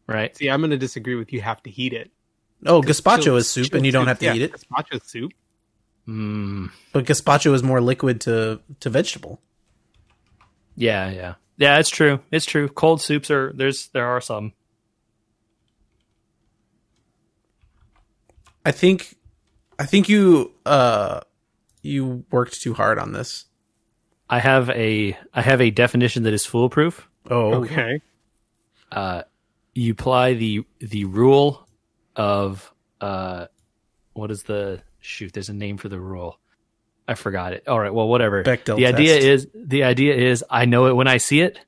Right. 0.05 0.37
See, 0.37 0.47
I'm 0.49 0.61
going 0.61 0.69
to 0.71 0.77
disagree 0.77 1.15
with 1.15 1.33
you. 1.33 1.41
Have 1.41 1.61
to 1.63 1.69
heat 1.71 1.91
it. 1.91 2.11
Oh, 2.65 2.81
gazpacho 2.81 3.23
Chili- 3.23 3.37
is 3.39 3.49
soup, 3.49 3.73
and 3.73 3.85
you 3.85 3.91
don't 3.91 4.07
have 4.07 4.19
to 4.19 4.25
yeah, 4.25 4.35
eat 4.35 4.41
it. 4.43 4.51
Gazpacho 4.53 5.03
soup. 5.03 5.31
Mm, 6.07 6.69
But 6.93 7.05
gazpacho 7.05 7.53
is 7.53 7.61
more 7.63 7.81
liquid 7.81 8.21
to 8.21 8.61
to 8.79 8.89
vegetable. 8.89 9.41
yeah, 10.75 11.09
yeah, 11.09 11.33
yeah. 11.57 11.79
It's 11.79 11.89
true. 11.89 12.19
It's 12.31 12.45
true. 12.45 12.69
Cold 12.69 13.01
soups 13.01 13.29
are 13.31 13.51
there's 13.53 13.87
there 13.89 14.07
are 14.07 14.21
some. 14.21 14.53
I 18.65 18.71
think, 18.71 19.15
I 19.79 19.85
think 19.85 20.09
you 20.09 20.51
uh, 20.65 21.21
you 21.81 22.25
worked 22.31 22.61
too 22.61 22.73
hard 22.73 22.99
on 22.99 23.13
this. 23.13 23.45
I 24.29 24.39
have 24.39 24.69
a 24.71 25.17
I 25.33 25.41
have 25.41 25.61
a 25.61 25.69
definition 25.71 26.23
that 26.23 26.33
is 26.33 26.45
foolproof. 26.45 27.09
Oh, 27.29 27.63
Okay. 27.63 28.01
Uh, 28.91 29.23
you 29.73 29.91
apply 29.91 30.33
the 30.33 30.65
the 30.79 31.05
rule 31.05 31.67
of 32.15 32.73
uh, 32.99 33.47
what 34.13 34.31
is 34.31 34.43
the 34.43 34.81
shoot? 34.99 35.33
There's 35.33 35.49
a 35.49 35.53
name 35.53 35.77
for 35.77 35.87
the 35.87 35.99
rule. 35.99 36.39
I 37.07 37.13
forgot 37.15 37.53
it. 37.53 37.67
All 37.67 37.79
right. 37.79 37.93
Well, 37.93 38.07
whatever. 38.07 38.43
Bechdel 38.43 38.75
the 38.77 38.87
idea 38.87 39.15
is 39.17 39.47
the 39.53 39.83
idea 39.83 40.15
is 40.15 40.43
I 40.49 40.65
know 40.65 40.87
it 40.87 40.93
when 40.95 41.07
I 41.07 41.17
see 41.17 41.39
it, 41.41 41.59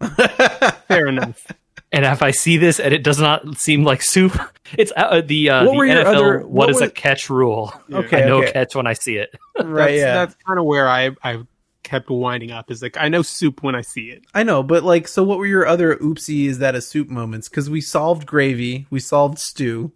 Fair 0.88 1.06
enough. 1.06 1.44
and 1.92 2.04
if 2.04 2.22
I 2.22 2.30
see 2.30 2.56
this 2.56 2.80
and 2.80 2.92
it 2.94 3.02
does 3.02 3.20
not 3.20 3.58
seem 3.58 3.84
like 3.84 4.02
soup, 4.02 4.38
it's 4.78 4.92
uh, 4.96 5.20
the 5.24 5.50
uh, 5.50 5.64
What 5.66 5.86
the 5.86 5.92
NFL. 5.92 6.04
other- 6.06 6.38
what 6.40 6.48
what 6.50 6.70
is 6.70 6.80
were- 6.80 6.86
a 6.86 6.90
catch 6.90 7.28
rule? 7.30 7.72
Okay, 7.92 8.22
I 8.22 8.26
know 8.26 8.38
okay. 8.42 8.52
catch 8.52 8.74
when 8.74 8.86
I 8.86 8.94
see 8.94 9.16
it. 9.16 9.34
right. 9.58 9.74
that's, 9.76 9.92
Yeah. 9.96 10.14
that's 10.14 10.34
kind 10.46 10.58
of 10.58 10.64
where 10.64 10.88
I 10.88 11.10
I 11.22 11.42
kept 11.82 12.08
winding 12.10 12.50
up. 12.50 12.70
Is 12.70 12.80
like 12.82 12.96
I 12.98 13.08
know 13.08 13.22
soup 13.22 13.62
when 13.62 13.74
I 13.74 13.82
see 13.82 14.10
it. 14.10 14.24
I 14.34 14.42
know, 14.44 14.62
but 14.62 14.82
like, 14.82 15.06
so 15.08 15.22
what 15.22 15.38
were 15.38 15.46
your 15.46 15.66
other 15.66 15.96
oopsie 15.96 16.46
is 16.46 16.58
that 16.58 16.74
a 16.74 16.80
soup 16.80 17.08
moments? 17.08 17.48
Because 17.48 17.68
we 17.70 17.80
solved 17.80 18.26
gravy, 18.26 18.86
we 18.90 18.98
solved 19.00 19.38
stew, 19.38 19.92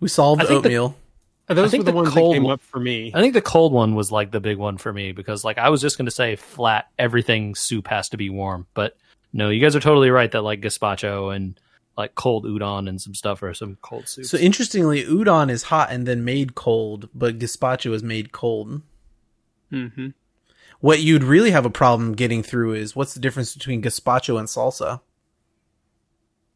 we 0.00 0.08
solved 0.08 0.42
oatmeal. 0.44 0.88
the- 0.90 0.94
oatmeal. 1.48 1.64
Those 1.64 1.70
think 1.70 1.80
were 1.82 1.84
the, 1.84 1.90
the 1.92 1.96
ones 1.96 2.08
that 2.14 2.20
cold 2.20 2.34
came 2.34 2.42
one- 2.44 2.52
up 2.54 2.62
for 2.62 2.80
me. 2.80 3.12
I 3.14 3.20
think 3.20 3.34
the 3.34 3.42
cold 3.42 3.72
one 3.72 3.94
was 3.94 4.12
like 4.12 4.30
the 4.30 4.40
big 4.40 4.58
one 4.58 4.78
for 4.78 4.92
me 4.92 5.12
because 5.12 5.44
like 5.44 5.58
I 5.58 5.70
was 5.70 5.80
just 5.80 5.96
going 5.98 6.06
to 6.06 6.12
say 6.12 6.36
flat 6.36 6.88
everything 6.98 7.54
soup 7.54 7.88
has 7.88 8.08
to 8.10 8.16
be 8.16 8.30
warm, 8.30 8.66
but 8.74 8.96
no, 9.32 9.50
you 9.50 9.60
guys 9.60 9.76
are 9.76 9.80
totally 9.80 10.10
right 10.10 10.30
that 10.32 10.42
like 10.42 10.60
gazpacho 10.60 11.34
and 11.34 11.58
like 11.96 12.14
cold 12.14 12.44
udon 12.44 12.88
and 12.88 13.00
some 13.00 13.14
stuff 13.14 13.42
are 13.42 13.54
some 13.54 13.78
cold 13.82 14.08
soups. 14.08 14.30
So 14.30 14.38
interestingly, 14.38 15.04
udon 15.04 15.50
is 15.50 15.64
hot 15.64 15.90
and 15.90 16.06
then 16.06 16.24
made 16.24 16.54
cold, 16.54 17.08
but 17.14 17.38
gazpacho 17.38 17.92
is 17.92 18.02
made 18.02 18.32
cold. 18.32 18.82
Mm-hmm. 19.72 20.08
What 20.80 21.00
you'd 21.00 21.24
really 21.24 21.50
have 21.52 21.64
a 21.66 21.70
problem 21.70 22.14
getting 22.14 22.42
through 22.42 22.74
is 22.74 22.94
what's 22.94 23.14
the 23.14 23.20
difference 23.20 23.54
between 23.54 23.82
gazpacho 23.82 24.38
and 24.38 24.46
salsa? 24.46 25.00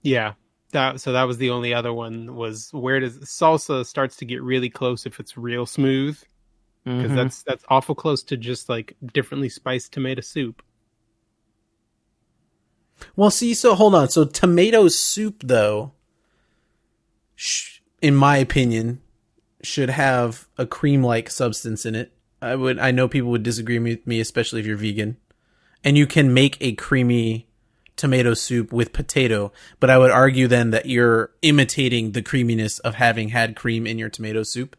Yeah. 0.02 0.34
That 0.72 1.00
so 1.00 1.12
that 1.12 1.24
was 1.24 1.38
the 1.38 1.50
only 1.50 1.74
other 1.74 1.92
one 1.92 2.34
was 2.36 2.70
where 2.72 3.00
does 3.00 3.18
salsa 3.18 3.84
starts 3.84 4.16
to 4.16 4.24
get 4.24 4.42
really 4.42 4.70
close 4.70 5.04
if 5.06 5.18
it's 5.18 5.36
real 5.36 5.66
smooth 5.66 6.16
because 6.84 7.10
Mhm. 7.10 7.14
that's 7.16 7.42
that's 7.42 7.64
awful 7.68 7.94
close 7.94 8.22
to 8.24 8.36
just 8.36 8.68
like 8.68 8.96
differently 9.12 9.48
spiced 9.48 9.92
tomato 9.92 10.20
soup. 10.20 10.62
Well, 13.16 13.30
see, 13.30 13.54
so 13.54 13.74
hold 13.74 13.94
on. 13.94 14.08
So 14.10 14.24
tomato 14.24 14.88
soup, 14.88 15.42
though, 15.44 15.92
sh- 17.34 17.80
in 18.02 18.14
my 18.14 18.36
opinion, 18.36 19.00
should 19.62 19.90
have 19.90 20.48
a 20.56 20.66
cream-like 20.66 21.30
substance 21.30 21.84
in 21.84 21.94
it. 21.94 22.12
I 22.42 22.54
would. 22.56 22.78
I 22.78 22.90
know 22.90 23.08
people 23.08 23.30
would 23.30 23.42
disagree 23.42 23.78
with 23.78 24.06
me, 24.06 24.20
especially 24.20 24.60
if 24.60 24.66
you're 24.66 24.76
vegan, 24.76 25.16
and 25.84 25.98
you 25.98 26.06
can 26.06 26.32
make 26.32 26.56
a 26.60 26.72
creamy 26.72 27.48
tomato 28.00 28.32
soup 28.32 28.72
with 28.72 28.92
potato. 28.94 29.52
But 29.78 29.90
I 29.90 29.98
would 29.98 30.10
argue 30.10 30.48
then 30.48 30.70
that 30.70 30.86
you're 30.86 31.30
imitating 31.42 32.12
the 32.12 32.22
creaminess 32.22 32.78
of 32.78 32.94
having 32.94 33.28
had 33.28 33.54
cream 33.54 33.86
in 33.86 33.98
your 33.98 34.08
tomato 34.08 34.42
soup. 34.42 34.74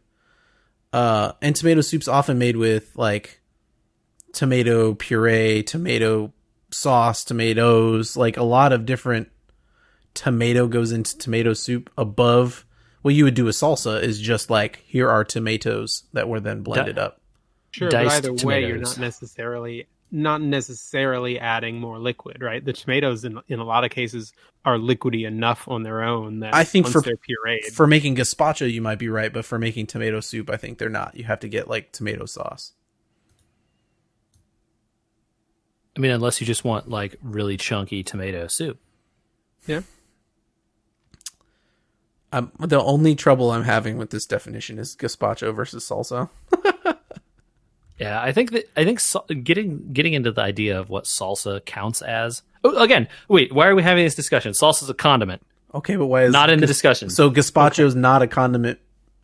Uh, 0.92 1.32
and 1.40 1.54
tomato 1.54 1.80
soup's 1.80 2.08
often 2.08 2.36
made 2.36 2.56
with 2.56 2.90
like 2.96 3.40
tomato 4.32 4.94
puree, 4.94 5.62
tomato 5.62 6.32
sauce, 6.70 7.24
tomatoes, 7.24 8.16
like 8.16 8.36
a 8.36 8.42
lot 8.42 8.72
of 8.72 8.84
different 8.84 9.30
tomato 10.14 10.66
goes 10.66 10.90
into 10.92 11.16
tomato 11.16 11.54
soup 11.54 11.88
above 11.96 12.66
what 13.02 13.14
you 13.14 13.24
would 13.24 13.34
do 13.34 13.44
with 13.44 13.56
salsa 13.56 14.02
is 14.02 14.20
just 14.20 14.50
like 14.50 14.82
here 14.86 15.08
are 15.08 15.24
tomatoes 15.24 16.04
that 16.12 16.28
were 16.28 16.40
then 16.40 16.62
blended 16.62 16.98
up. 16.98 17.20
Sure, 17.70 17.88
Diced 17.88 18.22
but 18.22 18.32
either 18.32 18.46
way, 18.46 18.60
you're 18.60 18.70
tomatoes. 18.72 18.98
not 18.98 19.02
necessarily 19.04 19.86
not 20.12 20.42
necessarily 20.42 21.40
adding 21.40 21.80
more 21.80 21.98
liquid, 21.98 22.42
right? 22.42 22.62
The 22.64 22.72
tomatoes 22.72 23.24
in 23.24 23.40
in 23.48 23.58
a 23.58 23.64
lot 23.64 23.82
of 23.84 23.90
cases 23.90 24.32
are 24.64 24.76
liquidy 24.76 25.26
enough 25.26 25.66
on 25.66 25.82
their 25.82 26.02
own 26.02 26.40
that 26.40 26.54
I 26.54 26.64
think 26.64 26.84
once 26.86 26.92
for- 26.92 27.00
they're 27.02 27.16
pureed. 27.16 27.72
For 27.72 27.86
making 27.86 28.16
gazpacho 28.16 28.70
you 28.70 28.82
might 28.82 28.98
be 28.98 29.08
right, 29.08 29.32
but 29.32 29.44
for 29.44 29.58
making 29.58 29.86
tomato 29.86 30.20
soup 30.20 30.50
I 30.50 30.56
think 30.56 30.78
they're 30.78 30.88
not. 30.88 31.16
You 31.16 31.24
have 31.24 31.40
to 31.40 31.48
get 31.48 31.66
like 31.68 31.90
tomato 31.92 32.26
sauce. 32.26 32.72
I 35.96 36.00
mean, 36.00 36.10
unless 36.10 36.40
you 36.40 36.46
just 36.46 36.64
want 36.64 36.88
like 36.88 37.16
really 37.22 37.56
chunky 37.56 38.02
tomato 38.02 38.46
soup. 38.46 38.78
yeah. 39.66 39.82
Um, 42.34 42.50
the 42.58 42.80
only 42.82 43.14
trouble 43.14 43.50
I'm 43.50 43.64
having 43.64 43.98
with 43.98 44.08
this 44.08 44.24
definition 44.24 44.78
is 44.78 44.96
gazpacho 44.96 45.54
versus 45.54 45.86
salsa. 45.86 46.30
Yeah, 47.98 48.20
I 48.20 48.32
think 48.32 48.50
that 48.52 48.70
I 48.76 48.84
think 48.84 49.00
sal- 49.00 49.26
getting 49.26 49.92
getting 49.92 50.14
into 50.14 50.32
the 50.32 50.40
idea 50.42 50.78
of 50.80 50.88
what 50.88 51.04
salsa 51.04 51.64
counts 51.64 52.02
as. 52.02 52.42
Oh, 52.64 52.76
again, 52.82 53.08
wait, 53.28 53.52
why 53.52 53.66
are 53.68 53.74
we 53.74 53.82
having 53.82 54.04
this 54.04 54.14
discussion? 54.14 54.52
Salsa's 54.52 54.88
a 54.88 54.94
condiment, 54.94 55.42
Okay, 55.74 55.96
but 55.96 56.06
why 56.06 56.24
is 56.24 56.32
not 56.32 56.50
in 56.50 56.60
the 56.60 56.66
discussion. 56.66 57.10
So 57.10 57.30
gazpacho's 57.30 57.94
not 57.94 58.22
a 58.22 58.26
condiment 58.26 58.78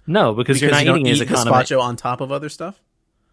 no, 0.07 0.33
because, 0.33 0.61
you're 0.61 0.70
not 0.70 0.81
you 0.81 0.87
don't 0.87 1.00
eating 1.00 1.07
it 1.09 1.12
as 1.12 1.20
a 1.20 1.24
eat 1.24 1.28
condiment. 1.28 1.66
gazpacho 1.66 1.81
on 1.81 1.96
top 1.96 2.20
of 2.20 2.33
other 2.33 2.48
stuff. 2.48 2.81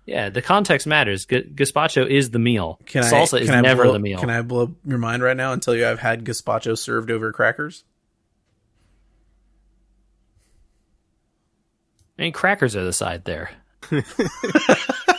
Yeah, 0.05 0.29
the 0.29 0.41
context 0.41 0.85
matters. 0.85 1.25
G- 1.25 1.41
gazpacho 1.41 2.05
is 2.07 2.29
the 2.29 2.37
meal. 2.37 2.79
Can 2.85 3.03
I, 3.03 3.11
Salsa 3.11 3.39
is 3.41 3.47
can 3.47 3.57
I 3.57 3.61
never 3.61 3.83
blow, 3.85 3.93
the 3.93 3.99
meal. 3.99 4.19
Can 4.19 4.29
I 4.29 4.41
blow 4.41 4.75
your 4.85 4.99
mind 4.99 5.23
right 5.23 5.37
now 5.37 5.53
and 5.53 5.61
tell 5.61 5.73
you 5.73 5.87
I've 5.87 5.99
had 5.99 6.23
gazpacho 6.25 6.77
served 6.77 7.09
over 7.09 7.31
crackers? 7.31 7.83
I 12.19 12.23
mean, 12.23 12.33
crackers 12.33 12.75
are 12.75 12.83
the 12.83 12.93
side 12.93 13.25
there. 13.25 13.49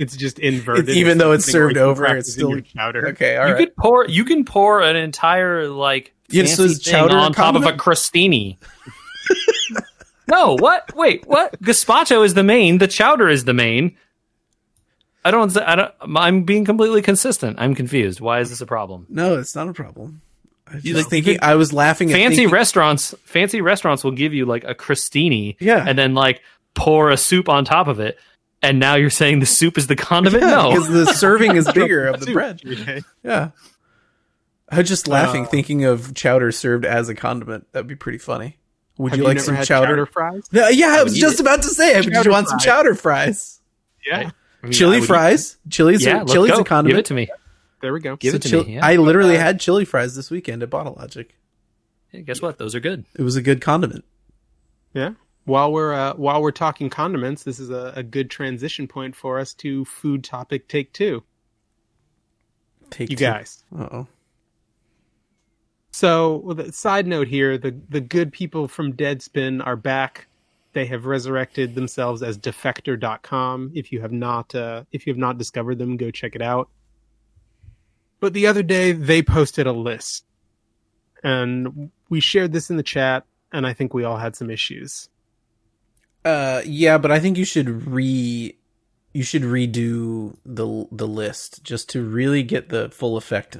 It's 0.00 0.16
just 0.16 0.38
inverted. 0.38 0.84
It's- 0.88 0.96
even 0.96 1.18
though 1.18 1.32
it's 1.32 1.44
served 1.44 1.76
you 1.76 1.82
over, 1.82 2.06
it's 2.16 2.32
still- 2.32 2.58
chowder. 2.60 3.08
Okay, 3.10 3.36
all 3.36 3.46
you 3.48 3.52
right. 3.54 3.66
could 3.66 3.76
pour 3.76 4.06
you 4.06 4.24
can 4.24 4.44
pour 4.44 4.80
an 4.80 4.96
entire 4.96 5.68
like 5.68 6.14
Yeah, 6.30 6.42
fancy 6.44 6.54
so 6.56 6.62
is 6.64 6.82
thing 6.82 6.92
chowder 6.92 7.16
on 7.16 7.32
top 7.34 7.54
of 7.54 7.62
a 7.62 7.72
condiment? 7.76 7.80
crostini. 7.82 8.56
no, 10.28 10.56
what? 10.58 10.94
Wait, 10.96 11.26
what? 11.26 11.60
Gazpacho 11.62 12.24
is 12.24 12.34
the 12.34 12.42
main. 12.44 12.78
The 12.78 12.86
chowder 12.88 13.28
is 13.28 13.44
the 13.44 13.54
main. 13.54 13.96
I 15.24 15.30
don't. 15.30 15.54
I 15.58 15.74
don't. 15.76 15.94
I'm 16.16 16.44
being 16.44 16.64
completely 16.64 17.02
consistent. 17.02 17.58
I'm 17.60 17.74
confused. 17.74 18.20
Why 18.20 18.40
is 18.40 18.48
this 18.50 18.60
a 18.60 18.66
problem? 18.66 19.06
No, 19.10 19.38
it's 19.38 19.54
not 19.54 19.68
a 19.68 19.72
problem. 19.74 20.22
I 20.66 20.76
was 20.76 20.84
You 20.84 20.94
just 20.94 21.06
like- 21.06 21.10
thinking. 21.10 21.38
I 21.42 21.56
was 21.56 21.72
laughing. 21.72 22.10
At 22.10 22.16
Fancy 22.16 22.36
thinking, 22.36 22.52
restaurants. 22.54 23.14
Fancy 23.24 23.60
restaurants 23.60 24.02
will 24.02 24.12
give 24.12 24.32
you 24.32 24.46
like 24.46 24.64
a 24.64 24.74
crostini. 24.74 25.56
Yeah. 25.60 25.84
and 25.86 25.98
then 25.98 26.14
like 26.14 26.40
pour 26.74 27.10
a 27.10 27.16
soup 27.18 27.48
on 27.50 27.64
top 27.64 27.86
of 27.88 28.00
it. 28.00 28.18
And 28.62 28.78
now 28.78 28.94
you're 28.96 29.08
saying 29.10 29.40
the 29.40 29.46
soup 29.46 29.78
is 29.78 29.86
the 29.86 29.96
condiment? 29.96 30.42
Yeah, 30.42 30.50
no, 30.50 30.70
because 30.70 30.88
the 30.88 31.06
serving 31.14 31.56
is 31.56 31.70
bigger 31.72 32.06
of 32.06 32.20
the 32.20 32.32
bread. 32.32 32.60
Yeah, 33.24 33.50
I 34.68 34.76
was 34.78 34.88
just 34.88 35.08
laughing 35.08 35.44
Uh, 35.46 35.48
thinking 35.48 35.84
of 35.84 36.14
chowder 36.14 36.52
served 36.52 36.84
as 36.84 37.08
a 37.08 37.14
condiment. 37.14 37.66
That'd 37.72 37.86
be 37.86 37.96
pretty 37.96 38.18
funny. 38.18 38.58
Would 38.98 39.12
Have 39.12 39.18
you 39.18 39.22
you 39.24 39.28
like 39.28 39.36
never 39.36 39.44
some 39.46 39.54
had 39.54 39.66
chowder? 39.66 40.04
fries? 40.04 40.42
No, 40.52 40.68
yeah, 40.68 40.88
I 40.98 41.02
was 41.02 41.16
just 41.16 41.36
it. 41.36 41.40
about 41.40 41.62
to 41.62 41.68
say. 41.68 41.96
Would 41.96 42.04
you 42.04 42.12
Chowder 42.12 42.30
want 42.30 42.48
some 42.48 42.58
chowder 42.58 42.94
fries? 42.94 43.60
Yeah. 44.06 44.30
I 44.62 44.66
mean, 44.66 44.72
chili 44.72 44.96
would 44.98 45.04
eat- 45.04 45.06
fries. 45.06 45.56
Chili's. 45.70 46.04
Yeah, 46.04 46.20
a, 46.22 46.26
chili's 46.26 46.52
go. 46.52 46.60
a 46.60 46.64
condiment. 46.64 46.96
Give 46.96 46.98
it 46.98 47.06
to 47.06 47.14
me. 47.14 47.28
There 47.80 47.94
we 47.94 48.00
go. 48.00 48.16
Give 48.16 48.32
So 48.32 48.36
it 48.36 48.42
to 48.42 48.48
chil- 48.50 48.64
me. 48.64 48.74
Yeah. 48.74 48.84
I 48.84 48.96
literally 48.96 49.38
had 49.38 49.58
chili 49.58 49.86
fries 49.86 50.14
this 50.14 50.30
weekend 50.30 50.62
at 50.62 50.68
Bottle 50.68 50.96
Logic. 50.98 51.34
Hey, 52.08 52.20
guess 52.20 52.42
what? 52.42 52.58
Those 52.58 52.74
are 52.74 52.80
good. 52.80 53.06
It 53.16 53.22
was 53.22 53.36
a 53.36 53.42
good 53.42 53.62
condiment. 53.62 54.04
Yeah. 54.92 55.12
While 55.50 55.72
we're 55.72 55.92
uh, 55.92 56.14
while 56.14 56.40
we're 56.40 56.52
talking 56.52 56.88
condiments, 56.88 57.42
this 57.42 57.58
is 57.58 57.70
a, 57.70 57.92
a 57.96 58.04
good 58.04 58.30
transition 58.30 58.86
point 58.86 59.16
for 59.16 59.40
us 59.40 59.52
to 59.54 59.84
food 59.84 60.22
topic 60.22 60.68
take 60.68 60.92
two. 60.92 61.24
Take 62.90 63.10
You 63.10 63.16
two. 63.16 63.24
guys. 63.24 63.64
Uh-oh. 63.76 64.06
So, 65.90 66.36
with 66.36 66.60
a 66.60 66.72
side 66.72 67.08
note 67.08 67.26
here, 67.26 67.58
the 67.58 67.76
the 67.88 68.00
good 68.00 68.32
people 68.32 68.68
from 68.68 68.92
Deadspin 68.92 69.66
are 69.66 69.74
back. 69.74 70.28
They 70.72 70.86
have 70.86 71.04
resurrected 71.04 71.74
themselves 71.74 72.22
as 72.22 72.38
defector.com. 72.38 73.72
If 73.74 73.90
you 73.90 74.00
have 74.02 74.12
not 74.12 74.54
uh, 74.54 74.84
if 74.92 75.04
you 75.04 75.12
have 75.12 75.18
not 75.18 75.36
discovered 75.36 75.78
them, 75.78 75.96
go 75.96 76.12
check 76.12 76.36
it 76.36 76.42
out. 76.42 76.68
But 78.20 78.34
the 78.34 78.46
other 78.46 78.62
day 78.62 78.92
they 78.92 79.20
posted 79.20 79.66
a 79.66 79.72
list. 79.72 80.24
And 81.24 81.90
we 82.08 82.20
shared 82.20 82.52
this 82.52 82.70
in 82.70 82.76
the 82.76 82.84
chat 82.84 83.24
and 83.52 83.66
I 83.66 83.72
think 83.72 83.92
we 83.92 84.04
all 84.04 84.16
had 84.16 84.36
some 84.36 84.48
issues. 84.48 85.08
Uh, 86.24 86.62
yeah, 86.64 86.98
but 86.98 87.10
I 87.10 87.18
think 87.18 87.38
you 87.38 87.44
should 87.44 87.86
re 87.86 88.56
you 89.12 89.22
should 89.22 89.42
redo 89.42 90.36
the 90.44 90.86
the 90.92 91.08
list 91.08 91.64
just 91.64 91.88
to 91.90 92.02
really 92.02 92.42
get 92.42 92.68
the 92.68 92.90
full 92.90 93.16
effect. 93.16 93.56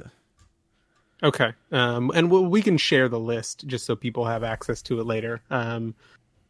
Okay. 1.23 1.53
Um, 1.71 2.11
and 2.15 2.31
we'll, 2.31 2.45
we 2.45 2.61
can 2.61 2.77
share 2.77 3.07
the 3.07 3.19
list 3.19 3.67
just 3.67 3.85
so 3.85 3.95
people 3.95 4.25
have 4.25 4.43
access 4.43 4.81
to 4.83 4.99
it 4.99 5.05
later. 5.05 5.41
Um, 5.51 5.93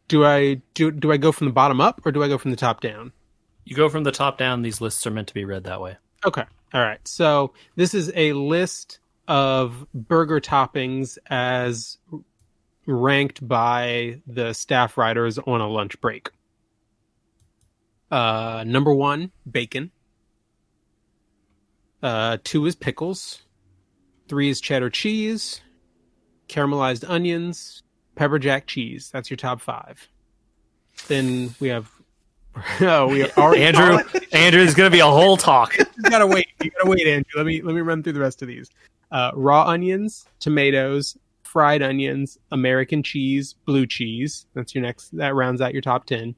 do 0.08 0.24
I 0.24 0.62
do 0.74 0.90
do 0.90 1.12
I 1.12 1.16
go 1.16 1.32
from 1.32 1.46
the 1.46 1.52
bottom 1.52 1.80
up 1.80 2.00
or 2.04 2.12
do 2.12 2.22
I 2.22 2.28
go 2.28 2.38
from 2.38 2.50
the 2.50 2.56
top 2.56 2.80
down? 2.80 3.12
You 3.64 3.76
go 3.76 3.88
from 3.88 4.04
the 4.04 4.12
top 4.12 4.38
down. 4.38 4.62
These 4.62 4.80
lists 4.80 5.06
are 5.06 5.10
meant 5.10 5.28
to 5.28 5.34
be 5.34 5.44
read 5.44 5.64
that 5.64 5.80
way. 5.80 5.96
Okay. 6.24 6.44
All 6.74 6.80
right. 6.80 7.06
So 7.06 7.52
this 7.76 7.94
is 7.94 8.10
a 8.14 8.32
list 8.32 8.98
of 9.28 9.86
burger 9.94 10.40
toppings 10.40 11.16
as 11.26 11.98
ranked 12.86 13.46
by 13.46 14.20
the 14.26 14.52
staff 14.52 14.96
writers 14.96 15.38
on 15.38 15.60
a 15.60 15.68
lunch 15.68 16.00
break. 16.00 16.30
Uh, 18.10 18.64
number 18.66 18.92
one, 18.92 19.30
bacon. 19.50 19.90
Uh, 22.02 22.38
two 22.44 22.66
is 22.66 22.74
pickles. 22.74 23.42
Three 24.28 24.50
is 24.50 24.60
cheddar 24.60 24.90
cheese. 24.90 25.60
Caramelized 26.48 27.08
onions. 27.08 27.82
Pepper 28.14 28.38
jack 28.38 28.66
cheese. 28.66 29.10
That's 29.12 29.30
your 29.30 29.36
top 29.36 29.60
five. 29.60 30.08
Then 31.08 31.54
we 31.60 31.68
have. 31.68 31.90
oh, 32.82 33.06
we 33.08 33.30
already 33.32 33.62
Andrew, 34.32 34.66
going 34.74 34.74
to 34.74 34.90
be 34.90 35.00
a 35.00 35.06
whole 35.06 35.38
talk. 35.38 35.78
you 35.78 35.84
gotta 36.10 36.26
wait. 36.26 36.48
You 36.62 36.70
gotta 36.70 36.90
wait, 36.90 37.06
Andrew. 37.06 37.32
Let 37.36 37.46
me 37.46 37.62
let 37.62 37.74
me 37.74 37.80
run 37.80 38.02
through 38.02 38.12
the 38.12 38.20
rest 38.20 38.42
of 38.42 38.48
these. 38.48 38.68
Uh, 39.10 39.30
raw 39.34 39.66
onions, 39.66 40.26
tomatoes, 40.40 41.16
fried 41.52 41.82
onions, 41.82 42.38
American 42.50 43.02
cheese, 43.02 43.54
blue 43.66 43.86
cheese. 43.86 44.46
That's 44.54 44.74
your 44.74 44.82
next. 44.82 45.14
That 45.16 45.34
rounds 45.34 45.60
out 45.60 45.74
your 45.74 45.82
top 45.82 46.06
ten. 46.06 46.34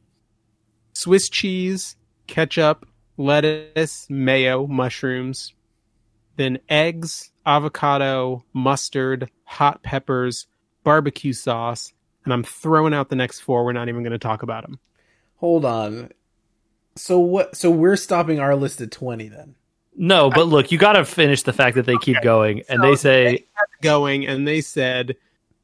Swiss 0.93 1.29
cheese, 1.29 1.95
ketchup, 2.27 2.85
lettuce, 3.17 4.09
mayo, 4.11 4.67
mushrooms, 4.67 5.55
then 6.37 6.59
eggs, 6.69 7.31
avocado, 7.47 8.45
mustard, 8.53 9.31
hot 9.45 9.85
peppers, 9.85 10.49
barbecue 10.83 11.33
sauce, 11.33 11.93
and 12.25 12.33
I'm 12.33 12.43
throwing 12.43 12.93
out 12.93 13.09
the 13.09 13.17
next 13.17 13.41
four. 13.41 13.65
We're 13.65 13.73
not 13.73 13.89
even 13.89 14.03
going 14.03 14.13
to 14.13 14.19
talk 14.19 14.43
about 14.43 14.65
them. 14.65 14.81
Hold 15.37 15.65
on. 15.65 16.11
So 16.97 17.21
what? 17.21 17.57
So 17.57 17.71
we're 17.71 17.97
stopping 17.97 18.41
our 18.41 18.57
list 18.57 18.81
at 18.81 18.91
twenty 18.91 19.29
then. 19.29 19.55
No, 19.97 20.31
but 20.31 20.47
look, 20.47 20.73
you 20.73 20.79
got 20.79 20.95
to 20.95 21.05
finish 21.05 21.43
the 21.43 21.53
fact 21.53 21.77
that 21.77 21.87
they 21.87 21.97
keep 21.97 22.21
going, 22.23 22.63
and 22.69 22.81
So 22.81 22.91
they 22.91 22.97
say 22.97 23.37
kept 23.39 23.83
going, 23.83 24.27
and 24.27 24.47
they 24.47 24.61
said 24.61 25.17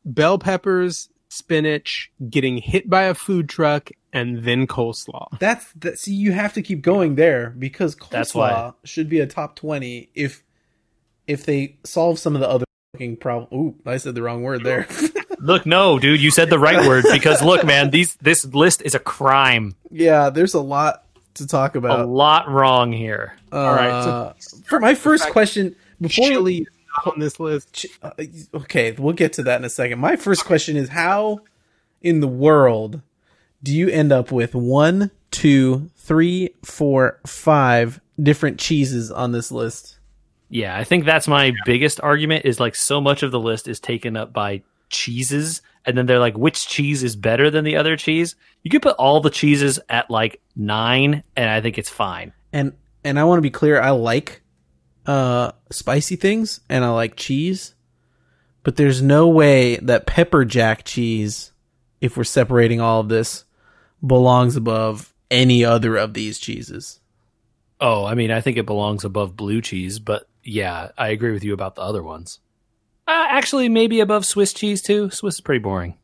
bell 0.05 0.39
peppers, 0.39 1.09
spinach, 1.29 2.11
getting 2.29 2.59
hit 2.59 2.89
by 2.89 3.05
a 3.05 3.15
food 3.15 3.49
truck, 3.49 3.91
and 4.13 4.45
then 4.45 4.67
coleslaw. 4.67 5.39
That's 5.39 5.73
that. 5.75 5.99
See, 5.99 6.15
you 6.15 6.33
have 6.33 6.53
to 6.55 6.63
keep 6.63 6.83
going 6.83 7.15
there 7.17 7.51
because 7.51 7.95
coleslaw 7.97 8.11
That's 8.11 8.35
why. 8.35 8.73
should 8.85 9.09
be 9.09 9.21
a 9.21 9.27
top 9.27 9.57
twenty 9.57 10.11
if 10.15 10.43
if 11.27 11.45
they 11.45 11.79
solve 11.85 12.19
some 12.19 12.35
of 12.35 12.41
the 12.41 12.49
other 12.49 12.65
fucking 12.95 13.17
problem. 13.17 13.49
Ooh, 13.53 13.75
I 13.87 13.97
said 13.97 14.15
the 14.15 14.23
wrong 14.23 14.43
word 14.43 14.65
there. 14.65 14.87
Look, 15.39 15.65
no, 15.65 15.99
dude, 15.99 16.21
you 16.21 16.31
said 16.31 16.51
the 16.51 16.59
right 16.59 16.87
word 16.87 17.07
because 17.11 17.43
look, 17.43 17.65
man, 17.65 17.89
these 17.89 18.15
this 18.17 18.45
list 18.45 18.83
is 18.83 18.95
a 18.95 18.99
crime. 18.99 19.75
yeah, 19.91 20.29
there's 20.29 20.53
a 20.53 20.61
lot 20.61 21.05
to 21.35 21.47
talk 21.47 21.77
about. 21.77 22.01
A 22.01 22.05
lot 22.05 22.49
wrong 22.49 22.93
here. 22.93 23.37
Uh, 23.53 23.57
All 23.57 23.75
right, 23.75 24.35
so- 24.39 24.59
for 24.67 24.81
my 24.81 24.95
first 24.95 25.29
question, 25.31 25.75
before 26.01 26.49
is 26.49 26.67
not 27.05 27.15
on 27.15 27.21
this 27.21 27.39
list. 27.39 27.87
Uh, 28.03 28.11
okay, 28.55 28.93
we'll 28.93 29.13
get 29.15 29.35
to 29.35 29.43
that 29.45 29.61
in 29.61 29.65
a 29.65 29.71
second. 29.71 29.99
My 29.99 30.17
first 30.17 30.45
question 30.45 30.77
is 30.77 30.89
how 30.89 31.41
in 32.03 32.21
the 32.21 32.29
world 32.29 33.01
do 33.63 33.73
you 33.75 33.89
end 33.89 34.13
up 34.13 34.33
with 34.33 34.55
one, 34.55 35.11
two, 35.31 35.91
three, 35.97 36.51
four, 36.65 37.21
five 37.27 38.01
different 38.21 38.59
cheeses 38.59 39.11
on 39.11 39.33
this 39.33 39.53
list? 39.53 39.99
Yeah, 40.49 40.77
I 40.77 40.83
think 40.85 41.05
that's 41.05 41.29
my 41.29 41.53
biggest 41.65 42.01
argument 42.01 42.45
is 42.45 42.59
like 42.59 42.75
so 42.75 43.01
much 43.01 43.23
of 43.23 43.31
the 43.31 43.39
list 43.39 43.69
is 43.69 43.79
taken 43.79 44.17
up 44.17 44.33
by 44.33 44.63
cheeses 44.91 45.63
and 45.85 45.97
then 45.97 46.07
they're 46.07 46.19
like 46.19 46.37
which 46.37 46.69
cheese 46.69 47.03
is 47.03 47.17
better 47.17 47.51
than 47.51 47.65
the 47.65 47.77
other 47.77 47.97
cheese? 47.97 48.37
You 48.63 48.71
could 48.71 48.83
put 48.83 48.97
all 48.97 49.21
the 49.21 49.31
cheeses 49.31 49.81
at 49.89 50.11
like 50.11 50.41
9 50.57 51.23
and 51.37 51.51
I 51.51 51.61
think 51.61 51.79
it's 51.79 51.89
fine. 51.89 52.33
And 52.53 52.75
and 53.03 53.19
I 53.19 53.25
want 53.25 53.39
to 53.39 53.43
be 53.43 53.51
clear, 53.51 53.81
I 53.81 53.91
like 53.91 54.43
uh 55.07 55.53
spicy 55.71 56.17
things 56.17 56.61
and 56.69 56.85
I 56.85 56.91
like 56.91 57.17
cheese, 57.17 57.75
but 58.63 58.77
there's 58.77 59.01
no 59.01 59.29
way 59.29 59.77
that 59.77 60.07
pepper 60.07 60.45
jack 60.45 60.85
cheese, 60.85 61.53
if 62.01 62.17
we're 62.17 62.25
separating 62.25 62.81
all 62.81 63.01
of 63.01 63.09
this, 63.09 63.45
belongs 64.07 64.57
above 64.57 65.15
any 65.31 65.65
other 65.65 65.97
of 65.97 66.15
these 66.15 66.39
cheeses. 66.39 67.01
Oh, 67.81 68.05
I 68.05 68.15
mean, 68.15 68.31
I 68.31 68.41
think 68.41 68.59
it 68.59 68.67
belongs 68.67 69.05
above 69.05 69.37
blue 69.37 69.63
cheese, 69.63 69.99
but 69.99 70.29
yeah, 70.43 70.91
I 70.99 71.09
agree 71.09 71.33
with 71.33 71.45
you 71.45 71.55
about 71.55 71.77
the 71.77 71.83
other 71.83 72.03
ones. 72.03 72.41
Uh, 73.11 73.27
actually, 73.31 73.69
maybe 73.69 74.01
above 74.01 74.25
Swiss 74.25 74.53
cheese 74.53 74.81
too. 74.83 75.11
Swiss 75.11 75.35
is 75.37 75.41
pretty 75.41 75.59
boring. 75.59 75.97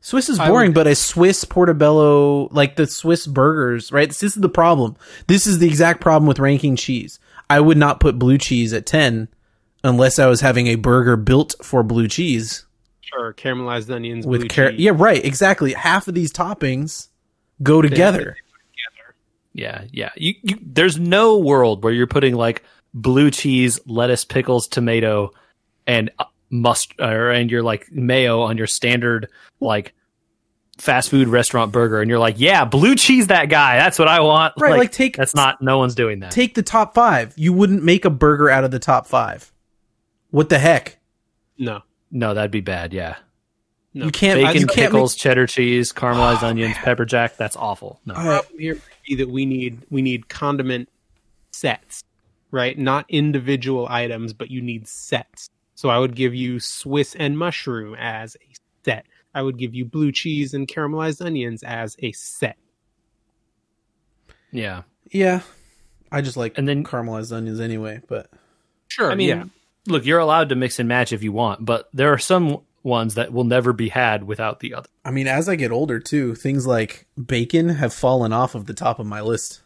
Swiss 0.00 0.28
is 0.28 0.38
boring, 0.38 0.70
would- 0.70 0.74
but 0.74 0.86
a 0.86 0.94
Swiss 0.94 1.44
portobello, 1.44 2.48
like 2.50 2.76
the 2.76 2.86
Swiss 2.86 3.26
burgers, 3.26 3.90
right? 3.92 4.08
This 4.08 4.22
is 4.22 4.34
the 4.34 4.48
problem. 4.48 4.96
This 5.28 5.46
is 5.46 5.60
the 5.60 5.66
exact 5.68 6.00
problem 6.00 6.26
with 6.26 6.38
ranking 6.40 6.76
cheese. 6.76 7.18
I 7.48 7.60
would 7.60 7.76
not 7.78 8.00
put 8.00 8.18
blue 8.18 8.36
cheese 8.38 8.72
at 8.72 8.84
10 8.86 9.28
unless 9.84 10.18
I 10.18 10.26
was 10.26 10.40
having 10.40 10.66
a 10.66 10.74
burger 10.74 11.16
built 11.16 11.54
for 11.62 11.82
blue 11.82 12.08
cheese 12.08 12.66
Sure, 13.00 13.32
caramelized 13.34 13.90
onions 13.94 14.26
with 14.26 14.40
blue 14.42 14.48
carrot. 14.48 14.72
cheese. 14.72 14.80
Yeah, 14.80 14.92
right. 14.94 15.24
Exactly. 15.24 15.72
Half 15.74 16.08
of 16.08 16.14
these 16.14 16.32
toppings 16.32 17.08
go 17.62 17.80
together. 17.82 18.36
Yeah, 19.54 19.84
yeah. 19.92 20.10
You, 20.16 20.34
you, 20.42 20.58
there's 20.62 20.98
no 20.98 21.38
world 21.38 21.84
where 21.84 21.92
you're 21.92 22.06
putting 22.06 22.34
like 22.34 22.62
blue 22.94 23.30
cheese, 23.30 23.78
lettuce, 23.86 24.24
pickles, 24.24 24.66
tomato, 24.66 25.30
and 25.86 26.10
uh, 26.18 26.24
must 26.52 26.92
or 27.00 27.30
and 27.30 27.50
you're 27.50 27.62
like 27.62 27.90
mayo 27.90 28.42
on 28.42 28.58
your 28.58 28.68
standard 28.68 29.28
like 29.58 29.94
fast 30.78 31.10
food 31.10 31.28
restaurant 31.28 31.72
burger, 31.72 32.00
and 32.00 32.10
you're 32.10 32.18
like, 32.18 32.36
yeah, 32.38 32.64
blue 32.64 32.94
cheese 32.94 33.28
that 33.28 33.48
guy. 33.48 33.76
That's 33.76 33.98
what 33.98 34.08
I 34.08 34.20
want. 34.20 34.54
Right, 34.58 34.78
like, 34.78 34.92
take- 34.92 35.16
that's 35.16 35.34
not. 35.34 35.62
No 35.62 35.78
one's 35.78 35.94
doing 35.94 36.20
that. 36.20 36.32
Take 36.32 36.54
the 36.54 36.62
top 36.62 36.94
five. 36.94 37.32
You 37.36 37.52
wouldn't 37.52 37.82
make 37.82 38.04
a 38.04 38.10
burger 38.10 38.50
out 38.50 38.64
of 38.64 38.70
the 38.70 38.78
top 38.78 39.06
five. 39.06 39.52
What 40.30 40.48
the 40.48 40.58
heck? 40.58 40.98
No, 41.58 41.82
no, 42.10 42.34
that'd 42.34 42.50
be 42.50 42.60
bad. 42.60 42.92
Yeah, 42.92 43.16
no. 43.94 44.06
You 44.06 44.10
can't. 44.10 44.40
Uh, 44.40 44.46
bacon, 44.46 44.60
you 44.62 44.66
can't 44.66 44.92
pickles, 44.92 45.14
cheddar 45.14 45.46
cheese, 45.46 45.92
caramelized 45.92 46.42
oh, 46.42 46.48
onions, 46.48 46.76
pepper 46.76 47.04
jack. 47.04 47.36
That's 47.36 47.56
awful. 47.56 48.00
No. 48.04 48.14
Make, 48.14 48.22
The 48.22 48.30
problem 48.30 48.58
here 48.58 48.78
be 49.06 49.14
that 49.16 49.28
we 49.28 49.46
need 49.46 49.82
we 49.90 50.02
need 50.02 50.28
condiment 50.28 50.88
sets, 51.52 52.02
right? 52.50 52.76
Not 52.76 53.06
individual 53.08 53.86
items, 53.88 54.32
but 54.32 54.50
you 54.50 54.62
need 54.62 54.88
sets. 54.88 55.48
So 55.82 55.88
I 55.88 55.98
would 55.98 56.14
give 56.14 56.32
you 56.32 56.60
Swiss 56.60 57.16
and 57.16 57.36
mushroom 57.36 57.96
as 57.98 58.36
a 58.36 58.54
set. 58.84 59.04
I 59.34 59.42
would 59.42 59.58
give 59.58 59.74
you 59.74 59.84
blue 59.84 60.12
cheese 60.12 60.54
and 60.54 60.68
caramelized 60.68 61.20
onions 61.26 61.64
as 61.64 61.96
a 61.98 62.12
set. 62.12 62.56
Yeah. 64.52 64.82
yeah. 65.10 65.40
I 66.12 66.20
just 66.20 66.36
like 66.36 66.56
And 66.56 66.68
then- 66.68 66.84
caramelized 66.84 67.32
onions 67.32 67.58
anyway. 67.58 68.00
But 68.06 68.30
Sure, 68.86 69.10
I 69.10 69.16
mean, 69.16 69.28
yeah. 69.28 69.44
look, 69.88 70.06
you're 70.06 70.20
allowed 70.20 70.50
to 70.50 70.54
mix 70.54 70.78
and 70.78 70.88
match 70.88 71.12
if 71.12 71.24
you 71.24 71.32
want, 71.32 71.64
but 71.64 71.88
there 71.92 72.12
are 72.12 72.18
some 72.18 72.60
ones 72.84 73.16
that 73.16 73.32
will 73.32 73.42
never 73.42 73.72
be 73.72 73.88
had 73.88 74.22
without 74.22 74.60
the 74.60 74.74
other. 74.74 74.88
I 75.04 75.10
mean, 75.10 75.26
as 75.26 75.48
I 75.48 75.56
get 75.56 75.72
older 75.72 75.98
too, 75.98 76.36
things 76.36 76.64
like 76.64 77.08
bacon 77.26 77.70
have 77.70 77.92
fallen 77.92 78.32
off 78.32 78.54
of 78.54 78.66
the 78.66 78.74
top 78.74 79.00
of 79.00 79.06
my 79.06 79.20
list. 79.20 79.62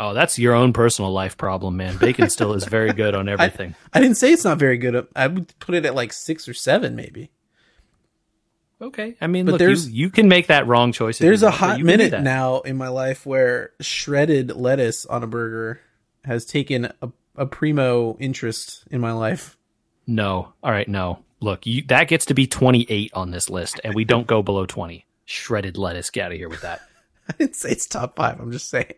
Oh, 0.00 0.14
that's 0.14 0.38
your 0.38 0.54
own 0.54 0.72
personal 0.72 1.10
life 1.10 1.36
problem, 1.36 1.76
man. 1.76 1.96
Bacon 1.98 2.30
still 2.30 2.52
is 2.54 2.64
very 2.64 2.92
good 2.92 3.14
on 3.16 3.28
everything. 3.28 3.74
I 3.92 4.00
didn't 4.00 4.16
say 4.16 4.32
it's 4.32 4.44
not 4.44 4.56
very 4.58 4.78
good. 4.78 5.06
I 5.16 5.26
would 5.26 5.58
put 5.58 5.74
it 5.74 5.84
at 5.84 5.94
like 5.96 6.12
six 6.12 6.48
or 6.48 6.54
seven, 6.54 6.94
maybe. 6.94 7.30
okay, 8.80 9.16
I 9.20 9.26
mean, 9.26 9.46
But 9.46 9.52
look, 9.52 9.58
there's- 9.58 9.86
you, 9.88 10.04
you 10.04 10.10
can 10.10 10.28
make 10.28 10.46
that 10.48 10.66
wrong 10.66 10.92
choice. 10.92 11.18
There's 11.18 11.42
a 11.42 11.50
hot 11.50 11.78
you 11.78 11.84
can 11.84 11.98
do 11.98 12.04
minute 12.04 12.22
now 12.22 12.60
in 12.60 12.76
my 12.76 12.88
life 12.88 13.26
where 13.26 13.72
shredded 13.80 14.54
lettuce 14.54 15.04
on 15.06 15.22
a 15.22 15.26
burger 15.26 15.80
has 16.24 16.44
taken 16.46 16.92
a, 17.02 17.10
a 17.36 17.46
primo 17.46 18.16
interest 18.18 18.84
in 18.90 19.00
my 19.00 19.12
life. 19.12 19.56
No, 20.06 20.52
all 20.62 20.70
right, 20.70 20.88
no. 20.88 21.24
Look, 21.40 21.66
you, 21.66 21.82
that 21.88 22.08
gets 22.08 22.26
to 22.26 22.34
be 22.34 22.46
28 22.46 23.10
on 23.14 23.30
this 23.30 23.50
list, 23.50 23.80
and 23.84 23.94
we 23.94 24.04
don't 24.04 24.26
go 24.26 24.42
below 24.42 24.64
20. 24.66 25.06
Shredded 25.24 25.76
lettuce, 25.76 26.10
get 26.10 26.26
out 26.26 26.32
of 26.32 26.38
here 26.38 26.48
with 26.48 26.62
that. 26.62 26.80
I 27.28 27.32
didn't 27.38 27.56
say 27.56 27.70
it's 27.70 27.86
top 27.86 28.16
five. 28.16 28.40
I'm 28.40 28.50
just 28.52 28.68
saying. 28.70 28.94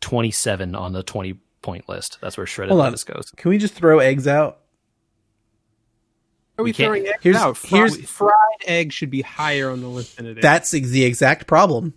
27 0.00 0.74
on 0.74 0.92
the 0.92 1.02
20 1.02 1.38
point 1.62 1.88
list. 1.88 2.18
That's 2.20 2.36
where 2.36 2.46
shredded 2.46 2.70
Hold 2.70 2.80
on. 2.80 2.86
lettuce 2.86 3.04
goes. 3.04 3.30
Can 3.36 3.50
we 3.50 3.58
just 3.58 3.74
throw 3.74 3.98
eggs 3.98 4.26
out? 4.26 4.58
Are 6.58 6.64
we, 6.64 6.70
we 6.70 6.72
throwing 6.72 7.06
eggs 7.06 7.18
here's- 7.22 7.36
out? 7.40 7.58
here's- 7.64 7.94
fried, 7.96 8.08
fried 8.08 8.32
egg 8.66 8.92
should 8.92 9.10
be 9.10 9.22
higher 9.22 9.70
on 9.70 9.80
the 9.80 9.88
list 9.88 10.16
than 10.16 10.26
it 10.26 10.38
is. 10.38 10.42
That's 10.42 10.74
ex- 10.74 10.88
the 10.88 11.04
exact 11.04 11.46
problem. 11.46 11.94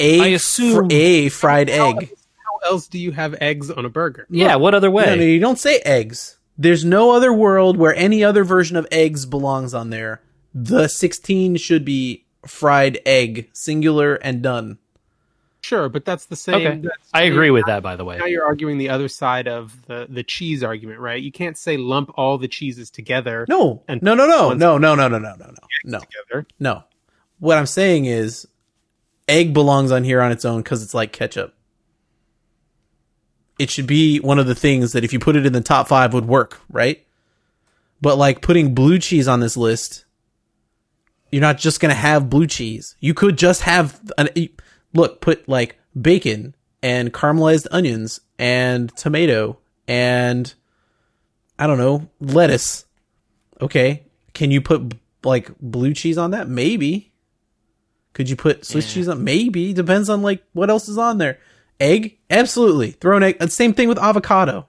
A 0.00 0.20
I 0.20 0.26
assume- 0.28 0.88
fr- 0.88 0.94
a 0.94 1.28
fried 1.28 1.68
How- 1.70 1.90
egg. 1.98 2.10
How 2.62 2.70
else 2.70 2.86
do 2.86 2.98
you 2.98 3.12
have 3.12 3.34
eggs 3.40 3.70
on 3.70 3.84
a 3.84 3.88
burger? 3.90 4.26
Yeah, 4.30 4.56
what 4.56 4.74
other 4.74 4.90
way? 4.90 5.04
No, 5.06 5.14
no, 5.16 5.22
you 5.22 5.40
don't 5.40 5.58
say 5.58 5.78
eggs. 5.80 6.38
There's 6.56 6.84
no 6.84 7.10
other 7.12 7.32
world 7.32 7.76
where 7.76 7.94
any 7.94 8.22
other 8.24 8.44
version 8.44 8.76
of 8.76 8.86
eggs 8.92 9.26
belongs 9.26 9.74
on 9.74 9.90
there. 9.90 10.22
The 10.54 10.86
16 10.88 11.56
should 11.56 11.84
be 11.84 12.24
fried 12.46 13.00
egg, 13.06 13.48
singular 13.52 14.14
and 14.16 14.42
done. 14.42 14.78
Sure, 15.62 15.88
but 15.88 16.04
that's 16.04 16.26
the 16.26 16.34
same. 16.36 16.54
Okay. 16.56 16.76
that's- 16.80 17.08
I 17.14 17.22
agree 17.22 17.50
with 17.50 17.66
that, 17.66 17.82
by 17.84 17.94
the 17.96 18.04
way. 18.04 18.18
Now 18.18 18.24
you're 18.26 18.44
arguing 18.44 18.78
the 18.78 18.88
other 18.88 19.06
side 19.08 19.46
of 19.46 19.86
the 19.86 20.06
the 20.10 20.24
cheese 20.24 20.62
argument, 20.64 20.98
right? 20.98 21.22
You 21.22 21.30
can't 21.32 21.56
say 21.56 21.76
lump 21.76 22.10
all 22.16 22.36
the 22.36 22.48
cheeses 22.48 22.90
together. 22.90 23.46
No, 23.48 23.82
And 23.86 24.02
no, 24.02 24.14
no, 24.14 24.26
no, 24.26 24.52
no, 24.54 24.76
no, 24.76 24.94
no, 24.96 25.08
no, 25.08 25.18
no, 25.18 25.18
no, 25.18 25.34
no, 25.36 25.54
no, 25.84 25.98
Together. 26.00 26.46
no. 26.58 26.82
What 27.38 27.58
I'm 27.58 27.66
saying 27.66 28.06
is, 28.06 28.46
egg 29.28 29.54
belongs 29.54 29.92
on 29.92 30.02
here 30.04 30.20
on 30.20 30.32
its 30.32 30.44
own 30.44 30.62
because 30.62 30.82
it's 30.82 30.94
like 30.94 31.12
ketchup. 31.12 31.54
It 33.58 33.70
should 33.70 33.86
be 33.86 34.18
one 34.18 34.38
of 34.40 34.46
the 34.46 34.54
things 34.54 34.92
that 34.92 35.04
if 35.04 35.12
you 35.12 35.18
put 35.20 35.36
it 35.36 35.46
in 35.46 35.52
the 35.52 35.60
top 35.60 35.86
five 35.86 36.12
would 36.14 36.26
work, 36.26 36.60
right? 36.68 37.04
But 38.00 38.18
like 38.18 38.42
putting 38.42 38.74
blue 38.74 38.98
cheese 38.98 39.28
on 39.28 39.38
this 39.40 39.56
list, 39.56 40.04
you're 41.30 41.40
not 41.40 41.58
just 41.58 41.78
gonna 41.78 41.94
have 41.94 42.28
blue 42.28 42.46
cheese. 42.48 42.96
You 42.98 43.14
could 43.14 43.38
just 43.38 43.62
have 43.62 44.00
an 44.18 44.28
look, 44.94 45.20
put 45.20 45.48
like 45.48 45.78
bacon 46.00 46.54
and 46.82 47.12
caramelized 47.12 47.66
onions 47.70 48.20
and 48.38 48.94
tomato 48.96 49.58
and 49.88 50.52
I 51.58 51.66
don't 51.66 51.78
know, 51.78 52.08
lettuce. 52.20 52.84
Okay. 53.60 54.04
Can 54.34 54.50
you 54.50 54.60
put 54.60 54.94
like 55.22 55.50
blue 55.60 55.94
cheese 55.94 56.18
on 56.18 56.32
that? 56.32 56.48
Maybe. 56.48 57.12
Could 58.14 58.28
you 58.28 58.36
put 58.36 58.64
Swiss 58.64 58.88
Yeah. 58.88 58.94
cheese 58.94 59.08
on? 59.08 59.24
Maybe. 59.24 59.72
Depends 59.72 60.08
on 60.08 60.22
like 60.22 60.42
what 60.52 60.70
else 60.70 60.88
is 60.88 60.98
on 60.98 61.18
there. 61.18 61.38
Egg? 61.80 62.18
Absolutely. 62.30 62.92
Throw 62.92 63.16
an 63.16 63.22
egg. 63.22 63.36
And 63.40 63.50
Same 63.52 63.74
thing 63.74 63.88
with 63.88 63.98
avocado. 63.98 64.66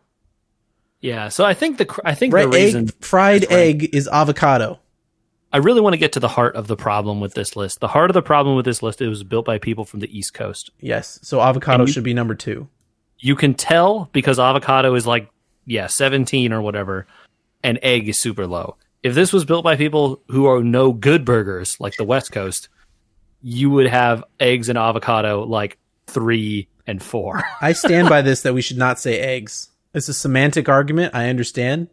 Yeah, 1.02 1.28
so 1.30 1.44
I 1.44 1.54
think 1.54 1.78
the 1.80 2.02
I 2.06 2.16
think 2.16 2.34
Right? 2.34 2.50
the 2.50 2.58
reason 2.58 2.84
egg, 2.88 2.94
fried 3.02 3.52
egg 3.52 3.90
is 3.94 4.08
avocado. 4.08 4.80
I 5.54 5.58
really 5.58 5.82
want 5.82 5.94
to 5.94 5.98
get 6.00 6.14
to 6.14 6.20
the 6.20 6.28
heart 6.28 6.56
of 6.56 6.68
the 6.68 6.76
problem 6.76 7.20
with 7.20 7.36
this 7.36 7.56
list. 7.56 7.80
The 7.80 7.88
heart 7.88 8.10
of 8.10 8.16
the 8.16 8.22
problem 8.24 8.56
with 8.56 8.66
this 8.66 8.82
list 8.82 9.02
is 9.02 9.06
it 9.06 9.10
was 9.10 9.24
built 9.24 9.46
by 9.46 9.60
people 9.60 9.86
from 9.86 10.00
the 10.00 10.18
East 10.18 10.34
Coast. 10.34 10.72
Yes. 10.80 11.20
So 11.22 11.40
avocado 11.42 11.86
you- 11.86 11.92
should 11.92 12.04
be 12.04 12.14
number 12.14 12.34
two. 12.36 12.68
You 13.20 13.36
can 13.36 13.54
tell 13.54 14.10
because 14.12 14.40
avocado 14.40 14.96
is 14.96 15.06
like 15.08 15.30
yeah, 15.66 15.88
17 15.88 16.52
or 16.52 16.62
whatever 16.62 17.08
and 17.64 17.80
egg 17.84 18.10
is 18.10 18.20
super 18.20 18.46
low. 18.48 18.76
If 19.04 19.16
this 19.16 19.32
was 19.32 19.46
built 19.46 19.64
by 19.64 19.76
people 19.78 20.22
who 20.30 20.46
are 20.48 20.62
no 20.64 20.92
good 20.92 21.24
burgers 21.24 21.78
like 21.80 21.96
the 21.96 22.04
West 22.04 22.32
Coast, 22.34 22.68
you 23.42 23.70
would 23.70 23.88
have 23.88 24.24
eggs 24.40 24.68
and 24.70 24.78
avocado 24.78 25.44
like 25.44 25.78
3 26.08 26.68
and 26.88 27.02
4. 27.02 27.44
I 27.62 27.74
stand 27.74 28.10
by 28.10 28.22
this 28.24 28.42
that 28.42 28.54
we 28.54 28.62
should 28.62 28.78
not 28.78 29.00
say 29.00 29.20
eggs. 29.20 29.70
It's 29.94 30.10
a 30.10 30.14
semantic 30.14 30.68
argument. 30.68 31.14
I 31.16 31.30
understand. 31.30 31.90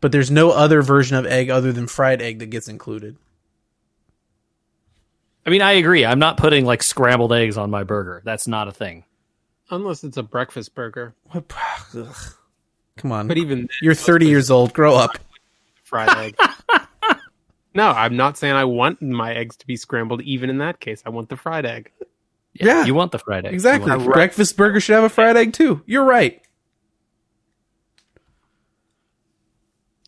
But 0.00 0.12
there's 0.12 0.30
no 0.30 0.50
other 0.50 0.80
version 0.82 1.16
of 1.16 1.26
egg 1.26 1.50
other 1.50 1.72
than 1.72 1.86
fried 1.86 2.22
egg 2.22 2.38
that 2.38 2.46
gets 2.46 2.68
included. 2.68 3.16
I 5.46 5.50
mean, 5.50 5.62
I 5.62 5.72
agree. 5.72 6.04
I'm 6.04 6.18
not 6.18 6.36
putting 6.36 6.64
like 6.64 6.82
scrambled 6.82 7.32
eggs 7.32 7.56
on 7.56 7.70
my 7.70 7.84
burger. 7.84 8.22
That's 8.24 8.46
not 8.46 8.68
a 8.68 8.72
thing. 8.72 9.04
Unless 9.70 10.04
it's 10.04 10.16
a 10.16 10.22
breakfast 10.22 10.74
burger. 10.74 11.14
What? 11.30 11.44
Ugh. 11.96 12.16
Come 12.96 13.12
on. 13.12 13.28
But 13.28 13.38
even 13.38 13.60
then, 13.60 13.68
You're 13.82 13.94
30 13.94 14.26
years 14.26 14.50
old. 14.50 14.72
Grow 14.72 14.94
up. 14.94 15.18
fried 15.84 16.08
egg. 16.18 16.36
no, 17.74 17.88
I'm 17.90 18.16
not 18.16 18.36
saying 18.36 18.54
I 18.54 18.64
want 18.64 19.00
my 19.00 19.32
eggs 19.34 19.56
to 19.58 19.66
be 19.66 19.76
scrambled. 19.76 20.22
Even 20.22 20.50
in 20.50 20.58
that 20.58 20.80
case, 20.80 21.02
I 21.06 21.10
want 21.10 21.28
the 21.28 21.36
fried 21.36 21.64
egg. 21.66 21.90
Yeah. 22.52 22.84
You 22.84 22.94
want 22.94 23.12
the 23.12 23.18
fried 23.18 23.46
egg. 23.46 23.54
Exactly. 23.54 23.90
want- 23.90 24.12
Breakfast 24.12 24.56
burger 24.56 24.80
should 24.80 24.94
have 24.94 25.04
a 25.04 25.08
fried 25.08 25.36
egg 25.36 25.52
too. 25.52 25.82
You're 25.86 26.04
right. 26.04 26.42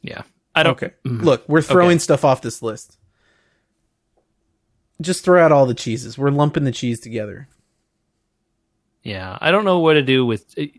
Yeah. 0.02 0.22
I 0.54 0.62
don't 0.62 0.72
Okay. 0.72 0.92
Mm-hmm. 1.06 1.24
Look, 1.24 1.48
we're 1.48 1.62
throwing 1.62 1.92
Okay. 1.96 1.98
stuff 2.00 2.24
off 2.24 2.42
this 2.42 2.60
list. 2.62 2.98
Just 5.00 5.24
throw 5.24 5.42
out 5.42 5.50
all 5.50 5.64
the 5.66 5.74
cheeses. 5.74 6.18
We're 6.18 6.30
lumping 6.30 6.64
the 6.64 6.72
cheese 6.72 7.00
together. 7.00 7.48
Yeah, 9.02 9.36
I 9.40 9.50
don't 9.50 9.64
know 9.64 9.78
what 9.80 9.94
to 9.94 10.02
do 10.02 10.24
with 10.26 10.56
it. 10.58 10.72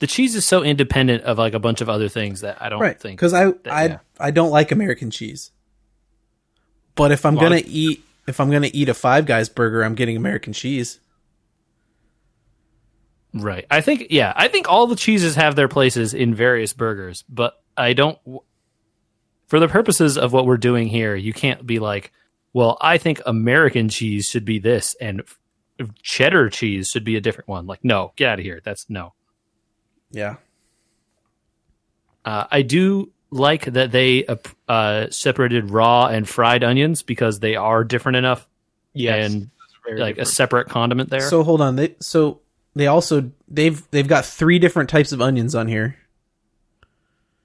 the 0.00 0.06
cheese 0.06 0.34
is 0.34 0.44
so 0.44 0.62
independent 0.62 1.22
of 1.24 1.38
like 1.38 1.54
a 1.54 1.58
bunch 1.60 1.80
of 1.80 1.88
other 1.88 2.08
things 2.08 2.40
that 2.42 2.60
I 2.60 2.68
don't 2.68 2.80
right 2.80 3.00
think 3.00 3.18
because 3.18 3.32
i 3.32 3.46
i 3.70 3.86
yeah. 3.86 3.98
i 4.20 4.30
don't 4.30 4.50
like 4.50 4.70
american 4.72 5.10
cheese 5.10 5.50
but 6.96 7.12
if 7.12 7.24
i'm 7.24 7.36
Well, 7.36 7.44
gonna 7.44 7.56
I- 7.56 7.64
eat 7.66 8.04
if 8.26 8.40
i'm 8.40 8.50
gonna 8.50 8.68
eat 8.74 8.90
a 8.90 8.94
five 8.94 9.24
guys 9.24 9.48
burger 9.48 9.82
i'm 9.82 9.94
getting 9.94 10.16
american 10.16 10.52
cheese 10.52 11.00
right. 13.32 13.64
I 13.70 13.80
think 13.80 14.08
yeah, 14.10 14.32
I 14.36 14.48
think 14.48 14.68
all 14.68 14.86
the 14.86 14.96
cheeses 14.96 15.34
have 15.36 15.56
their 15.56 15.68
places 15.68 16.12
in 16.14 16.34
various 16.34 16.72
burgers, 16.72 17.24
but 17.28 17.60
I 17.76 17.92
don't 17.92 18.18
for 19.46 19.60
the 19.60 19.68
purposes 19.68 20.16
of 20.18 20.32
what 20.32 20.46
we're 20.46 20.56
doing 20.56 20.88
here, 20.88 21.14
you 21.14 21.32
can't 21.32 21.66
be 21.66 21.78
like, 21.78 22.12
well, 22.52 22.78
I 22.80 22.98
think 22.98 23.20
American 23.26 23.88
cheese 23.88 24.26
should 24.26 24.44
be 24.44 24.58
this 24.58 24.94
and 25.00 25.20
f- 25.20 25.38
cheddar 26.02 26.48
cheese 26.50 26.88
should 26.88 27.04
be 27.04 27.16
a 27.16 27.20
different 27.20 27.48
one. 27.48 27.66
Like, 27.66 27.84
no, 27.84 28.12
get 28.16 28.30
out 28.30 28.38
of 28.38 28.44
here. 28.44 28.60
That's 28.64 28.88
no. 28.88 29.12
yeah 30.10 30.36
Uh, 32.24 32.44
I 32.50 32.62
do 32.62 33.12
like 33.30 33.64
that 33.64 33.90
they 33.92 34.24
uh, 34.26 34.36
uh, 34.68 35.10
separated 35.10 35.70
raw 35.70 36.06
and 36.06 36.28
fried 36.28 36.62
onions 36.64 37.02
because 37.02 37.40
they 37.40 37.56
are 37.56 37.84
different 37.84 38.16
enough 38.16 38.46
Yes, 38.92 39.26
and 39.32 39.50
very 39.84 39.98
like 40.00 40.18
a 40.18 40.24
separate 40.24 40.68
condiment 40.68 41.10
there. 41.10 41.20
so 41.28 41.42
hold 41.42 41.60
on 41.60 41.74
they 41.76 41.96
so 42.00 42.40
they 42.76 42.86
also 42.86 43.32
they've 43.48 43.82
they've 43.90 44.06
got 44.06 44.24
three 44.24 44.60
different 44.60 44.88
types 44.88 45.10
of 45.10 45.20
onions 45.20 45.54
on 45.56 45.66
here 45.66 45.96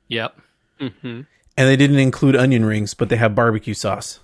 yep. 0.10 0.38
Mhm. 0.82 1.26
and 1.57 1.68
they 1.68 1.76
didn't 1.78 1.99
include 1.99 2.36
onion 2.36 2.66
rings 2.66 2.93
but 2.93 3.07
they 3.10 3.16
have 3.16 3.34
barbecue 3.36 3.74
sauce 3.74 4.20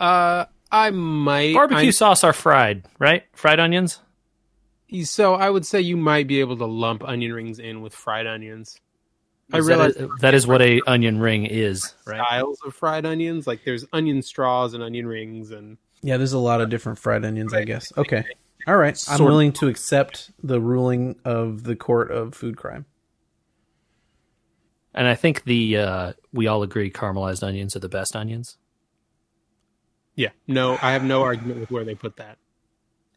Uh, 0.00 0.44
I 0.70 0.90
might 0.90 1.54
Barbecue 1.54 1.88
I- 1.88 1.90
sauce 1.90 2.22
are 2.24 2.32
fried, 2.32 2.84
right? 2.98 3.24
Fried 3.32 3.58
onions. 3.58 4.00
So 5.02 5.34
I 5.34 5.50
would 5.50 5.66
say 5.66 5.80
you 5.80 5.96
might 5.96 6.26
be 6.28 6.40
able 6.40 6.56
to 6.58 6.66
lump 6.66 7.02
onion 7.04 7.32
rings 7.32 7.58
in 7.58 7.80
with 7.82 7.94
fried 7.94 8.26
onions. 8.26 8.78
I 9.52 9.58
realize 9.58 9.94
that, 9.94 10.10
that 10.20 10.34
is 10.34 10.46
what 10.46 10.60
a 10.62 10.80
onion 10.86 11.18
ring 11.20 11.46
is, 11.46 11.94
right? 12.06 12.20
styles 12.22 12.60
of 12.66 12.74
fried 12.74 13.06
onions. 13.06 13.46
Like 13.46 13.64
there's 13.64 13.86
onion 13.94 14.20
straws 14.22 14.74
and 14.74 14.82
onion 14.82 15.06
rings, 15.06 15.50
and 15.50 15.78
yeah 16.02 16.16
there's 16.18 16.34
a 16.34 16.38
lot 16.38 16.60
of 16.60 16.68
different 16.70 16.96
fried 16.96 17.24
onions 17.24 17.52
i 17.52 17.64
guess 17.64 17.92
okay 17.98 18.24
all 18.68 18.76
right 18.76 19.04
i'm 19.08 19.24
willing 19.24 19.50
to 19.52 19.66
accept 19.66 20.30
the 20.44 20.60
ruling 20.60 21.16
of 21.24 21.64
the 21.64 21.74
court 21.74 22.12
of 22.12 22.34
food 22.34 22.56
crime 22.56 22.84
And 24.98 25.06
I 25.06 25.14
think 25.14 25.44
the 25.44 25.76
uh, 25.76 26.12
we 26.32 26.48
all 26.48 26.64
agree 26.64 26.90
caramelized 26.90 27.44
onions 27.44 27.76
are 27.76 27.78
the 27.78 27.88
best 27.88 28.16
onions. 28.16 28.56
yeah, 30.16 30.30
no, 30.48 30.72
I 30.82 30.90
have 30.90 31.04
no 31.04 31.22
argument 31.22 31.60
with 31.60 31.70
where 31.70 31.84
they 31.84 31.94
put 31.94 32.16
that. 32.16 32.36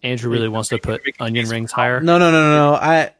Andrew 0.03 0.31
really 0.31 0.47
wants 0.47 0.69
to 0.69 0.77
put 0.77 1.01
onion 1.19 1.49
rings 1.49 1.71
higher. 1.71 1.99
No, 1.99 2.19
no, 2.19 2.29
no, 2.31 2.43
no, 2.43 2.71
no. 2.71 2.75
I. 2.75 3.13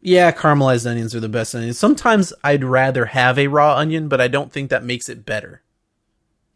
Yeah, 0.00 0.32
caramelized 0.32 0.90
onions 0.90 1.14
are 1.14 1.20
the 1.20 1.28
best 1.28 1.54
onions. 1.54 1.78
Sometimes 1.78 2.32
I'd 2.42 2.64
rather 2.64 3.04
have 3.04 3.38
a 3.38 3.46
raw 3.46 3.76
onion, 3.76 4.08
but 4.08 4.20
I 4.20 4.26
don't 4.26 4.50
think 4.50 4.70
that 4.70 4.82
makes 4.82 5.08
it 5.08 5.24
better. 5.24 5.62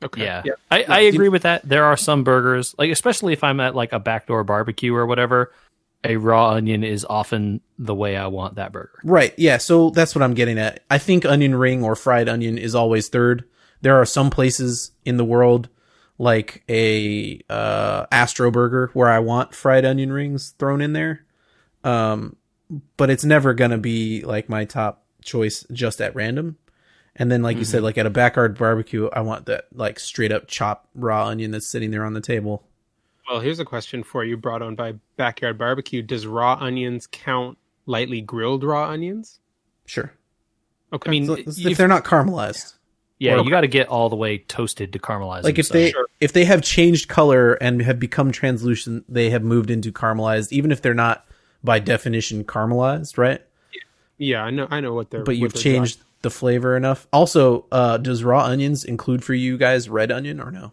Okay, 0.03 0.25
Yeah, 0.25 0.43
yeah, 0.45 0.53
I, 0.73 0.83
I 0.89 1.01
agree 1.03 1.29
with 1.29 1.43
that. 1.43 1.63
There 1.63 1.85
are 1.85 1.97
some 1.97 2.25
burgers, 2.25 2.75
like 2.79 2.91
especially 2.91 3.33
if 3.33 3.45
I'm 3.45 3.61
at 3.61 3.77
like 3.77 3.93
a 3.93 4.01
backdoor 4.01 4.43
barbecue 4.43 4.93
or 4.93 5.07
whatever, 5.07 5.53
a 6.05 6.17
raw 6.17 6.51
onion 6.51 6.85
is 6.85 7.05
often 7.09 7.61
the 7.79 7.95
way 7.95 8.17
I 8.17 8.27
want 8.29 8.57
that 8.57 8.73
burger. 8.73 8.99
Right. 9.05 9.35
Yeah. 9.37 9.59
So 9.59 9.91
that's 9.91 10.15
what 10.15 10.23
I'm 10.23 10.35
getting 10.35 10.59
at. 10.59 10.85
I 10.91 10.99
think 10.99 11.25
onion 11.25 11.55
ring 11.55 11.83
or 11.83 11.97
fried 11.97 12.29
onion 12.29 12.59
is 12.59 12.75
always 12.75 13.09
third. 13.09 13.45
There 13.81 14.01
are 14.01 14.07
some 14.07 14.31
places 14.31 14.93
in 15.05 15.17
the 15.17 15.25
world, 15.25 15.69
like 16.19 16.65
a 16.69 17.41
uh, 17.51 18.07
Astro 18.11 18.51
Burger, 18.51 18.91
where 18.95 19.09
I 19.09 19.19
want 19.19 19.55
fried 19.55 19.85
onion 19.85 20.13
rings 20.13 20.51
thrown 20.59 20.81
in 20.81 20.93
there. 20.93 21.25
Um, 21.85 22.37
but 22.97 23.11
it's 23.11 23.25
never 23.25 23.55
gonna 23.55 23.79
be 23.79 24.23
like 24.23 24.49
my 24.49 24.65
top 24.65 25.05
choice 25.23 25.65
just 25.73 26.01
at 26.01 26.15
random. 26.15 26.57
And 27.15 27.31
then, 27.33 27.43
like 27.43 27.57
you 27.57 27.65
said, 27.65 27.83
like 27.83 27.97
at 27.97 28.07
a 28.07 28.11
backyard 28.11 28.59
barbecue, 28.59 29.09
I 29.13 29.21
want 29.21 29.47
that 29.47 29.67
like 29.73 29.99
straight 29.99 30.33
up 30.33 30.47
chopped 30.49 30.89
raw 30.95 31.27
onion 31.27 31.51
that's 31.51 31.67
sitting 31.67 31.91
there 31.91 32.05
on 32.05 32.13
the 32.13 32.21
table. 32.21 32.65
Well, 33.29 33.41
here's 33.41 33.59
a 33.59 33.65
question 33.65 34.03
for 34.03 34.25
you, 34.25 34.37
brought 34.37 34.63
on 34.63 34.75
by 34.77 34.95
Backyard 35.17 35.59
Barbecue. 35.59 36.03
Does 36.03 36.27
raw 36.27 36.57
onions 36.61 37.09
count 37.11 37.59
lightly 37.87 38.21
grilled 38.21 38.63
raw 38.65 38.89
onions? 38.91 39.41
Sure. 39.87 40.13
Okay, 40.93 41.09
I 41.09 41.11
mean, 41.11 41.31
if- 41.31 41.59
if 41.67 41.77
they're 41.79 41.89
not 41.89 42.05
caramelized. 42.05 42.75
yeah, 43.19 43.35
Or- 43.37 43.45
you 43.45 43.51
got 43.51 43.63
to 43.63 43.67
get 43.69 43.89
all 43.89 44.09
the 44.09 44.17
way 44.17 44.39
toasted 44.39 44.93
to 44.93 44.99
caramelize. 44.99 45.43
like 45.43 45.59
if 45.59 45.67
so- 45.67 45.75
they 45.75 45.91
Sure. 45.91 46.07
if 46.21 46.33
they 46.33 46.45
have 46.45 46.63
changed 46.63 47.09
color 47.09 47.55
and 47.55 47.81
have 47.83 47.99
become 47.99 48.31
translucent 48.31 49.05
they 49.13 49.31
have 49.31 49.43
moved 49.43 49.71
into 49.71 49.91
caramelized 49.91 50.53
even 50.53 50.71
if 50.71 50.83
they're 50.83 50.93
not 50.95 51.27
by 51.65 51.79
definition 51.79 52.45
caramelized 52.45 53.17
right 53.19 53.41
yeah, 54.19 54.43
I 54.45 54.51
know, 54.51 54.67
I 54.71 54.81
know 54.81 54.93
what 54.95 55.11
they're. 55.11 55.25
but 55.25 55.37
you've 55.37 55.53
they're 55.55 55.63
changed 55.63 55.99
the 56.23 56.31
flavor 56.31 56.77
enough 56.77 57.07
also 57.13 57.65
uh 57.73 57.97
does 57.97 58.23
raw 58.23 58.45
onions 58.45 58.85
include 58.85 59.25
for 59.25 59.33
you 59.35 59.57
guys 59.57 59.89
red 59.89 60.13
onion 60.13 60.39
or 60.41 60.51
no 60.51 60.61
Yeah, 60.65 60.71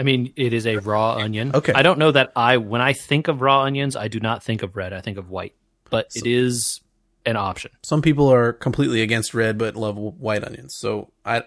I 0.00 0.02
mean, 0.02 0.32
it 0.36 0.52
is 0.52 0.66
a 0.66 0.76
raw 0.78 1.16
onion. 1.16 1.54
Okay. 1.54 1.72
I 1.74 1.82
don't 1.82 1.98
know 1.98 2.10
that 2.10 2.32
I 2.34 2.56
when 2.56 2.80
I 2.80 2.94
think 2.94 3.28
of 3.28 3.40
raw 3.42 3.62
onions, 3.62 3.94
I 3.96 4.08
do 4.08 4.18
not 4.18 4.42
think 4.42 4.62
of 4.62 4.76
red. 4.76 4.92
I 4.92 5.00
think 5.02 5.18
of 5.18 5.30
white, 5.30 5.54
but 5.90 6.08
it 6.14 6.26
is 6.26 6.80
an 7.26 7.36
option. 7.36 7.70
some 7.82 8.00
people 8.00 8.32
are 8.32 8.54
completely 8.54 9.02
against 9.02 9.34
red 9.34 9.58
but 9.58 9.76
love 9.76 9.94
white 9.98 10.42
onions 10.42 10.74
so 10.74 11.12
i 11.22 11.42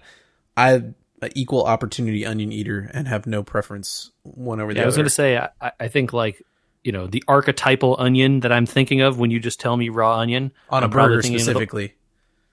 i 0.55 0.73
an 0.73 0.93
equal 1.33 1.63
opportunity 1.65 2.23
onion 2.27 2.51
eater 2.51 2.91
and 2.93 3.07
have 3.07 3.25
no 3.25 3.41
preference 3.41 4.11
one 4.21 4.59
over 4.61 4.71
the 4.71 4.77
Yeah, 4.77 4.83
I 4.83 4.85
was 4.85 4.95
going 4.95 5.05
to 5.07 5.09
say, 5.09 5.37
I, 5.37 5.71
I 5.79 5.87
think 5.87 6.13
like 6.13 6.43
you 6.83 6.91
know 6.91 7.07
the 7.07 7.23
archetypal 7.27 7.95
onion 7.97 8.41
that 8.41 8.51
I'm 8.51 8.67
thinking 8.67 9.01
of 9.01 9.17
when 9.17 9.31
you 9.31 9.39
just 9.39 9.59
tell 9.59 9.75
me 9.75 9.89
raw 9.89 10.19
onion 10.19 10.51
on 10.69 10.83
a 10.83 10.85
I'm 10.85 10.91
burger 10.91 11.17
of 11.17 11.23
the- 11.23 11.29
specifically 11.39 11.95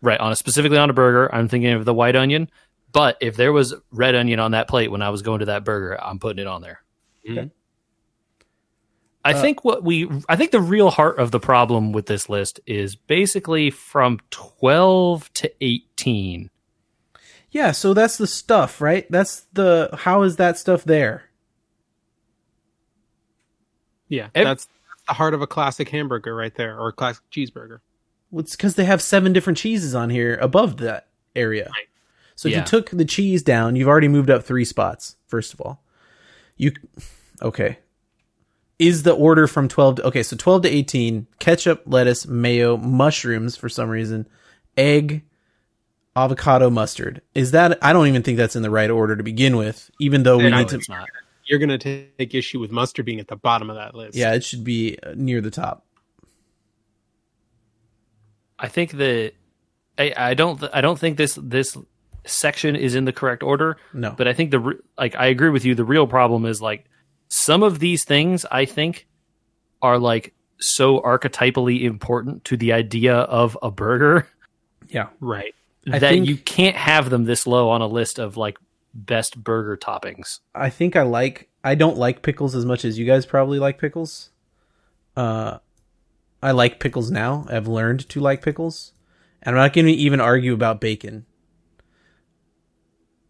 right 0.01 0.18
on 0.18 0.32
a 0.32 0.36
specifically 0.36 0.78
on 0.78 0.88
a 0.88 0.94
burger. 0.94 1.32
I'm 1.34 1.46
thinking 1.48 1.72
of 1.72 1.84
the 1.84 1.92
white 1.94 2.16
onion. 2.16 2.48
But 2.93 3.16
if 3.20 3.36
there 3.36 3.53
was 3.53 3.74
red 3.93 4.14
onion 4.14 4.41
on 4.41 4.53
that 4.53 4.68
plate 4.68 4.91
when 4.91 5.03
I 5.03 5.11
was 5.11 5.22
going 5.22 5.41
to 5.41 5.47
that 5.47 5.64
burger, 5.64 5.99
I'm 6.03 6.18
putting 6.18 6.41
it 6.41 6.47
on 6.47 6.62
there. 6.62 6.82
Mm-hmm. 7.28 7.38
Okay. 7.38 7.51
I 9.22 9.32
uh, 9.34 9.41
think 9.41 9.64
what 9.64 9.84
we, 9.84 10.11
I 10.28 10.36
think 10.36 10.51
the 10.51 10.61
real 10.61 10.91
heart 10.91 11.18
of 11.18 11.30
the 11.30 11.41
problem 11.41 11.93
with 11.93 12.07
this 12.07 12.28
list 12.28 12.59
is 12.66 12.97
basically 12.97 13.70
from 13.70 14.18
12 14.30 15.32
to 15.34 15.53
18. 15.61 16.51
yeah 17.51 17.70
so 17.72 17.93
that's 17.93 18.16
the 18.16 18.26
stuff 18.26 18.80
right 18.80 19.07
that's 19.11 19.47
the 19.53 19.91
how 19.93 20.22
is 20.22 20.36
that 20.36 20.57
stuff 20.57 20.84
there 20.84 21.30
Yeah, 24.11 24.28
Ev- 24.34 24.45
that's, 24.45 24.66
that's 24.66 25.03
the 25.09 25.14
heart 25.14 25.32
of 25.32 25.41
a 25.41 25.47
classic 25.47 25.88
hamburger 25.88 26.34
right 26.34 26.55
there, 26.55 26.78
or 26.78 26.88
a 26.88 26.93
classic 26.93 27.22
cheeseburger. 27.32 27.78
Well, 28.30 28.41
it's 28.41 28.55
because 28.57 28.74
they 28.74 28.84
have 28.84 29.01
seven 29.01 29.32
different 29.32 29.57
cheeses 29.57 29.95
on 29.95 30.11
here 30.11 30.36
above 30.43 30.76
that 30.78 31.07
area. 31.34 31.70
So 32.41 32.49
if 32.49 32.53
Yeah. 32.53 32.61
you 32.61 32.64
took 32.64 32.88
the 32.88 33.05
cheese 33.05 33.43
down, 33.43 33.76
you've 33.76 33.86
already 33.86 34.09
moved 34.09 34.30
up 34.30 34.45
three 34.45 34.64
spots. 34.64 35.16
First 35.26 35.53
of 35.53 35.61
all, 35.61 35.84
you 36.57 36.72
okay? 37.43 37.80
Is 38.78 39.03
the 39.03 39.12
order 39.12 39.47
from 39.47 39.68
twelve? 39.68 39.97
To, 39.97 40.07
okay, 40.07 40.22
so 40.22 40.38
twelve 40.38 40.62
to 40.62 40.68
eighteen: 40.70 41.26
ketchup, 41.38 41.82
lettuce, 41.84 42.26
mayo, 42.26 42.78
mushrooms 42.78 43.57
for 43.57 43.68
some 43.68 43.91
reason, 43.91 44.26
egg, 44.74 45.22
avocado, 46.16 46.70
mustard. 46.70 47.20
Is 47.34 47.51
that? 47.51 47.76
I 47.84 47.93
don't 47.93 48.07
even 48.07 48.22
think 48.22 48.38
that's 48.38 48.57
in 48.57 48.62
the 48.62 48.70
right 48.70 48.88
order 48.88 49.16
to 49.16 49.22
begin 49.22 49.59
with. 49.59 49.91
Even 50.01 50.22
though 50.22 50.38
we 50.38 50.45
Yeah, 50.45 50.61
need 50.61 50.68
to. 50.70 50.76
it's 50.76 50.88
not. 50.88 51.11
You're 51.45 51.59
going 51.59 51.78
to 51.78 52.07
take 52.16 52.34
issue 52.34 52.59
with 52.59 52.70
mustard 52.72 53.05
being 53.05 53.20
at 53.20 53.28
the 53.28 53.36
bottom 53.36 53.68
of 53.68 53.76
that 53.76 53.95
list. 53.95 54.16
Yeah, 54.16 54.32
it 54.32 54.45
should 54.45 54.64
be 54.64 54.97
uh, 55.03 55.12
near 55.14 55.43
the 55.43 55.51
top. 55.51 55.84
I 58.59 58.68
think 58.68 58.93
that 58.93 59.34
I, 59.99 60.14
I 60.16 60.34
don't 60.34 60.64
I 60.72 60.80
don't 60.80 60.99
think 60.99 61.18
this 61.18 61.38
this 61.43 61.76
section 62.26 62.76
is 62.76 62.94
in 62.94 63.04
the 63.04 63.12
correct 63.12 63.42
order. 63.42 63.76
No, 63.92 64.12
But 64.16 64.28
I 64.28 64.32
think 64.32 64.50
the 64.50 64.58
re- 64.60 64.78
like 64.98 65.14
I 65.16 65.26
agree 65.26 65.50
with 65.50 65.64
you. 65.64 65.74
The 65.74 65.84
real 65.84 66.06
problem 66.06 66.44
is 66.46 66.60
like 66.60 66.84
some 67.28 67.62
of 67.62 67.78
these 67.78 68.04
things 68.04 68.44
I 68.50 68.64
think 68.64 69.06
are 69.82 69.98
like 69.98 70.34
so 70.58 71.00
archetypally 71.00 71.82
important 71.84 72.44
to 72.44 72.56
the 72.56 72.72
idea 72.72 73.14
of 73.14 73.56
a 73.62 73.70
burger 73.70 74.28
yeah, 74.88 75.06
Right. 75.20 75.54
I 75.90 75.98
that 76.00 76.10
think- 76.10 76.26
you 76.26 76.36
can't 76.36 76.76
have 76.76 77.08
them 77.10 77.24
this 77.24 77.46
low 77.46 77.70
on 77.70 77.80
a 77.80 77.86
list 77.86 78.18
of 78.18 78.36
like 78.36 78.58
best 78.92 79.42
burger 79.42 79.76
toppings. 79.76 80.40
I 80.54 80.68
think 80.68 80.96
I 80.96 81.02
like. 81.02 81.48
I 81.62 81.74
don't 81.76 81.96
like 81.96 82.22
pickles 82.22 82.54
as 82.56 82.66
much 82.66 82.84
as 82.84 82.98
you 82.98 83.06
guys 83.06 83.24
probably 83.24 83.58
like 83.60 83.78
pickles. 83.78 84.30
Uh, 85.16 85.58
I 86.42 86.50
like 86.52 86.80
pickles 86.80 87.10
now. 87.10 87.46
I've 87.48 87.68
learned 87.68 88.08
to 88.10 88.20
like 88.20 88.42
pickles, 88.42 88.92
and 89.42 89.54
I'm 89.56 89.62
not 89.62 89.72
going 89.74 89.86
to 89.86 89.92
even 89.92 90.20
argue 90.20 90.54
about 90.54 90.80
bacon. 90.80 91.24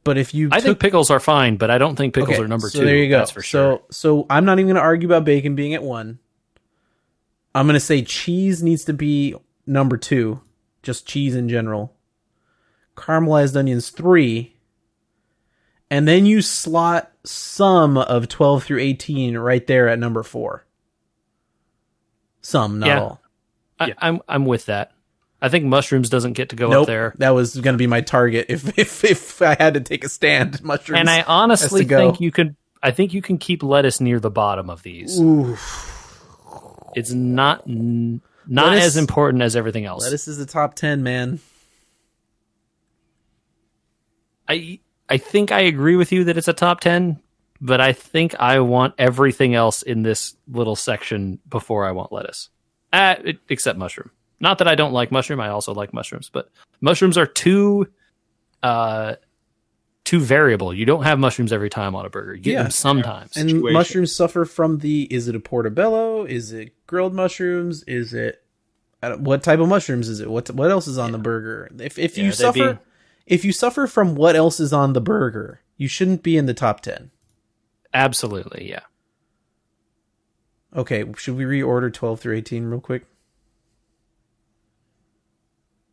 But 0.02 0.16
if 0.16 0.32
you 0.34 0.48
I 0.50 0.56
took 0.56 0.64
think 0.64 0.80
pickles 0.80 1.10
are 1.10 1.20
fine, 1.20 1.56
but 1.56 1.70
I 1.70 1.76
don't 1.78 1.94
think 1.96 2.14
pickles 2.14 2.36
Okay, 2.36 2.44
are 2.44 2.48
number 2.48 2.70
so 2.70 2.80
two. 2.80 2.86
There 2.86 2.96
you 2.96 3.08
go. 3.10 3.18
That's 3.18 3.30
for 3.30 3.42
sure. 3.42 3.78
So 3.78 3.84
so 3.90 4.26
I'm 4.30 4.44
not 4.44 4.58
even 4.58 4.66
going 4.66 4.76
to 4.76 4.82
argue 4.82 5.08
about 5.08 5.24
bacon 5.24 5.54
being 5.54 5.74
at 5.74 5.82
one. 5.82 6.18
I'm 7.54 7.66
going 7.66 7.74
to 7.74 7.80
say 7.80 8.02
cheese 8.02 8.62
needs 8.62 8.84
to 8.84 8.92
be 8.92 9.34
number 9.66 9.96
two, 9.96 10.40
just 10.82 11.06
cheese 11.06 11.34
in 11.34 11.48
general. 11.48 11.94
Caramelized 12.96 13.56
onions 13.56 13.90
three, 13.90 14.56
and 15.90 16.06
then 16.08 16.26
you 16.26 16.42
slot 16.42 17.10
some 17.24 17.96
of 17.98 18.28
12 18.28 18.64
through 18.64 18.78
18 18.80 19.36
right 19.36 19.66
there 19.66 19.88
at 19.88 19.98
number 19.98 20.22
four. 20.22 20.64
Some, 22.40 22.78
not 22.78 22.86
Yeah. 22.86 23.00
all. 23.00 23.20
I, 23.78 23.86
Yeah. 23.88 23.94
I'm 23.98 24.20
I'm 24.28 24.44
with 24.46 24.66
that. 24.66 24.92
I 25.42 25.48
think 25.48 25.64
mushrooms 25.64 26.10
doesn't 26.10 26.34
get 26.34 26.50
to 26.50 26.56
go 26.56 26.68
nope, 26.68 26.82
up 26.82 26.86
there. 26.86 27.14
that 27.18 27.30
was 27.30 27.54
going 27.54 27.74
to 27.74 27.78
be 27.78 27.86
my 27.86 28.00
target 28.02 28.46
if 28.48 28.78
if 28.78 29.04
if 29.04 29.42
I 29.42 29.56
had 29.58 29.74
to 29.74 29.80
take 29.80 30.04
a 30.04 30.08
stand. 30.08 30.62
Mushrooms. 30.62 31.00
And 31.00 31.08
I 31.10 31.22
honestly 31.22 31.80
has 31.80 31.88
to 31.88 31.90
go. 31.90 31.98
think 31.98 32.20
you 32.20 32.30
could. 32.30 32.56
I 32.82 32.90
think 32.92 33.12
you 33.14 33.22
can 33.22 33.38
keep 33.38 33.62
lettuce 33.62 34.00
near 34.00 34.20
the 34.20 34.30
bottom 34.30 34.70
of 34.70 34.82
these. 34.82 35.20
Ooh, 35.20 35.56
It's 36.94 37.10
not 37.12 37.66
not 37.66 38.72
Lettuce- 38.72 38.84
as 38.84 38.96
important 38.96 39.42
as 39.42 39.54
everything 39.56 39.84
else. 39.84 40.02
lettuce 40.02 40.26
is 40.28 40.38
the 40.38 40.46
top 40.46 40.74
10, 40.74 41.02
man. 41.02 41.40
I 44.48 44.80
I 45.08 45.18
think 45.18 45.52
I 45.52 45.60
agree 45.60 45.96
with 45.96 46.12
you 46.12 46.24
that 46.24 46.36
it's 46.36 46.48
a 46.48 46.52
top 46.52 46.80
ten, 46.80 47.20
but 47.60 47.80
I 47.80 47.92
think 47.92 48.34
I 48.40 48.60
want 48.60 48.94
everything 48.98 49.54
else 49.54 49.82
in 49.82 50.02
this 50.02 50.34
little 50.48 50.76
section 50.76 51.38
before 51.48 51.84
I 51.86 51.92
want 51.92 52.12
lettuce, 52.12 52.48
uh, 52.92 53.16
except 53.48 53.78
mushroom. 53.78 54.10
Not 54.40 54.58
that 54.58 54.68
I 54.68 54.74
don't 54.74 54.92
like 54.92 55.12
mushroom; 55.12 55.40
I 55.40 55.48
also 55.50 55.74
like 55.74 55.92
mushrooms, 55.92 56.30
but 56.32 56.50
mushrooms 56.80 57.18
are 57.18 57.26
too 57.26 57.88
uh 58.62 59.16
too 60.04 60.18
variable. 60.20 60.72
You 60.74 60.86
don't 60.86 61.02
have 61.04 61.18
mushrooms 61.18 61.52
every 61.52 61.70
time 61.70 61.94
on 61.94 62.06
a 62.06 62.10
burger. 62.10 62.34
You 62.34 62.40
get 62.40 62.52
Yeah. 62.52 62.62
them 62.62 62.70
sometimes. 62.70 63.36
And 63.36 63.50
situation. 63.50 63.72
mushrooms 63.74 64.14
suffer 64.14 64.44
from 64.44 64.78
the 64.78 65.02
is 65.12 65.28
it 65.28 65.34
a 65.36 65.40
portobello? 65.40 66.24
Is 66.24 66.52
it 66.52 66.72
grilled 66.86 67.14
mushrooms? 67.14 67.84
Is 67.86 68.14
it 68.14 68.42
what 69.18 69.42
type 69.42 69.60
of 69.60 69.68
mushrooms 69.68 70.08
is 70.08 70.20
it? 70.20 70.30
What 70.30 70.50
what 70.50 70.70
else 70.70 70.88
is 70.88 70.98
on 70.98 71.12
the 71.12 71.18
burger? 71.18 71.70
If 71.78 71.98
if 71.98 72.16
Yeah, 72.18 72.24
you 72.24 72.32
suffer 72.32 72.74
be- 72.74 72.80
if 73.26 73.44
you 73.44 73.52
suffer 73.52 73.86
from 73.86 74.14
what 74.14 74.34
else 74.36 74.58
is 74.58 74.72
on 74.72 74.94
the 74.94 75.00
burger, 75.00 75.60
you 75.76 75.86
shouldn't 75.86 76.22
be 76.22 76.36
in 76.36 76.46
the 76.46 76.54
top 76.54 76.80
10. 76.80 77.10
Absolutely, 77.94 78.68
yeah. 78.68 78.80
Okay, 80.74 81.04
should 81.16 81.36
we 81.36 81.44
reorder 81.44 81.92
12 81.92 82.20
through 82.20 82.36
18 82.36 82.64
real 82.64 82.80
quick? 82.80 83.04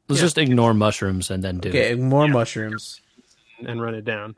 Let's 0.08 0.22
Yeah. 0.22 0.26
just 0.26 0.38
ignore 0.38 0.74
mushrooms 0.74 1.30
and 1.30 1.44
then 1.44 1.60
do 1.60 1.70
Okay, 1.70 1.92
it. 1.92 2.00
more 2.00 2.28
mushrooms. 2.28 3.02
And 3.66 3.82
run 3.82 3.96
it 3.96 4.06
down. 4.06 4.36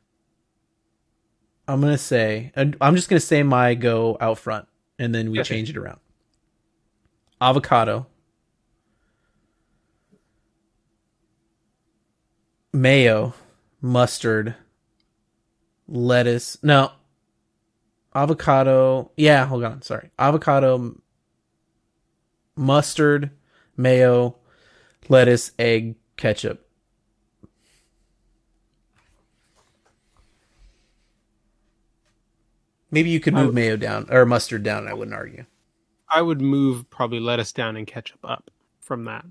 I'm 1.67 1.81
going 1.81 1.93
to 1.93 1.97
say 1.97 2.51
uh, 2.55 2.65
I'm 2.81 2.95
just 2.95 3.09
going 3.09 3.19
to 3.19 3.25
say 3.25 3.43
my 3.43 3.75
go 3.75 4.17
out 4.19 4.39
front 4.39 4.67
and 4.97 5.13
then 5.13 5.29
we 5.29 5.39
Okay. 5.39 5.49
change 5.55 5.69
it 5.69 5.77
around. 5.77 5.99
Avocado. 7.41 8.07
Mayo, 12.71 13.33
mustard, 13.81 14.55
lettuce. 15.87 16.57
No. 16.63 16.91
Avocado. 18.13 19.11
Yeah, 19.17 19.45
hold 19.45 19.63
on. 19.63 19.81
Sorry. 19.81 20.09
Avocado, 20.19 20.95
mustard, 22.55 23.31
mayo, 23.77 24.35
lettuce, 25.09 25.51
egg, 25.59 25.95
ketchup. 26.17 26.65
Maybe 32.91 33.09
you 33.09 33.19
could 33.19 33.33
move 33.33 33.47
would- 33.47 33.55
mayo 33.55 33.77
down 33.77 34.07
or 34.09 34.25
mustard 34.25 34.63
down. 34.63 34.87
I 34.87 34.93
wouldn't 34.93 35.15
argue. 35.15 35.45
I 36.11 36.21
would 36.21 36.41
move 36.41 36.89
probably 36.89 37.19
lettuce 37.19 37.51
down 37.51 37.77
and 37.77 37.85
ketchup 37.85 38.19
up 38.23 38.49
from 38.79 39.03
that. 39.05 39.25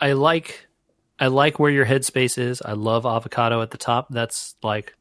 I 0.00 0.12
like 0.12 0.66
I 1.20 1.26
like 1.26 1.58
where 1.58 1.70
your 1.70 1.84
headspace 1.84 2.38
is. 2.38 2.62
I 2.62 2.72
love 2.72 3.04
avocado 3.04 3.60
at 3.60 3.70
the 3.72 3.76
top. 3.76 4.06
That's 4.08 4.54
like 4.62 4.94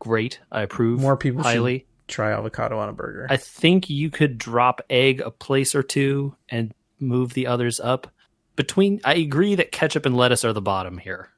great. 0.00 0.40
I 0.50 0.62
approve 0.62 1.00
More 1.00 1.16
people 1.16 1.42
highly. 1.44 1.86
try 2.08 2.32
avocado 2.32 2.78
on 2.78 2.88
a 2.88 2.92
burger. 2.92 3.26
I 3.30 3.36
think 3.38 3.88
you 3.88 4.10
could 4.10 4.36
drop 4.36 4.82
egg 4.90 5.20
a 5.20 5.30
place 5.30 5.74
or 5.74 5.82
two 5.84 6.34
and 6.48 6.74
move 7.00 7.34
the 7.34 7.46
others 7.46 7.80
up. 7.80 8.12
Between 8.56 9.00
I 9.04 9.14
agree 9.14 9.54
that 9.54 9.72
ketchup 9.72 10.06
and 10.06 10.16
lettuce 10.16 10.44
are 10.44 10.52
the 10.52 10.60
bottom 10.60 10.98
here. 10.98 11.30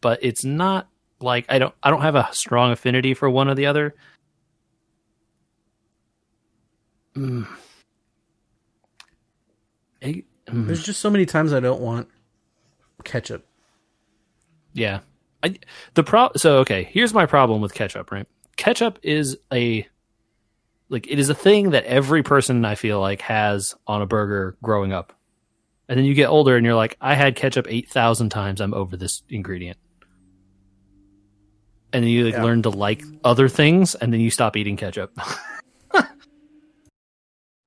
But 0.00 0.18
it's 0.22 0.44
not 0.44 0.88
like 1.20 1.46
I 1.48 1.58
don't 1.58 1.74
I 1.82 1.90
don't 1.90 2.02
have 2.02 2.16
a 2.16 2.28
strong 2.32 2.72
affinity 2.72 3.14
for 3.14 3.30
one 3.30 3.48
or 3.48 3.54
the 3.54 3.66
other. 3.66 3.94
Mm. 7.16 7.46
Mm. 10.48 10.66
There's 10.66 10.82
just 10.82 11.00
so 11.00 11.10
many 11.10 11.26
times 11.26 11.52
I 11.52 11.60
don't 11.60 11.80
want 11.80 12.08
ketchup. 13.04 13.46
Yeah. 14.72 15.00
I 15.42 15.56
the 15.94 16.02
pro 16.02 16.30
so 16.36 16.58
okay, 16.58 16.84
here's 16.90 17.14
my 17.14 17.26
problem 17.26 17.60
with 17.60 17.74
ketchup, 17.74 18.10
right? 18.10 18.26
Ketchup 18.56 18.98
is 19.02 19.38
a 19.52 19.86
like 20.88 21.06
it 21.10 21.18
is 21.18 21.28
a 21.28 21.34
thing 21.34 21.70
that 21.70 21.84
every 21.84 22.22
person 22.22 22.64
I 22.64 22.74
feel 22.74 23.00
like 23.00 23.20
has 23.22 23.74
on 23.86 24.02
a 24.02 24.06
burger 24.06 24.56
growing 24.62 24.92
up. 24.92 25.12
And 25.88 25.98
then 25.98 26.04
you 26.06 26.14
get 26.14 26.28
older 26.28 26.56
and 26.56 26.64
you're 26.64 26.74
like, 26.74 26.96
I 27.00 27.14
had 27.14 27.36
ketchup 27.36 27.66
8,000 27.68 28.30
times. 28.30 28.60
I'm 28.60 28.72
over 28.74 28.96
this 28.96 29.22
ingredient. 29.28 29.76
And 31.92 32.02
then 32.04 32.10
you 32.10 32.24
like 32.24 32.34
Yeah. 32.34 32.42
learn 32.42 32.62
to 32.62 32.70
like 32.70 33.02
other 33.22 33.48
things 33.48 33.94
and 33.94 34.12
then 34.12 34.20
you 34.20 34.30
stop 34.30 34.56
eating 34.56 34.76
ketchup. 34.76 35.12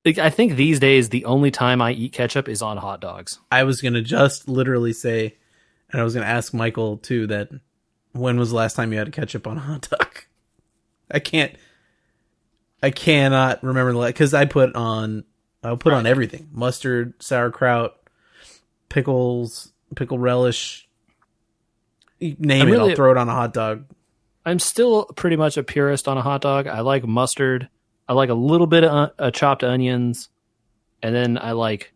like 0.05 0.17
I 0.17 0.29
think 0.29 0.55
these 0.55 0.79
days 0.79 1.09
the 1.09 1.25
only 1.25 1.51
time 1.51 1.81
I 1.81 1.91
eat 1.91 2.13
ketchup 2.13 2.47
is 2.47 2.61
on 2.61 2.77
hot 2.77 3.01
dogs. 3.01 3.39
I 3.51 3.63
was 3.63 3.81
gonna 3.81 4.01
just 4.01 4.47
literally 4.47 4.93
say, 4.93 5.35
and 5.91 5.99
I 6.01 6.03
was 6.03 6.13
gonna 6.13 6.25
ask 6.25 6.53
Michael 6.53 6.97
too 6.97 7.27
that 7.27 7.49
when 8.13 8.37
was 8.39 8.49
the 8.49 8.55
last 8.55 8.75
time 8.75 8.91
you 8.91 8.99
had 8.99 9.11
ketchup 9.11 9.47
on 9.47 9.57
a 9.57 9.61
hot 9.61 9.87
dog? 9.89 10.17
I 11.11 11.19
can't. 11.19 11.53
I 12.81 12.91
cannot 12.91 13.63
remember 13.63 13.93
the 13.93 14.05
because 14.07 14.33
I 14.33 14.45
put 14.45 14.75
on 14.75 15.23
I'll 15.63 15.77
put 15.77 15.93
on 15.93 16.05
everything 16.05 16.49
mustard, 16.51 17.21
sauerkraut, 17.21 17.95
pickles, 18.89 19.71
pickle 19.95 20.19
relish. 20.19 20.87
Name 22.19 22.35
I'm 22.61 22.67
it, 22.67 22.71
really- 22.71 22.89
I'll 22.91 22.95
throw 22.95 23.11
it 23.11 23.17
on 23.17 23.29
a 23.29 23.33
hot 23.33 23.53
dog. 23.53 23.85
I'm 24.45 24.59
still 24.59 25.05
pretty 25.05 25.35
much 25.35 25.57
a 25.57 25.63
purist 25.63 26.07
on 26.07 26.17
a 26.17 26.21
hot 26.21 26.41
dog. 26.41 26.67
I 26.67 26.79
like 26.79 27.05
mustard. 27.05 27.67
I 28.07 28.13
like 28.13 28.29
a 28.29 28.33
little 28.33 28.67
bit 28.67 28.85
of 28.85 29.11
uh, 29.19 29.31
chopped 29.31 29.61
onions, 29.61 30.29
and 31.03 31.13
then 31.13 31.37
I 31.37 31.51
like 31.51 31.91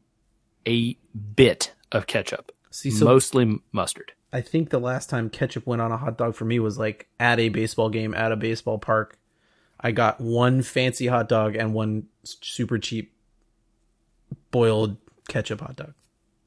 a 0.68 0.98
bit 1.36 1.74
of 1.94 2.08
ketchup, 2.08 2.52
See, 2.70 2.92
so 2.92 3.06
mostly 3.06 3.60
mustard. 3.72 4.12
I 4.34 4.42
think 4.42 4.70
the 4.70 4.80
last 4.80 5.10
time 5.10 5.30
ketchup 5.30 5.66
went 5.66 5.82
on 5.82 5.94
a 5.94 5.98
hot 5.98 6.18
dog 6.18 6.36
for 6.36 6.44
me 6.44 6.60
was 6.60 6.78
like 6.78 7.08
at 7.20 7.40
a 7.40 7.48
baseball 7.48 7.90
game 7.90 8.14
at 8.14 8.34
a 8.34 8.36
baseball 8.36 8.78
park. 8.78 9.18
I 9.84 9.92
got 9.92 10.22
one 10.22 10.62
fancy 10.62 11.08
hot 11.08 11.28
dog 11.28 11.56
and 11.56 11.74
one 11.74 12.08
super 12.24 12.78
cheap 12.78 13.14
boiled 14.52 14.98
ketchup 15.28 15.62
hot 15.62 15.76
dog. 15.76 15.94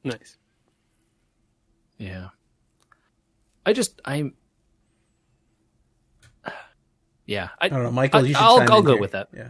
Nice. 0.03 0.37
Yeah. 1.97 2.29
I 3.65 3.73
just 3.73 4.01
I'm. 4.05 4.33
Yeah, 7.27 7.49
I, 7.59 7.65
I 7.65 7.69
don't 7.69 7.81
know, 7.81 7.91
Michael. 7.91 8.19
I- 8.19 8.23
you 8.27 8.33
should 8.35 8.43
I'll- 8.43 8.57
chime 8.59 8.71
I'll 8.71 8.79
in 8.79 8.85
go 8.85 8.91
here. 8.93 9.01
with 9.01 9.11
that. 9.13 9.29
Yeah, 9.35 9.49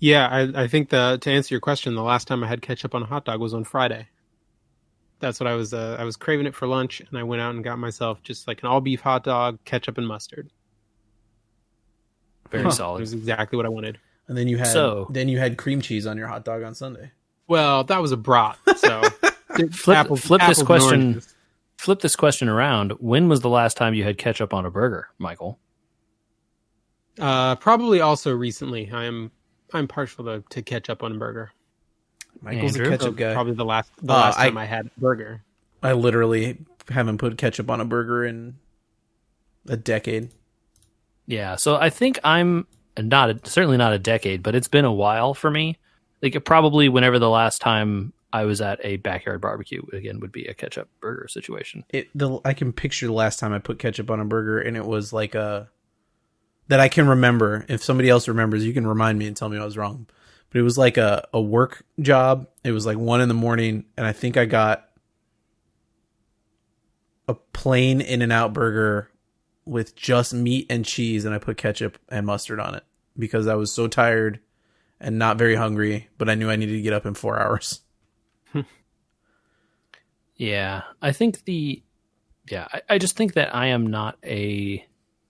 Yeah, 0.00 0.28
I, 0.28 0.64
I 0.64 0.68
think 0.68 0.90
the 0.90 1.18
to 1.22 1.30
answer 1.30 1.54
your 1.54 1.60
question, 1.60 1.94
the 1.94 2.02
last 2.02 2.28
time 2.28 2.44
I 2.44 2.46
had 2.46 2.60
ketchup 2.60 2.94
on 2.94 3.02
a 3.02 3.06
hot 3.06 3.24
dog 3.24 3.40
was 3.40 3.54
on 3.54 3.64
Friday. 3.64 4.06
That's 5.18 5.40
what 5.40 5.46
I 5.46 5.54
was. 5.54 5.72
Uh, 5.72 5.96
I 5.98 6.04
was 6.04 6.16
craving 6.16 6.44
it 6.46 6.54
for 6.54 6.66
lunch, 6.68 7.00
and 7.00 7.18
I 7.18 7.22
went 7.22 7.40
out 7.40 7.54
and 7.54 7.64
got 7.64 7.78
myself 7.78 8.22
just 8.22 8.46
like 8.46 8.62
an 8.62 8.68
all 8.68 8.80
beef 8.82 9.00
hot 9.00 9.24
dog, 9.24 9.58
ketchup 9.64 9.96
and 9.98 10.06
mustard. 10.06 10.50
Very 12.50 12.64
Huh. 12.64 12.94
It 12.96 13.00
was 13.00 13.12
exactly 13.12 13.56
what 13.56 13.66
I 13.66 13.68
wanted. 13.68 13.98
And 14.28 14.36
then 14.36 14.48
you 14.48 14.58
had 14.58 14.68
So- 14.68 15.06
then 15.10 15.28
you 15.28 15.38
had 15.38 15.56
cream 15.58 15.80
cheese 15.80 16.06
on 16.06 16.16
your 16.16 16.28
hot 16.28 16.44
dog 16.44 16.62
on 16.62 16.74
Sunday. 16.74 17.10
Well, 17.48 17.84
that 17.84 18.00
was 18.00 18.12
a 18.12 18.16
brat. 18.16 18.58
So 18.76 19.02
Flip- 19.72 19.96
apples- 19.96 20.20
flip 20.20 20.40
this 20.46 20.62
question. 20.62 21.00
oranges. 21.02 21.34
Flip 21.78 22.00
this 22.00 22.14
question 22.14 22.48
around. 22.48 22.92
When 23.00 23.28
was 23.28 23.40
the 23.40 23.48
last 23.48 23.76
time 23.76 23.94
you 23.94 24.04
had 24.04 24.18
ketchup 24.18 24.52
on 24.54 24.66
a 24.66 24.70
burger, 24.70 25.08
Michael? 25.18 25.58
Uh, 27.18 27.56
probably 27.56 28.00
also 28.00 28.34
recently. 28.34 28.90
I 28.92 29.04
am. 29.04 29.30
I'm 29.72 29.86
partial 29.88 30.24
to, 30.24 30.42
to 30.50 30.62
ketchup 30.62 31.02
on 31.02 31.12
a 31.12 31.18
burger. 31.18 31.52
Michael's 32.42 32.76
Andrew? 32.76 32.86
a 32.92 32.98
ketchup 32.98 33.16
guy. 33.16 33.34
Probably 33.34 33.54
the 33.54 33.64
last 33.64 33.90
the 34.02 34.12
Uh, 34.12 34.16
last 34.16 34.38
I- 34.38 34.44
time 34.46 34.58
I 34.58 34.64
had 34.66 34.86
a 34.86 35.00
burger. 35.00 35.42
I 35.82 35.92
literally 35.92 36.58
haven't 36.88 37.18
put 37.18 37.36
ketchup 37.38 37.70
on 37.70 37.80
a 37.80 37.84
burger 37.84 38.24
in 38.24 38.56
a 39.68 39.76
decade. 39.76 40.30
Yeah, 41.30 41.54
so 41.54 41.76
I 41.76 41.90
think 41.90 42.18
I'm 42.24 42.66
not 42.98 43.30
a, 43.30 43.40
certainly 43.44 43.76
not 43.76 43.92
a 43.92 44.00
decade, 44.00 44.42
but 44.42 44.56
it's 44.56 44.66
been 44.66 44.84
a 44.84 44.92
while 44.92 45.32
for 45.32 45.48
me. 45.48 45.78
Like 46.22 46.44
probably 46.44 46.88
whenever 46.88 47.20
the 47.20 47.30
last 47.30 47.60
time 47.60 48.12
I 48.32 48.44
was 48.46 48.60
at 48.60 48.80
a 48.82 48.96
backyard 48.96 49.40
barbecue 49.40 49.82
again 49.92 50.18
would 50.20 50.32
be 50.32 50.46
a 50.46 50.54
ketchup 50.54 50.88
burger 51.00 51.28
situation. 51.28 51.84
It 51.90 52.08
the 52.16 52.40
I 52.44 52.52
can 52.52 52.72
picture 52.72 53.06
the 53.06 53.12
last 53.12 53.38
time 53.38 53.52
I 53.52 53.60
put 53.60 53.78
ketchup 53.78 54.10
on 54.10 54.18
a 54.18 54.24
burger 54.24 54.60
and 54.60 54.76
it 54.76 54.84
was 54.84 55.12
like 55.12 55.36
a 55.36 55.70
that 56.66 56.80
I 56.80 56.88
can 56.88 57.06
remember. 57.06 57.64
If 57.68 57.82
somebody 57.82 58.08
else 58.08 58.26
remembers, 58.26 58.66
you 58.66 58.72
can 58.72 58.86
remind 58.86 59.18
me 59.18 59.28
and 59.28 59.36
tell 59.36 59.48
me 59.48 59.56
I 59.56 59.64
was 59.64 59.78
wrong. 59.78 60.06
But 60.50 60.58
it 60.58 60.62
was 60.62 60.76
like 60.76 60.96
a, 60.96 61.28
a 61.32 61.40
work 61.40 61.84
job. 62.00 62.48
It 62.64 62.72
was 62.72 62.86
like 62.86 62.98
one 62.98 63.20
in 63.20 63.28
the 63.28 63.34
morning 63.34 63.84
and 63.96 64.04
I 64.04 64.12
think 64.12 64.36
I 64.36 64.46
got 64.46 64.88
a 67.28 67.34
plain 67.34 68.00
in 68.00 68.20
and 68.20 68.32
out 68.32 68.52
burger 68.52 69.09
with 69.70 69.94
just 69.94 70.34
meat 70.34 70.66
and 70.68 70.84
cheese 70.84 71.24
and 71.24 71.34
I 71.34 71.38
put 71.38 71.56
ketchup 71.56 71.96
and 72.08 72.26
mustard 72.26 72.58
on 72.58 72.74
it 72.74 72.82
because 73.16 73.46
I 73.46 73.54
was 73.54 73.72
so 73.72 73.86
tired 73.86 74.40
and 75.00 75.18
not 75.18 75.38
very 75.38 75.54
hungry, 75.54 76.08
but 76.18 76.28
I 76.28 76.34
knew 76.34 76.50
I 76.50 76.56
needed 76.56 76.72
to 76.72 76.82
get 76.82 76.92
up 76.92 77.06
in 77.06 77.14
four 77.14 77.40
hours. 77.40 77.80
Yeah, 80.40 80.84
I 81.02 81.12
think 81.12 81.44
the 81.44 81.82
yeah, 82.50 82.66
I, 82.72 82.80
I 82.88 82.98
just 82.98 83.14
think 83.14 83.34
that 83.34 83.54
I 83.54 83.66
am 83.66 83.88
not 83.88 84.16
a 84.24 84.82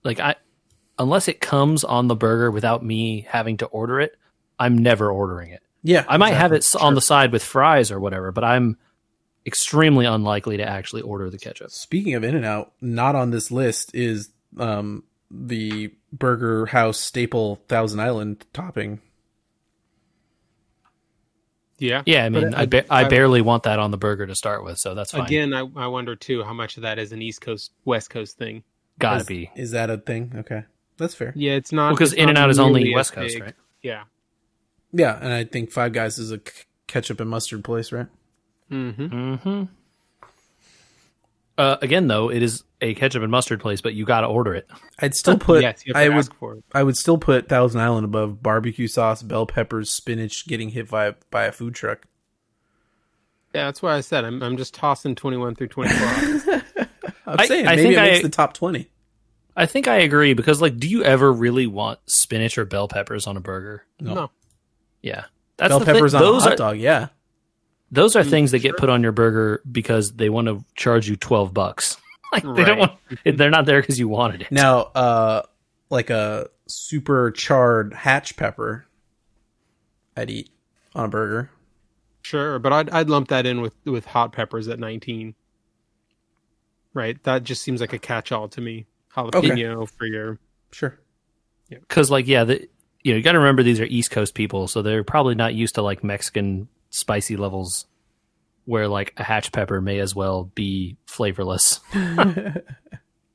like 0.05 0.21
I 0.21 0.35
unless 0.97 1.27
it 1.27 1.41
comes 1.41 1.83
on 1.83 2.07
the 2.07 2.15
burger 2.15 2.49
without 2.49 2.81
me 2.81 3.27
having 3.27 3.57
to 3.57 3.65
order 3.65 3.99
it, 3.99 4.15
I'm 4.57 4.77
never 4.77 5.11
ordering 5.11 5.51
it. 5.51 5.61
Yeah. 5.83 6.05
I 6.07 6.15
might 6.15 6.35
have 6.35 6.53
it 6.53 6.57
exactly. 6.57 6.87
on 6.87 6.95
the 6.95 7.01
side 7.01 7.33
with 7.33 7.43
fries 7.43 7.91
or 7.91 7.99
whatever, 7.99 8.31
but 8.31 8.45
I'm 8.45 8.77
extremely 9.45 10.05
unlikely 10.05 10.57
to 10.57 10.63
actually 10.67 11.01
order 11.01 11.29
the 11.29 11.37
ketchup. 11.37 11.71
Speaking 11.71 12.13
of 12.15 12.23
In 12.23 12.35
and 12.35 12.45
Out, 12.45 12.73
not 12.81 13.15
on 13.15 13.31
this 13.31 13.51
list 13.51 13.95
is 13.95 14.29
um, 14.57 15.03
the 15.29 15.93
Burger 16.13 16.65
House 16.67 16.99
staple 16.99 17.61
Thousand 17.67 17.99
Island 17.99 18.45
topping. 18.53 19.01
Yeah. 21.79 22.03
Yeah, 22.05 22.25
I 22.25 22.29
mean, 22.29 22.53
I- 22.53 22.61
I, 22.61 22.65
ba- 22.67 22.93
I 22.93 23.05
I- 23.05 23.07
barely 23.07 23.41
want 23.41 23.63
that 23.63 23.79
on 23.79 23.89
the 23.91 23.97
burger 23.97 24.27
to 24.27 24.35
start 24.35 24.63
with, 24.63 24.77
so 24.77 24.93
that's 24.93 25.11
fine. 25.11 25.25
Again, 25.25 25.53
I, 25.53 25.61
I 25.75 25.87
wonder 25.87 26.15
too 26.15 26.43
how 26.43 26.53
much 26.53 26.77
of 26.77 26.83
that 26.83 26.99
is 26.99 27.11
an 27.11 27.21
East 27.21 27.41
Coast 27.41 27.71
West 27.85 28.09
Coast 28.11 28.37
thing. 28.37 28.63
Gotta 28.99 29.21
is, 29.21 29.25
be. 29.25 29.51
Is 29.55 29.71
that 29.71 29.89
a 29.89 29.97
thing? 29.97 30.31
Okay, 30.39 30.63
that's 30.97 31.15
fair. 31.15 31.33
Yeah, 31.35 31.53
it's 31.53 31.71
not 31.71 31.91
because 31.91 32.13
it's 32.13 32.21
In 32.21 32.29
and 32.29 32.37
Out 32.37 32.51
is 32.51 32.59
only 32.59 32.93
West 32.93 33.13
Coast, 33.13 33.33
big. 33.33 33.43
right? 33.43 33.55
Yeah. 33.81 34.03
Yeah, 34.93 35.17
and 35.19 35.33
I 35.33 35.43
think 35.45 35.71
Five 35.71 35.93
Guys 35.93 36.19
is 36.19 36.31
a 36.31 36.37
k- 36.37 36.51
ketchup 36.85 37.19
and 37.19 37.29
mustard 37.29 37.63
place, 37.63 37.91
right? 37.91 38.07
Mm-hmm. 38.71 39.35
hmm 39.35 39.63
Uh, 41.57 41.77
again, 41.81 42.07
though, 42.07 42.29
it 42.31 42.41
is 42.41 42.63
a 42.81 42.93
ketchup 42.95 43.21
and 43.21 43.31
mustard 43.31 43.59
place, 43.59 43.81
but 43.81 43.93
you 43.93 44.05
got 44.05 44.21
to 44.21 44.27
order 44.27 44.55
it. 44.55 44.67
I'd 44.99 45.13
still 45.13 45.37
put. 45.39 45.61
yes, 45.61 45.83
I 45.93 46.09
would. 46.09 46.33
for 46.39 46.55
it. 46.55 46.63
I 46.73 46.81
would 46.83 46.97
still 46.97 47.17
put 47.17 47.47
Thousand 47.49 47.81
Island 47.81 48.05
above 48.05 48.41
barbecue 48.41 48.87
sauce, 48.87 49.21
bell 49.21 49.45
peppers, 49.45 49.91
spinach, 49.91 50.47
getting 50.47 50.69
hit 50.69 50.89
by 50.89 51.15
by 51.29 51.43
a 51.45 51.51
food 51.51 51.75
truck. 51.75 52.05
Yeah, 53.53 53.65
that's 53.65 53.81
why 53.81 53.95
I 53.95 54.01
said 54.01 54.23
I'm 54.23 54.41
I'm 54.41 54.57
just 54.57 54.73
tossing 54.73 55.13
21 55.15 55.55
through 55.55 55.67
24. 55.67 56.07
I'm 57.27 57.39
I- 57.39 57.45
saying 57.45 57.67
I 57.67 57.75
maybe 57.75 57.81
think 57.89 57.97
it 57.97 58.01
makes 58.01 58.19
I- 58.19 58.23
the 58.23 58.29
top 58.29 58.53
twenty. 58.53 58.87
I 59.53 59.65
think 59.65 59.89
I 59.89 59.97
agree 59.97 60.33
because, 60.33 60.61
like, 60.61 60.77
do 60.77 60.87
you 60.87 61.03
ever 61.03 61.31
really 61.31 61.67
want 61.67 61.99
spinach 62.07 62.57
or 62.57 62.63
bell 62.63 62.87
peppers 62.87 63.27
on 63.27 63.35
a 63.35 63.41
burger? 63.41 63.83
No. 63.99 64.13
no. 64.13 64.31
Yeah, 65.01 65.25
that's 65.57 65.71
Bell 65.71 65.79
the 65.79 65.85
thing. 65.85 65.95
peppers 65.95 66.13
on 66.13 66.21
a 66.21 66.25
Those 66.25 66.43
hot 66.43 66.53
are 66.53 66.55
dog. 66.55 66.77
Yeah, 66.77 67.09
those 67.91 68.15
are 68.15 68.23
things 68.23 68.51
that 68.51 68.59
get 68.59 68.77
put 68.77 68.89
on 68.89 69.03
your 69.03 69.11
burger 69.11 69.61
because 69.69 70.13
they 70.13 70.29
want 70.29 70.47
to 70.47 70.63
charge 70.75 71.07
you 71.09 71.15
twelve 71.15 71.53
bucks. 71.53 71.97
like 72.31 72.43
they 72.43 72.63
don't 72.63 72.79
want; 72.79 72.93
they're 73.25 73.49
not 73.49 73.65
there 73.65 73.81
because 73.81 73.99
you 73.99 74.07
wanted 74.07 74.43
it. 74.43 74.51
Now, 74.51 74.79
uh, 74.95 75.41
like 75.89 76.09
a 76.09 76.49
super 76.67 77.31
charred 77.31 77.93
hatch 77.93 78.37
pepper, 78.37 78.85
I'd 80.15 80.29
eat 80.29 80.49
on 80.95 81.05
a 81.05 81.09
burger. 81.09 81.49
Sure, 82.21 82.59
but 82.59 82.71
I'd 82.71 82.89
I'd 82.91 83.09
lump 83.09 83.29
that 83.29 83.45
in 83.45 83.61
with 83.61 83.73
with 83.85 84.05
hot 84.05 84.31
peppers 84.31 84.67
at 84.67 84.79
19. 84.79 85.35
Right, 86.93 87.21
that 87.23 87.43
just 87.43 87.61
seems 87.63 87.79
like 87.79 87.93
a 87.93 87.99
catch-all 87.99 88.49
to 88.49 88.61
me. 88.61 88.85
Jalapeno 89.15 89.89
for 89.89 90.05
your 90.05 90.39
Sure. 90.71 90.97
because 91.69 92.09
like 92.09 92.27
yeah 92.27 92.45
the 92.45 92.67
you 93.03 93.11
know 93.11 93.17
you 93.17 93.23
got 93.23 93.33
to 93.33 93.39
remember 93.39 93.61
these 93.63 93.79
are 93.81 93.85
east 93.85 94.09
coast 94.11 94.33
people 94.35 94.69
so 94.69 94.81
they're 94.81 95.03
probably 95.03 95.35
not 95.35 95.53
used 95.53 95.75
to 95.75 95.81
like 95.81 96.01
mexican 96.01 96.69
spicy 96.91 97.35
levels 97.35 97.87
where 98.65 98.87
like 98.87 99.13
a 99.17 99.23
hatch 99.23 99.51
pepper 99.51 99.81
may 99.81 99.97
as 99.99 100.13
well 100.15 100.43
be 100.55 100.95
flavorless 101.07 101.79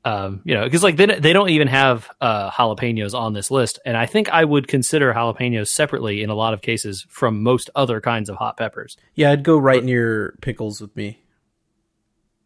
um 0.05 0.41
you 0.45 0.55
know 0.55 0.63
because 0.65 0.83
like 0.85 0.97
they, 0.97 1.07
they 1.07 1.33
don't 1.33 1.49
even 1.49 1.67
have 1.67 2.09
uh 2.21 2.49
jalapenos 2.51 3.13
on 3.13 3.33
this 3.33 3.51
list 3.51 3.79
and 3.85 3.97
i 3.97 4.07
think 4.07 4.29
i 4.31 4.45
would 4.45 4.69
consider 4.69 5.13
jalapenos 5.13 5.67
separately 5.69 6.23
in 6.23 6.31
a 6.31 6.35
lot 6.35 6.55
of 6.55 6.63
cases 6.63 7.05
from 7.09 7.43
most 7.43 7.69
other 7.75 8.01
kinds 8.01 8.29
of 8.31 8.37
hot 8.37 8.57
peppers 8.57 8.97
Yeah, 9.17 9.33
I'd 9.33 9.43
go 9.43 9.59
right 9.59 9.83
near 9.83 10.37
pickles 10.41 10.81
with 10.81 10.95
me. 10.95 11.19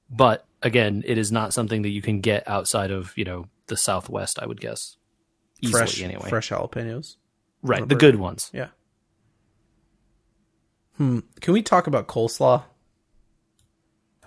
but 0.09 0.47
again 0.63 1.03
it 1.07 1.19
is 1.19 1.31
not 1.31 1.53
something 1.53 1.83
that 1.83 1.91
you 1.91 2.01
can 2.03 2.21
get 2.21 2.49
outside 2.49 2.91
of 2.91 3.13
you 3.17 3.25
know 3.25 3.47
the 3.67 3.77
southwest 3.77 4.39
i 4.41 4.47
would 4.47 4.61
guess 4.61 4.97
easily 5.61 5.79
fresh, 5.81 6.03
anyway 6.03 6.29
fresh 6.31 6.49
jalapenos. 6.51 7.17
right 7.63 7.81
the 7.81 7.87
burger. 7.95 7.99
good 8.13 8.17
ones 8.17 8.51
Yeah. 8.55 8.69
Hmm. 11.01 11.20
Can 11.40 11.55
we 11.55 11.62
talk 11.62 11.86
about 11.86 12.09
coleslaw? 12.09 12.62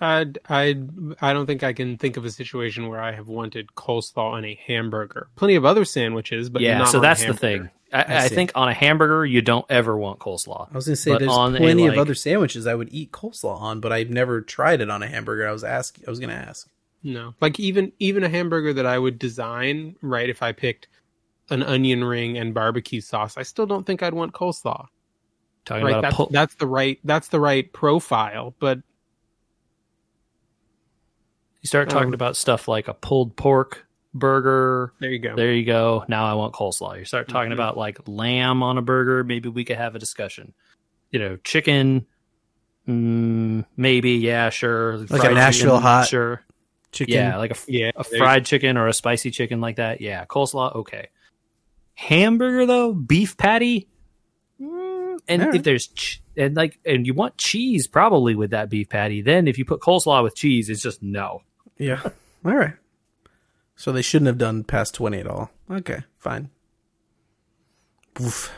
I'd, 0.00 0.40
I'd, 0.48 0.90
I 1.20 1.32
don't 1.32 1.46
think 1.46 1.62
I 1.62 1.72
can 1.72 1.98
think 1.98 2.16
of 2.16 2.24
a 2.24 2.32
situation 2.32 2.88
where 2.88 3.00
I 3.00 3.12
have 3.12 3.28
wanted 3.28 3.68
coleslaw 3.76 4.32
on 4.32 4.44
a 4.44 4.58
hamburger. 4.66 5.28
Plenty 5.36 5.54
of 5.54 5.64
other 5.64 5.84
sandwiches, 5.84 6.50
but 6.50 6.62
yeah, 6.62 6.78
not 6.78 6.88
so 6.88 6.98
on 6.98 7.04
a 7.04 7.06
that's 7.06 7.24
the 7.24 7.32
thing. 7.32 7.70
I, 7.92 8.02
I 8.02 8.16
I, 8.24 8.28
think 8.28 8.50
on 8.56 8.68
a 8.68 8.74
hamburger, 8.74 9.24
you 9.24 9.40
don't 9.40 9.64
ever 9.70 9.96
want 9.96 10.18
coleslaw. 10.18 10.68
I 10.68 10.74
was 10.74 10.86
going 10.86 10.96
to 10.96 11.00
say 11.00 11.12
But 11.12 11.20
there's 11.20 11.30
on 11.30 11.54
a, 11.54 11.58
plenty 11.58 11.86
of 11.86 11.92
like- 11.92 12.00
other 12.00 12.16
sandwiches 12.16 12.66
I 12.66 12.74
would 12.74 12.92
eat 12.92 13.12
coleslaw 13.12 13.56
on, 13.60 13.78
but 13.78 13.92
I've 13.92 14.10
never 14.10 14.40
tried 14.40 14.80
it 14.80 14.90
on 14.90 15.00
a 15.00 15.06
hamburger. 15.06 15.48
I 15.48 15.52
was 15.52 15.62
ask. 15.62 15.96
I 16.04 16.10
was 16.10 16.18
going 16.18 16.30
to 16.30 16.36
ask. 16.36 16.68
No, 17.04 17.34
like 17.40 17.60
even 17.60 17.92
even 18.00 18.24
a 18.24 18.28
hamburger 18.28 18.72
that 18.72 18.86
I 18.86 18.98
would 18.98 19.20
design 19.20 19.94
right 20.02 20.28
if 20.28 20.42
I 20.42 20.50
picked 20.50 20.88
an 21.50 21.62
onion 21.62 22.02
ring 22.02 22.36
and 22.36 22.52
barbecue 22.52 23.00
sauce, 23.00 23.36
I 23.36 23.44
still 23.44 23.66
don't 23.66 23.86
think 23.86 24.02
I'd 24.02 24.14
want 24.14 24.32
coleslaw. 24.32 24.88
Talking 25.64 25.84
Right, 25.84 25.90
about 25.92 25.98
a 25.98 26.02
that's 26.02 26.16
pull, 26.16 26.28
that's 26.30 26.54
the 26.56 26.66
right 26.66 26.98
that's 27.04 27.28
the 27.28 27.40
right 27.40 27.72
profile, 27.72 28.54
but 28.58 28.78
you 31.62 31.66
start 31.68 31.88
talking 31.88 32.08
um, 32.08 32.14
about 32.14 32.36
stuff 32.36 32.68
like 32.68 32.88
a 32.88 32.94
pulled 32.94 33.36
pork 33.36 33.86
burger. 34.12 34.92
there 35.00 35.10
you 35.10 35.18
go. 35.18 35.34
There 35.34 35.52
you 35.52 35.64
go. 35.64 36.04
Now 36.08 36.26
I 36.26 36.34
want 36.34 36.54
coleslaw. 36.54 36.98
You 36.98 37.04
start 37.04 37.28
talking 37.28 37.50
Mhm. 37.50 37.54
about 37.54 37.76
like 37.76 38.06
lamb 38.06 38.62
on 38.62 38.76
a 38.78 38.82
burger. 38.82 39.24
Maybe 39.24 39.48
we 39.48 39.64
could 39.64 39.76
have 39.78 39.94
a 39.94 39.98
discussion. 39.98 40.52
You 41.10 41.18
know, 41.20 41.36
chicken. 41.38 42.06
Mm, 42.86 43.64
maybe, 43.78 44.10
yeah, 44.12 44.50
sure. 44.50 44.98
Like 44.98 45.10
a 45.10 45.16
Fried 45.16 45.34
Nashville 45.34 45.70
chicken, 45.76 45.82
hot 45.82 46.08
sure. 46.08 46.42
Chicken. 46.92 47.14
Yeah, 47.14 47.38
like 47.38 47.52
a 47.52 47.56
yeah, 47.66 47.90
a 47.96 48.04
there- 48.10 48.18
fried 48.18 48.44
chicken 48.44 48.76
or 48.76 48.86
a 48.88 48.92
spicy 48.92 49.30
chicken 49.30 49.60
like 49.62 49.76
that. 49.76 50.02
Yeah, 50.02 50.26
coleslaw, 50.26 50.74
okay. 50.76 51.08
Hamburger 51.94 52.66
though, 52.66 52.92
beef 52.92 53.36
patty, 53.38 53.88
mm, 54.60 54.93
and 55.28 55.42
right. 55.42 55.54
if 55.54 55.62
there's 55.62 55.86
ch- 55.88 56.20
and 56.36 56.54
like 56.56 56.78
and 56.84 57.06
you 57.06 57.14
want 57.14 57.36
cheese 57.38 57.86
probably 57.86 58.34
with 58.34 58.50
that 58.50 58.68
beef 58.70 58.88
patty, 58.88 59.22
then 59.22 59.48
if 59.48 59.58
you 59.58 59.64
put 59.64 59.80
coleslaw 59.80 60.22
with 60.22 60.34
cheese, 60.36 60.68
it's 60.68 60.82
just 60.82 61.02
no. 61.02 61.42
Yeah. 61.78 62.00
All 62.44 62.54
right. 62.54 62.74
So 63.76 63.90
they 63.90 64.02
shouldn't 64.02 64.28
have 64.28 64.38
done 64.38 64.62
past 64.64 64.94
20 64.94 65.18
at 65.18 65.26
all. 65.26 65.50
Okay, 65.70 66.04
fine. 66.18 66.50
Oof. 68.20 68.52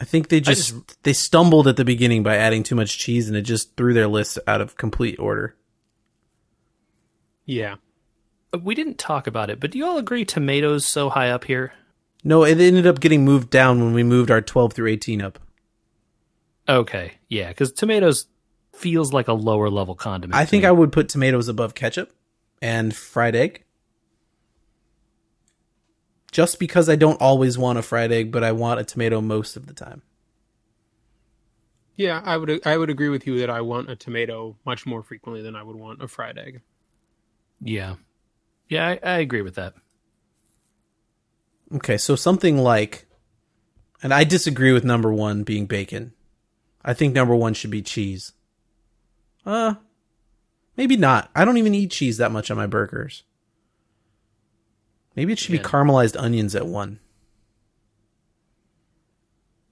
I 0.00 0.04
think 0.04 0.28
they 0.28 0.40
just, 0.40 1.02
they 1.04 1.12
stumbled 1.12 1.68
at 1.68 1.76
the 1.76 1.84
beginning 1.84 2.22
by 2.22 2.36
adding 2.36 2.62
too 2.62 2.74
much 2.74 2.98
cheese 2.98 3.28
and 3.28 3.36
it 3.36 3.42
just 3.42 3.76
threw 3.76 3.92
their 3.94 4.08
list 4.08 4.38
out 4.46 4.60
of 4.60 4.76
complete 4.76 5.18
order. 5.18 5.54
yeah. 7.44 7.76
Uh, 8.54 8.58
We 8.58 8.74
didn't 8.74 8.98
talk 8.98 9.26
about 9.26 9.50
it, 9.50 9.60
but 9.60 9.70
do 9.70 9.78
you 9.78 9.86
all 9.86 9.98
agree 9.98 10.24
tomatoes 10.24 10.86
so 10.86 11.08
high 11.10 11.30
up 11.30 11.44
here? 11.44 11.72
No, 12.24 12.44
it 12.44 12.60
ended 12.60 12.86
up 12.86 13.00
getting 13.00 13.24
moved 13.24 13.50
down 13.50 13.82
when 13.82 13.92
we 13.92 14.02
moved 14.02 14.30
our 14.30 14.40
12 14.40 14.72
through 14.72 14.88
18 14.88 15.20
up. 15.20 15.38
Okay, 16.68 17.14
yeah, 17.28 17.48
because 17.48 17.72
tomatoes 17.72 18.26
feels 18.72 19.12
like 19.12 19.28
a 19.28 19.32
lower 19.32 19.68
level 19.68 19.94
condiment. 19.94 20.36
I 20.36 20.44
think 20.44 20.62
me. 20.62 20.68
I 20.68 20.70
would 20.70 20.92
put 20.92 21.08
tomatoes 21.08 21.48
above 21.48 21.74
ketchup 21.74 22.12
and 22.60 22.94
fried 22.94 23.34
egg. 23.34 23.64
Just 26.30 26.58
because 26.58 26.88
I 26.88 26.96
don't 26.96 27.20
always 27.20 27.58
want 27.58 27.78
a 27.78 27.82
fried 27.82 28.12
egg, 28.12 28.32
but 28.32 28.42
I 28.42 28.52
want 28.52 28.80
a 28.80 28.84
tomato 28.84 29.20
most 29.20 29.56
of 29.56 29.66
the 29.66 29.74
time. 29.74 30.02
Yeah, 31.96 32.22
I 32.24 32.36
would 32.36 32.66
I 32.66 32.76
would 32.76 32.88
agree 32.88 33.10
with 33.10 33.26
you 33.26 33.38
that 33.40 33.50
I 33.50 33.60
want 33.60 33.90
a 33.90 33.96
tomato 33.96 34.56
much 34.64 34.86
more 34.86 35.02
frequently 35.02 35.42
than 35.42 35.54
I 35.54 35.62
would 35.62 35.76
want 35.76 36.02
a 36.02 36.08
fried 36.08 36.38
egg. 36.38 36.62
Yeah. 37.60 37.96
Yeah, 38.68 38.88
I, 38.88 38.98
I 39.02 39.18
agree 39.18 39.42
with 39.42 39.56
that. 39.56 39.74
Okay, 41.74 41.96
so 41.96 42.16
something 42.16 42.58
like, 42.58 43.06
and 44.02 44.12
I 44.12 44.24
disagree 44.24 44.72
with 44.72 44.84
number 44.84 45.12
one 45.12 45.42
being 45.42 45.66
bacon. 45.66 46.12
I 46.84 46.94
think 46.94 47.14
number 47.14 47.34
one 47.34 47.54
should 47.54 47.70
be 47.70 47.82
cheese. 47.82 48.32
Uh, 49.46 49.74
maybe 50.76 50.96
not. 50.96 51.30
I 51.34 51.44
don't 51.44 51.58
even 51.58 51.74
eat 51.74 51.90
cheese 51.90 52.18
that 52.18 52.32
much 52.32 52.50
on 52.50 52.56
my 52.56 52.66
burgers. 52.66 53.22
Maybe 55.14 55.32
it 55.32 55.38
should 55.38 55.52
be 55.52 55.58
caramelized 55.58 56.20
onions 56.20 56.54
at 56.54 56.66
one. 56.66 56.98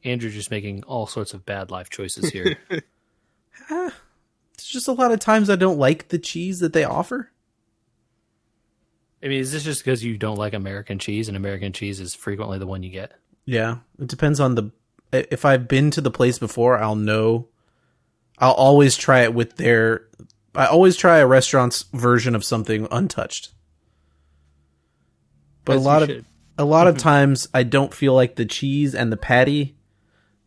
Andrew's 0.05 0.35
just 0.35 0.51
making 0.51 0.83
all 0.85 1.07
sorts 1.07 1.35
of 1.35 1.45
bad 1.45 1.71
life 1.71 1.91
choices 1.91 2.31
here. 2.31 2.57
It's 4.55 4.69
just 4.69 4.89
a 4.89 4.93
lot 4.93 5.11
of 5.11 5.21
times 5.21 5.49
I 5.49 5.57
don't 5.57 5.79
like 5.79 6.09
the 6.09 6.19
cheese 6.19 6.61
that 6.61 6.75
they 6.75 6.85
offer. 6.85 7.31
I 9.23 9.29
mean, 9.29 9.41
is 9.41 9.53
this 9.53 9.65
just 9.65 9.85
because 9.85 10.03
you 10.03 10.17
don't 10.17 10.39
like 10.39 10.55
American 10.55 10.99
cheese 10.99 11.29
and 11.29 11.37
American 11.37 11.73
cheese 11.73 12.01
is 12.01 12.15
frequently 12.15 12.59
the 12.59 12.67
one 12.67 12.83
you 12.83 12.91
get? 12.91 13.13
Yeah, 13.45 13.79
it 13.99 14.09
depends 14.09 14.41
on 14.41 14.55
the. 14.55 14.71
If 15.13 15.45
I've 15.45 15.67
been 15.69 15.91
to 15.93 16.01
the 16.01 16.11
place 16.11 16.39
before, 16.39 16.79
I'll 16.79 16.95
know. 16.97 17.49
I'll 18.39 18.53
always 18.53 18.97
try 18.97 19.21
it 19.23 19.35
with 19.35 19.57
their. 19.57 20.07
I 20.55 20.67
always 20.67 20.97
try 20.97 21.19
a 21.19 21.27
restaurant's 21.27 21.83
version 21.93 22.35
of 22.35 22.45
something 22.45 22.89
untouched. 22.91 23.51
But 25.65 25.77
As 25.77 25.83
a 25.83 25.87
lot 25.87 26.03
of 26.03 26.09
should. 26.09 26.25
a 26.59 26.65
lot 26.65 26.87
of 26.87 26.97
times, 26.99 27.49
I 27.53 27.63
don't 27.63 27.93
feel 27.95 28.15
like 28.15 28.37
the 28.37 28.47
cheese 28.47 28.95
and 28.95 29.13
the 29.13 29.17
patty 29.17 29.77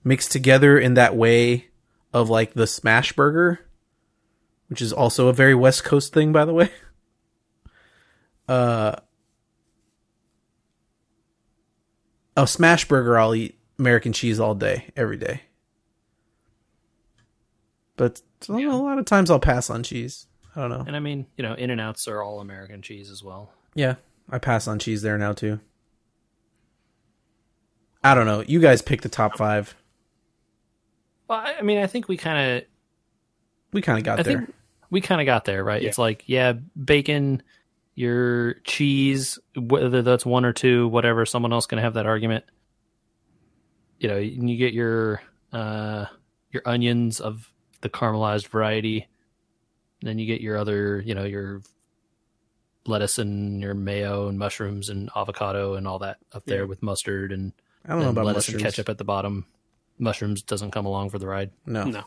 mixed 0.03 0.31
together 0.31 0.77
in 0.77 0.95
that 0.95 1.15
way 1.15 1.67
of 2.13 2.29
like 2.29 2.53
the 2.53 2.67
smash 2.67 3.13
burger, 3.13 3.59
which 4.67 4.81
is 4.81 4.91
also 4.93 5.27
a 5.27 5.33
very 5.33 5.55
West 5.55 5.83
Coast 5.83 6.13
thing, 6.13 6.31
by 6.31 6.45
the 6.45 6.53
way. 6.53 6.71
Uh, 8.47 8.95
a 12.35 12.47
smash 12.47 12.87
burger, 12.87 13.17
I'll 13.17 13.35
eat 13.35 13.57
American 13.79 14.13
cheese 14.13 14.39
all 14.39 14.55
day, 14.55 14.91
every 14.95 15.17
day. 15.17 15.41
But 17.95 18.21
a 18.49 18.53
lot 18.53 18.97
of 18.97 19.05
times 19.05 19.29
I'll 19.29 19.39
pass 19.39 19.69
on 19.69 19.83
cheese. 19.83 20.27
I 20.55 20.61
don't 20.61 20.69
know. 20.69 20.83
And 20.85 20.95
I 20.95 20.99
mean, 20.99 21.27
you 21.37 21.43
know, 21.43 21.53
In 21.53 21.69
and 21.69 21.79
Outs 21.81 22.07
are 22.07 22.21
all 22.21 22.39
American 22.39 22.81
cheese 22.81 23.09
as 23.09 23.23
well. 23.23 23.51
Yeah, 23.75 23.95
I 24.29 24.37
pass 24.39 24.67
on 24.67 24.79
cheese 24.79 25.01
there 25.01 25.17
now 25.17 25.33
too. 25.33 25.59
I 28.03 28.13
don't 28.15 28.25
know. 28.25 28.41
You 28.45 28.59
guys 28.59 28.81
pick 28.81 29.01
the 29.01 29.09
top 29.09 29.37
five. 29.37 29.75
Well, 31.27 31.39
I, 31.39 31.61
mean, 31.61 31.77
I 31.77 31.87
think 31.87 32.07
we 32.07 32.17
kind 32.17 32.57
of 32.57 32.63
We 33.71 33.81
kind 33.81 33.97
of 33.97 34.03
got 34.03 34.19
I 34.19 34.23
there. 34.23 34.37
think 34.39 34.53
we 34.89 35.01
kind 35.01 35.21
of 35.21 35.25
got 35.25 35.45
there, 35.45 35.63
right? 35.63 35.81
Yeah. 35.81 35.89
It's 35.89 35.97
like, 35.97 36.23
yeah, 36.27 36.53
bacon, 36.83 37.41
your 37.95 38.55
cheese, 38.63 39.37
whether 39.55 40.01
that's 40.01 40.25
one 40.25 40.45
or 40.45 40.53
two, 40.53 40.87
whatever. 40.87 41.25
Someone 41.25 41.53
else 41.53 41.65
can 41.65 41.79
have 41.79 41.93
that 41.95 42.05
argument. 42.05 42.43
You 43.99 44.09
know, 44.09 44.17
and 44.17 44.49
you 44.49 44.57
get 44.57 44.73
your 44.73 45.21
uh, 45.51 46.05
your 46.51 46.63
onions 46.65 47.19
of 47.19 47.51
the 47.81 47.89
caramelized 47.89 48.47
variety. 48.47 49.07
Then 50.01 50.19
you 50.19 50.25
get 50.25 50.41
your 50.41 50.57
other, 50.57 51.01
you 51.05 51.15
know, 51.15 51.23
your 51.23 51.61
lettuce 52.85 53.17
and 53.17 53.61
your 53.61 53.73
mayo 53.73 54.27
and 54.27 54.37
mushrooms 54.37 54.89
and 54.89 55.09
avocado 55.15 55.75
and 55.75 55.87
all 55.87 55.99
that 55.99 56.17
up 56.33 56.45
there 56.45 56.59
Yeah. 56.63 56.65
with 56.65 56.83
mustard 56.83 57.31
and, 57.31 57.53
I 57.85 57.89
don't 57.89 57.99
know 57.99 58.09
and 58.09 58.17
about 58.17 58.25
lettuce 58.25 58.47
mushrooms. 58.49 58.63
and 58.63 58.71
ketchup 58.71 58.89
at 58.89 58.97
the 58.97 59.05
bottom. 59.05 59.45
Mushrooms 59.97 60.41
doesn't 60.41 60.71
come 60.71 60.85
along 60.85 61.11
for 61.11 61.19
the 61.19 61.27
ride. 61.27 61.51
No. 61.65 61.85
No. 61.85 62.03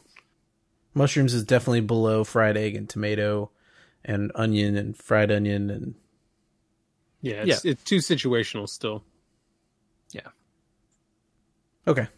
mushrooms 0.93 1.33
is 1.33 1.45
definitely 1.45 1.81
below 1.81 2.25
fried 2.25 2.57
egg 2.59 2.75
and 2.75 2.89
tomato, 2.91 3.51
and 4.07 4.33
onion 4.35 4.77
and 4.77 4.97
fried 4.97 5.31
onion 5.31 5.69
and 5.69 5.95
Yeah, 7.21 7.45
it's, 7.47 7.65
it's 7.65 7.83
too 7.85 7.99
situational 7.99 8.69
still. 8.69 9.05
Yeah. 10.13 10.29
Okay. 11.87 12.09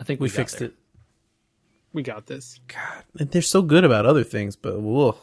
I 0.00 0.04
think 0.04 0.20
We, 0.20 0.26
we, 0.26 0.30
fixed 0.30 0.60
there. 0.60 0.68
it. 0.68 0.74
We 1.92 2.02
got 2.02 2.26
this. 2.26 2.60
God, 2.68 3.04
and 3.18 3.30
they're 3.30 3.42
so 3.42 3.62
good 3.62 3.84
about 3.84 4.06
other 4.06 4.24
things, 4.24 4.56
but 4.56 4.80
whoa. 4.80 5.16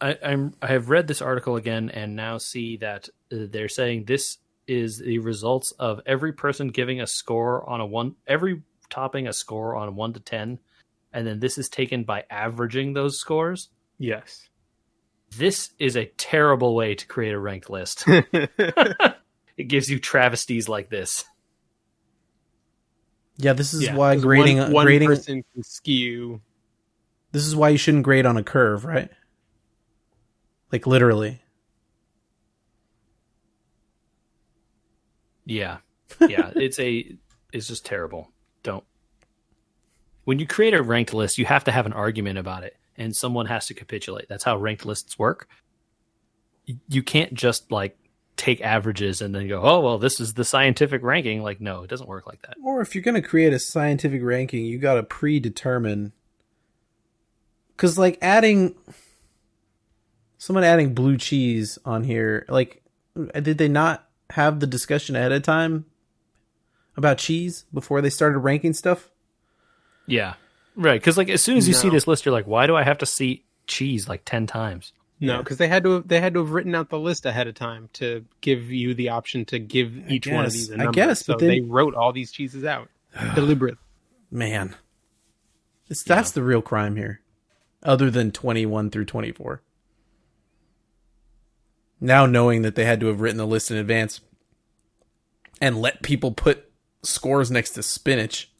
I, 0.00 0.18
I'm 0.22 0.54
I 0.60 0.66
have 0.66 0.90
read 0.90 1.06
this 1.06 1.22
article 1.22 1.56
again 1.56 1.88
and 1.88 2.14
now 2.14 2.36
see 2.36 2.76
that 2.78 3.08
uh, 3.32 3.46
they're 3.48 3.68
saying 3.70 4.04
this 4.04 4.38
is 4.66 4.98
the 4.98 5.18
results 5.18 5.72
of 5.78 6.00
every 6.04 6.32
person 6.32 6.68
giving 6.68 7.00
a 7.00 7.06
score 7.06 7.68
on 7.68 7.80
a 7.80 7.86
one 7.86 8.16
every 8.26 8.62
topping 8.90 9.26
a 9.28 9.32
score 9.32 9.74
on 9.74 9.94
one 9.94 10.12
to 10.12 10.20
ten, 10.20 10.58
and 11.14 11.26
then 11.26 11.40
this 11.40 11.56
is 11.56 11.68
taken 11.70 12.04
by 12.04 12.24
averaging 12.28 12.92
those 12.92 13.18
scores. 13.18 13.70
Yes. 13.98 14.48
This 15.38 15.70
is 15.78 15.96
a 15.96 16.06
terrible 16.06 16.74
way 16.74 16.94
to 16.94 17.06
create 17.06 17.32
a 17.32 17.38
ranked 17.38 17.70
list. 17.70 18.04
it 18.06 19.68
gives 19.68 19.88
you 19.88 19.98
travesties 19.98 20.68
like 20.68 20.90
this. 20.90 21.24
Yeah, 23.36 23.52
this 23.54 23.72
is 23.74 23.82
Yeah, 23.82 23.96
why 23.96 24.14
'cause 24.14 24.22
grading 24.22 24.58
one, 24.58 24.72
one 24.72 24.86
grading 24.86 25.08
person 25.08 25.44
can 25.54 25.62
skew. 25.64 26.40
this 27.32 27.44
is 27.46 27.56
why 27.56 27.70
you 27.70 27.78
shouldn't 27.78 28.04
grade 28.04 28.26
on 28.26 28.36
a 28.36 28.44
curve, 28.44 28.84
right? 28.84 29.10
Like 30.70 30.86
literally. 30.86 31.40
Yeah, 35.44 35.78
yeah, 36.20 36.52
it's 36.54 36.78
a 36.78 37.16
it's 37.52 37.68
just 37.68 37.84
terrible. 37.84 38.30
When 40.24 40.38
you 40.38 40.46
create 40.46 40.74
a 40.74 40.82
ranked 40.82 41.14
list, 41.14 41.38
you 41.38 41.44
have 41.46 41.64
to 41.64 41.72
have 41.72 41.86
an 41.86 41.92
argument 41.92 42.38
about 42.38 42.64
it, 42.64 42.76
and 42.96 43.14
someone 43.14 43.46
has 43.46 43.66
to 43.66 43.74
capitulate. 43.74 44.28
That's 44.28 44.44
how 44.44 44.56
ranked 44.56 44.86
lists 44.86 45.18
work. 45.18 45.48
You 46.88 47.02
can't 47.02 47.34
just 47.34 47.70
like 47.70 47.98
take 48.36 48.60
averages 48.62 49.20
and 49.20 49.34
then 49.34 49.48
go, 49.48 49.60
"Oh, 49.62 49.80
well, 49.80 49.98
this 49.98 50.18
is 50.18 50.34
the 50.34 50.44
scientific 50.44 51.02
ranking." 51.02 51.42
Like, 51.42 51.60
no, 51.60 51.82
it 51.82 51.90
doesn't 51.90 52.08
work 52.08 52.26
like 52.26 52.42
that. 52.42 52.56
Or 52.64 52.80
if 52.80 52.94
you're 52.94 53.04
going 53.04 53.20
to 53.20 53.28
create 53.28 53.52
a 53.52 53.58
scientific 53.58 54.22
ranking, 54.22 54.64
you 54.64 54.78
got 54.78 54.94
to 54.94 55.02
predetermine. 55.02 56.12
Because, 57.76 57.98
like, 57.98 58.18
adding. 58.22 58.76
Someone 60.36 60.64
adding 60.64 60.92
blue 60.92 61.16
cheese 61.16 61.78
on 61.86 62.04
here, 62.04 62.44
like, 62.50 62.82
did 63.40 63.56
they 63.56 63.68
not 63.68 64.08
have 64.30 64.60
the 64.60 64.66
discussion 64.66 65.16
ahead 65.16 65.32
of 65.32 65.42
time 65.42 65.86
about 66.98 67.16
cheese 67.16 67.64
before 67.72 68.02
they 68.02 68.10
started 68.10 68.40
ranking 68.40 68.74
stuff? 68.74 69.10
Yeah, 70.06 70.34
right. 70.76 71.00
Because 71.00 71.16
like 71.16 71.28
as 71.28 71.42
soon 71.42 71.56
as 71.56 71.66
you 71.68 71.74
see 71.74 71.88
this 71.90 72.06
list, 72.06 72.24
you're 72.24 72.32
like, 72.32 72.46
"Why 72.46 72.66
do 72.66 72.76
I 72.76 72.82
have 72.82 72.98
to 72.98 73.06
see 73.06 73.44
cheese 73.66 74.08
like 74.08 74.22
ten 74.24 74.46
times?" 74.46 74.92
No, 75.20 75.34
Yeah. 75.34 75.38
because 75.38 75.58
they 75.58 75.68
had 75.68 75.84
to 75.84 75.90
have, 75.92 76.08
they 76.08 76.20
had 76.20 76.34
to 76.34 76.40
have 76.40 76.50
written 76.50 76.74
out 76.74 76.90
the 76.90 76.98
list 76.98 77.24
ahead 77.24 77.46
of 77.46 77.54
time 77.54 77.88
to 77.94 78.24
give 78.40 78.70
you 78.72 78.94
the 78.94 79.08
option 79.10 79.44
to 79.46 79.58
give 79.58 80.10
each 80.10 80.26
one 80.26 80.44
of 80.44 80.52
these 80.52 80.70
a 80.70 80.74
I 80.74 80.76
number. 80.78 80.92
guess, 80.92 81.24
so 81.24 81.34
but 81.34 81.40
then- 81.40 81.48
they 81.48 81.60
wrote 81.60 81.94
all 81.94 82.12
these 82.12 82.32
cheeses 82.32 82.64
out 82.64 82.88
deliberately. 83.34 83.78
Man. 84.30 84.74
It's, 85.88 86.02
That's 86.02 86.30
the 86.32 86.42
real 86.42 86.62
crime 86.62 86.96
here, 86.96 87.20
other 87.82 88.10
than 88.10 88.32
21 88.32 88.90
through 88.90 89.04
24. 89.04 89.62
Now, 92.00 92.26
knowing 92.26 92.62
that 92.62 92.74
they 92.74 92.84
had 92.84 93.00
to 93.00 93.06
have 93.06 93.20
written 93.20 93.38
the 93.38 93.46
list 93.46 93.70
in 93.70 93.76
advance 93.76 94.20
and 95.60 95.80
let 95.80 96.02
people 96.02 96.32
put 96.32 96.70
scores 97.02 97.50
next 97.50 97.70
to 97.70 97.82
spinach. 97.82 98.50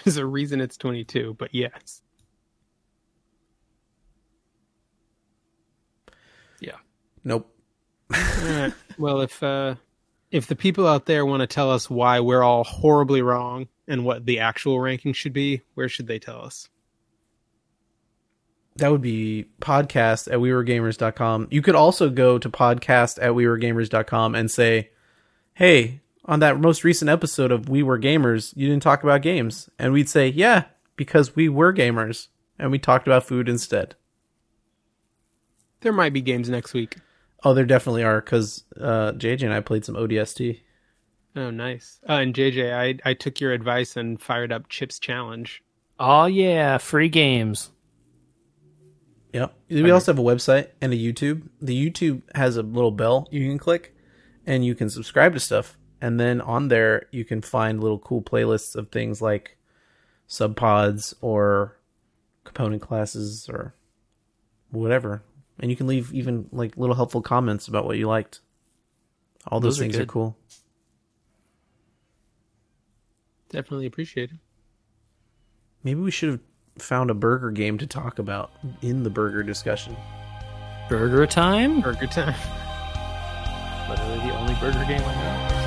There's 0.04 0.16
a 0.16 0.26
reason 0.26 0.60
it's 0.60 0.76
22, 0.76 1.34
but 1.38 1.54
yes. 1.54 2.02
Yeah. 6.60 6.76
Nope. 7.24 7.54
Alright. 8.14 8.74
well, 8.98 9.20
if 9.20 9.42
uh, 9.42 9.76
if 10.30 10.46
the 10.46 10.56
people 10.56 10.86
out 10.86 11.06
there 11.06 11.26
want 11.26 11.40
to 11.40 11.46
tell 11.46 11.70
us 11.70 11.90
why 11.90 12.20
we're 12.20 12.42
all 12.42 12.64
horribly 12.64 13.22
wrong 13.22 13.68
and 13.86 14.04
what 14.04 14.26
the 14.26 14.40
actual 14.40 14.80
ranking 14.80 15.12
should 15.12 15.32
be, 15.32 15.62
where 15.74 15.88
should 15.88 16.06
they 16.06 16.18
tell 16.18 16.42
us? 16.44 16.68
That 18.76 18.90
would 18.90 19.02
be 19.02 19.46
podcast 19.60 20.32
at 20.32 20.38
weweregamers.com. 20.38 21.48
You 21.50 21.60
could 21.60 21.74
also 21.74 22.08
go 22.08 22.38
to 22.38 22.48
podcast 22.48 23.18
at 23.20 23.32
weweregamers.com 23.32 24.34
and 24.34 24.50
say, 24.50 24.90
hey, 25.54 26.00
on 26.30 26.38
that 26.38 26.60
most 26.60 26.84
recent 26.84 27.10
episode 27.10 27.50
of 27.50 27.68
We 27.68 27.82
Were 27.82 27.98
Gamers, 27.98 28.56
you 28.56 28.68
didn't 28.68 28.84
talk 28.84 29.02
about 29.02 29.20
games. 29.20 29.68
And 29.80 29.92
we'd 29.92 30.08
say, 30.08 30.28
yeah, 30.28 30.66
because 30.94 31.34
we 31.34 31.48
were 31.48 31.74
gamers 31.74 32.28
and 32.56 32.70
we 32.70 32.78
talked 32.78 33.08
about 33.08 33.26
food 33.26 33.48
instead. 33.48 33.96
There 35.80 35.92
might 35.92 36.12
be 36.12 36.20
games 36.20 36.48
next 36.48 36.72
week. 36.72 36.98
Oh, 37.42 37.52
there 37.52 37.64
definitely 37.64 38.04
are 38.04 38.20
because 38.20 38.62
uh, 38.80 39.12
JJ 39.12 39.42
and 39.42 39.52
I 39.52 39.58
played 39.58 39.84
some 39.84 39.96
ODST. 39.96 40.60
Oh, 41.34 41.50
nice. 41.50 41.98
Uh, 42.08 42.12
and 42.12 42.34
JJ, 42.34 42.74
I 42.74 43.10
I 43.10 43.14
took 43.14 43.40
your 43.40 43.52
advice 43.52 43.96
and 43.96 44.20
fired 44.20 44.52
up 44.52 44.68
Chips 44.68 45.00
Challenge. 45.00 45.64
Oh 45.98 46.26
yeah, 46.26 46.78
free 46.78 47.08
games. 47.08 47.70
Yep. 49.32 49.54
We 49.68 49.90
also 49.90 50.12
have 50.12 50.18
a 50.18 50.22
website 50.22 50.68
and 50.80 50.92
a 50.92 50.96
YouTube. 50.96 51.48
The 51.60 51.90
YouTube 51.90 52.22
has 52.34 52.56
a 52.56 52.62
little 52.62 52.90
bell 52.90 53.26
you 53.30 53.48
can 53.48 53.58
click 53.58 53.96
and 54.44 54.64
you 54.64 54.74
can 54.74 54.90
subscribe 54.90 55.34
to 55.34 55.40
stuff. 55.40 55.76
And 56.00 56.18
then 56.18 56.40
on 56.40 56.68
there 56.68 57.06
you 57.10 57.24
can 57.24 57.42
find 57.42 57.80
little 57.80 57.98
cool 57.98 58.22
playlists 58.22 58.74
of 58.74 58.90
things 58.90 59.20
like 59.20 59.56
subpods 60.28 61.14
or 61.20 61.76
component 62.44 62.80
classes 62.82 63.48
or 63.48 63.74
whatever. 64.70 65.22
And 65.58 65.70
you 65.70 65.76
can 65.76 65.86
leave 65.86 66.12
even 66.14 66.48
like 66.52 66.76
little 66.76 66.94
helpful 66.96 67.20
comments 67.20 67.68
about 67.68 67.84
what 67.84 67.98
you 67.98 68.06
liked. 68.08 68.40
All 69.48 69.60
those, 69.60 69.76
Those 69.76 69.84
things 69.84 69.96
are 69.96 70.00
good. 70.00 70.08
cool. 70.08 70.36
Definitely 73.50 73.86
appreciate 73.86 74.30
it. 74.30 74.36
Maybe 75.82 76.00
we 76.00 76.10
should 76.10 76.28
have 76.30 76.40
found 76.78 77.10
a 77.10 77.14
burger 77.14 77.50
game 77.50 77.78
to 77.78 77.86
talk 77.86 78.18
about 78.18 78.52
in 78.80 79.02
the 79.02 79.10
burger 79.10 79.42
discussion. 79.42 79.96
Burger 80.88 81.26
time. 81.26 81.80
Burger 81.80 82.06
time. 82.06 82.34
Literally 83.88 84.18
the 84.18 84.36
only 84.36 84.54
burger 84.54 84.84
game 84.84 85.02
I 85.02 85.14
know. 85.14 85.59